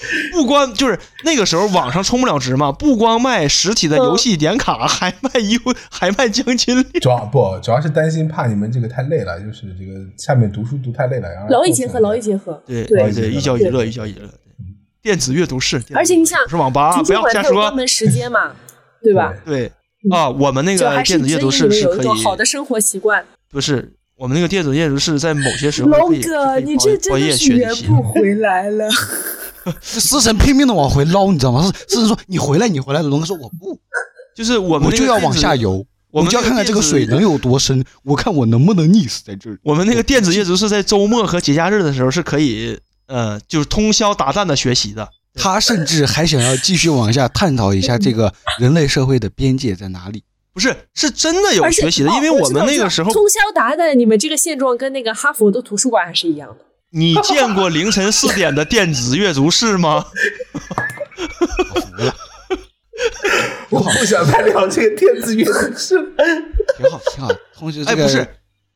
[0.32, 5.58] 不光就是那个时候网上充不了值嘛，不光卖实体的游戏点卡，还卖优
[5.90, 7.00] 还卖将军令。
[7.00, 12.62] 主要不主要是担心怕你们这个太累了，就是这个下面读书读太累了，然后劳逸结合，劳逸结合。
[12.66, 14.28] 对对对，寓教于乐，寓教于乐。
[15.02, 17.76] 电子阅读室，而且你想，是网吧，不要瞎说关。
[17.76, 18.52] 门时间嘛，
[19.02, 19.32] 对吧？
[19.44, 19.70] 对
[20.10, 23.24] 啊，我们那个电子阅读室是可以，好的生活习惯。
[23.48, 27.56] 不是我们那个电子阅读室在某些时候可以龙哥，你这真的是学习。
[27.56, 28.88] 圆不回来了。
[29.82, 31.62] 这思神拼命的往回捞，你知道吗？
[31.88, 33.78] 思思神说：“你回来，你回来。”龙哥说：“我不，
[34.34, 45.08] 就是我们我就要往下游，我们就要看看这个水能有多深，我看我能不能溺死在这儿。”我们那个电子阅读是在周末和节假日的时候是可以，呃，就是通宵达旦的学习的。
[45.38, 50.24] 他甚至还想要继续往下探讨一下这个人类社会的边界在哪里。
[50.54, 56.64] 不是，是真的有学习的，哦因为我们那个时候通宵达旦，你们这个现状跟那个哈佛的图书馆还是一样的。
[56.90, 60.04] 你见过凌晨四点的电子阅读室吗？
[61.74, 62.14] 我服了，
[63.70, 66.04] 我不想再聊这个电子阅读室了。
[66.78, 67.30] 挺好，挺好。
[67.54, 68.26] 同学，这个哎不是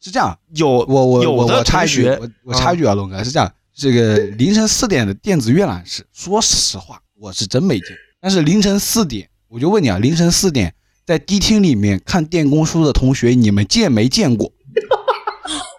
[0.01, 7.97] 是这样，有我我有的我我插一句，我我插一句啊，龙哥是这样，这个凌晨四点的电子阅览室，说实话我是真没见。
[8.20, 10.74] 但是凌晨四点，我就问你啊，凌晨四点
[11.07, 14.53] 在迪厅里面看电工书的同学，你们见没见过？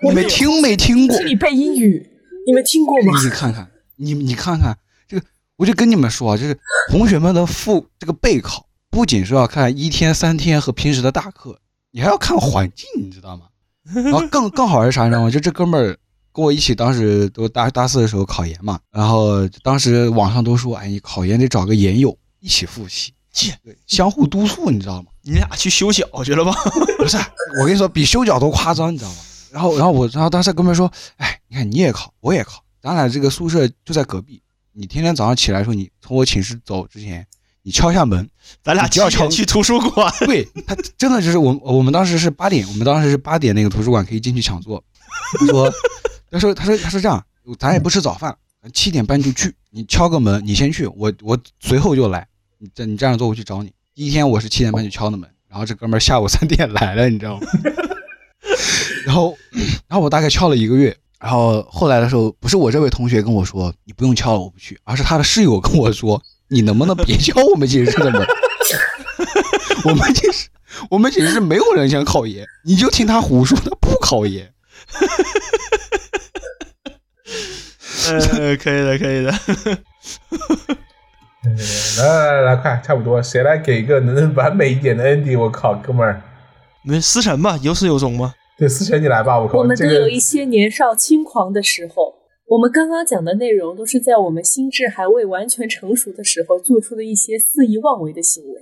[0.04, 1.24] 你们听没听过这？
[1.26, 2.10] 里背英语，
[2.46, 3.22] 你们听过吗？
[3.24, 4.78] 你看看，你你看看
[5.08, 5.26] 这个，
[5.58, 6.58] 我就跟你们说啊，就是
[6.90, 11.60] 同学们的复这个备考，不仅是要看一天三天和平时的大课，
[11.92, 13.46] 你还要看环境，你知道吗？
[13.94, 15.30] 然后更更好是啥，你知道吗？
[15.30, 15.98] 就这哥们儿
[16.32, 25.12] 跟我一起，当时都大大四的时候考研嘛，然后当时网上都说，哎，你考研得找个研友一起复习，切对，相互督促，你知道吗？
[25.24, 26.52] 你俩去修脚去了吧？
[26.98, 27.18] 不是，
[27.60, 29.18] 我跟你说，比修脚都夸张，你知道吗？
[29.52, 34.42] 然后，然后我，然后当时哥们说，哎，你看你也考，我也考，咱俩这个宿舍就在隔壁，
[34.74, 37.26] 你天天早上起来的时候，你从我寝室走之前，
[37.64, 38.30] 你敲一下门，
[38.64, 40.12] 咱俩要敲去图书馆。
[40.22, 44.84] 对他真的就是我，我们当时是八点，我们当时是八点那个图书馆可以进去抢座。
[45.40, 45.72] 他说，
[46.32, 47.24] 他说，他说，他说这样，
[47.60, 48.36] 咱也不吃早饭，
[48.74, 49.54] 七点半就去。
[49.70, 52.28] 你敲个门，你先去，我我随后就来。
[52.58, 53.72] 你这你这样做，我去找你。
[53.94, 57.48] 第一天我是七点半就敲的门，然后这哥们儿下午三点来了，你知道吗？
[59.06, 59.38] 然后
[59.88, 68.26] 然后我大概敲了一个月，然后后来的时候，不是我这位同学跟我说你不用敲了，我不去，而是他的室友跟我说你能不能别敲我们寝室的门？
[69.86, 70.48] 我们寝室
[70.90, 74.52] 我们寝室没有人想考研，你就听他胡说，他不考研。
[78.08, 79.32] 呃， 可以的，可以的。
[81.98, 85.40] 来来来来，快，差不多，谁来给一个能完美一点的 ending？
[85.40, 86.22] 我靠，哥们儿，
[86.84, 88.34] 没思辰吧，有始有终嘛。
[88.62, 92.14] 对，思辰你来吧，我靠，我们这个都有一些年少轻狂的时候。
[92.48, 98.62] 我们刚刚讲的内容都是在我们心智还未完全成熟的时候做出的一些肆意妄为的行为，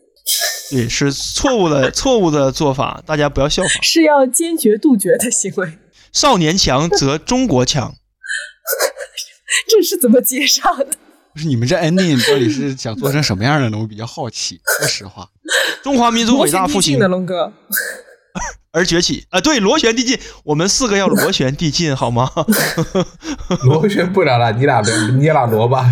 [0.71, 3.71] 对，是错误的，错误的做法，大家不要效仿。
[3.83, 5.73] 是要坚决杜绝的行为。
[6.13, 7.93] 少年强则中国强。
[9.67, 10.87] 这是怎么接上的？
[11.33, 13.77] 不是你们这 ending 到底是想做成什么样的呢？
[13.77, 14.61] 我比较好奇。
[14.79, 15.27] 说实话，
[15.83, 17.51] 中华民族伟大复兴的龙哥，
[18.71, 19.41] 而崛起啊！
[19.41, 22.29] 对，螺旋递进，我们四个要螺旋递进，好吗？
[23.65, 25.91] 螺旋不了了，你俩螺，你俩螺吧。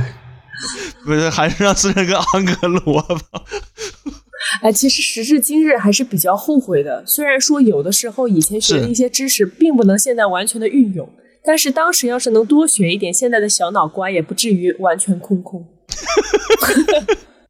[1.06, 3.42] 不是，还是让思辰跟安哥螺吧。
[4.62, 7.04] 哎，其实时至今日还是比较后悔的。
[7.06, 11.10] 虽然说有的时候以前学的一些知识并不能现在完全的运用，
[11.44, 15.68] 但是当时要是能多学一点，现在的小脑瓜也不至于完全空空。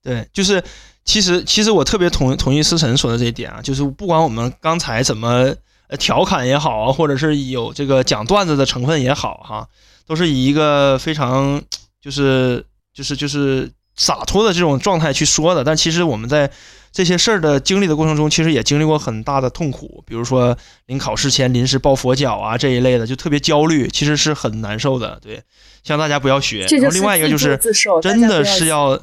[0.02, 0.64] 对，就是
[1.08, 5.56] 其实其实我特别同同意思辰说的这一点啊，就是不管我们刚才怎么
[5.88, 9.68] 呃调侃也好啊，或者是有这个讲段子的成分也好哈，
[10.06, 11.62] 都是以一个非常
[12.02, 12.64] 就是
[12.94, 15.64] 就是就是洒脱的这种状态去说的。
[15.64, 16.52] 但其实我们在
[16.92, 20.58] 这些事儿的经历的过程中，其实也经历过很大的痛苦，比如说
[20.88, 25.18] 临考试前临时抱佛脚啊这一类的，就特别焦虑，其实是很难受的。
[25.22, 25.42] 对，
[25.84, 26.66] 希望大家不要学。
[26.70, 27.58] 然后另外一个就是
[28.02, 29.00] 真的是要，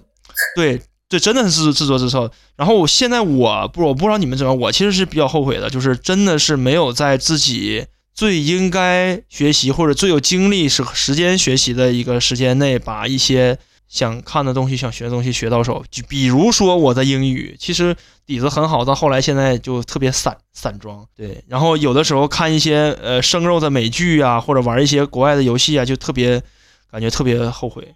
[0.55, 0.83] 对
[1.15, 2.29] 对，真的是自作自受。
[2.57, 13.57] 然后我现在我不我不知道你们怎么，我其实是比较后悔的，就是真的是没有在自己最应该学习或者最有精力时时间学习的一个时间内，把一些
[13.89, 15.85] 想看的东西、想学的东西学到手。
[15.89, 17.95] 就比如说我的英语，其实
[18.27, 21.07] 底子很好，到后来现在就特别散散装。
[21.17, 26.43] 对，然后有的时候看一些呃生肉的美剧啊，或者玩一些国外的游戏啊，就特别
[26.91, 27.87] 感觉特别后悔。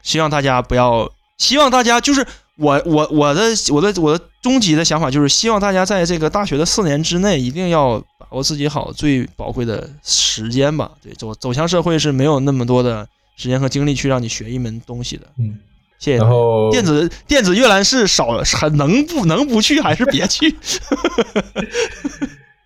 [0.00, 2.24] 希望大家不要，希望大家就是
[2.58, 10.90] 我我我的我的我的终极的想法就是希望大家在这个大学的四年之内一定要把握自己好最宝贵的时间吧。
[11.02, 15.26] 对，走走向社会是没有那么多的时间和精力去让你学一门东西的。
[15.38, 15.58] 嗯，
[15.98, 16.18] 谢谢。
[16.18, 20.54] 然后电子电子阅览室少还能不能不去还是别去。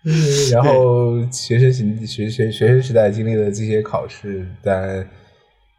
[0.05, 5.07] 嗯 然后学生时学学学生时代经历的这些考试，当然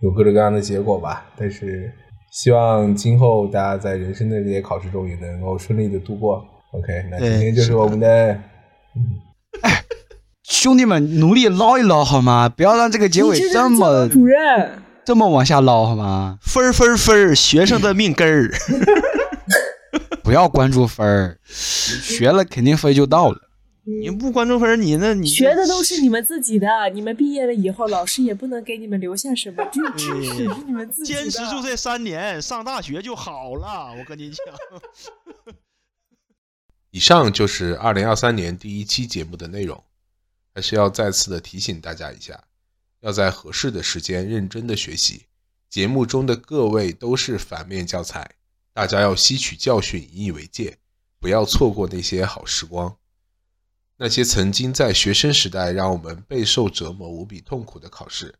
[0.00, 1.26] 有各种各样的结果吧。
[1.36, 1.92] 但是
[2.34, 6.44] 希望今后大家在人生的这些考试中也能够顺利的度过。
[6.72, 8.36] OK，那今天就是是我们的
[10.42, 12.48] 兄弟们努力捞一捞好吗？
[12.48, 16.36] 不要让这个结尾这么主任，嗯这么往下捞好吗？
[16.42, 18.50] 分儿分儿分儿，学生的命根儿。
[20.24, 23.38] 不要关注分儿，学了肯定分就到了。
[23.86, 31.12] 你不关注分儿，你那你学的都是你们自己的，你们毕业了以后，老师也不能给你们留下什么，这知识是你们自己。
[31.12, 33.94] 坚持住这三年，上大学就好了。
[33.98, 35.54] 我跟你讲，
[36.90, 39.84] 以上就是二零二三年第一期节目的内容，
[40.54, 42.42] 还是要再次的提醒大家一下，
[43.00, 45.26] 要在合适的时间认真的学习。
[45.68, 48.30] 节目中的各位都是反面教材，
[48.72, 50.78] 大家要吸取教训，引以为戒，
[51.20, 52.96] 不要错过那些好时光。
[54.04, 58.34] 那些曾经在学生时代让我们备受折磨、无比痛苦的考试，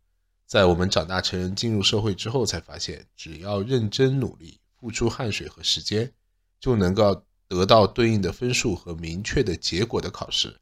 [0.47, 6.13] 在我们长大成人、进入社会之后，才发现，只要认真努力、付出汗水和时间，
[6.61, 10.55] 就能够得到对应的分数和明确的结果的考试，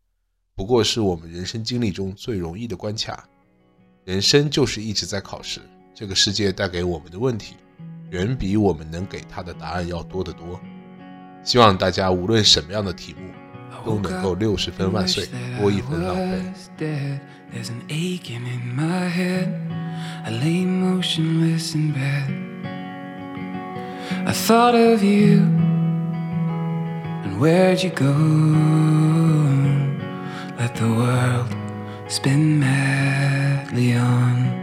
[0.55, 3.29] 不过是我们人生经历中最容易的关卡。
[4.05, 5.61] 人生就是一直在考试，
[5.93, 7.57] 这个世界带给我们的问题，
[8.11, 10.61] 远比我们能给他的答案要多得多。
[11.43, 13.29] 希望大家无论什么样的题目，
[13.86, 15.26] 都能够六十分万岁，
[15.60, 16.42] 多一分浪费。
[16.78, 17.20] dead.
[17.54, 19.48] There's an aching in my head.
[20.26, 22.30] I lay motionless in bed.
[24.26, 25.40] I thought of you,
[27.24, 28.14] and where'd you go?
[30.60, 31.56] Let the world
[32.10, 34.61] spin madly on.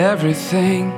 [0.00, 0.88] Everything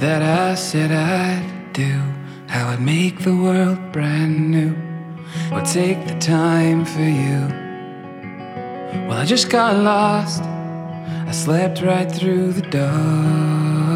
[0.00, 2.00] that I said I'd do
[2.48, 4.74] how I'd make the world brand new
[5.52, 7.40] or take the time for you.
[9.06, 10.42] Well, I just got lost.
[10.42, 13.90] I slept right through the dawn.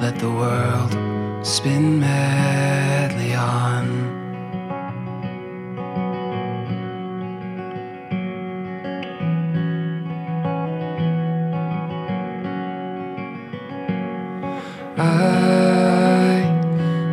[0.00, 4.03] Let the world spin madly on.
[14.96, 16.44] I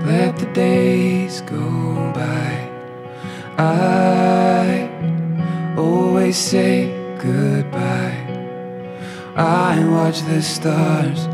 [0.05, 2.69] let the days go by.
[3.57, 4.87] I
[5.75, 8.17] always say goodbye.
[9.35, 11.25] I watch the stars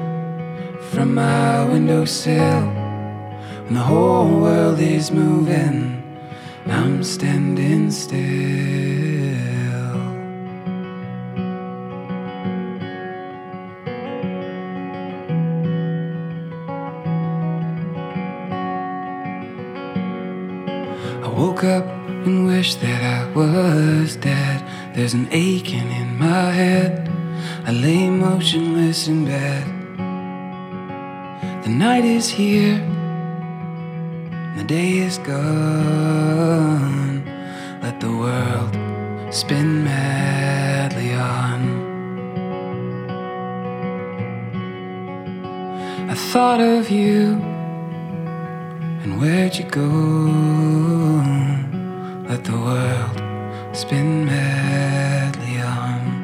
[0.90, 2.62] from my windowsill.
[3.66, 6.02] When the whole world is moving,
[6.66, 9.67] I'm standing still.
[21.38, 21.86] Woke up
[22.26, 24.64] and wished that I was dead.
[24.96, 27.08] There's an aching in my head.
[27.64, 29.66] I lay motionless in bed.
[31.64, 32.80] The night is here,
[34.58, 35.46] the day is gone.
[37.84, 38.76] Let the world
[39.32, 41.62] spin madly on.
[46.10, 47.40] I thought of you,
[49.10, 49.88] and where'd you go?
[52.28, 53.16] Let the world
[53.74, 56.17] spin madly on.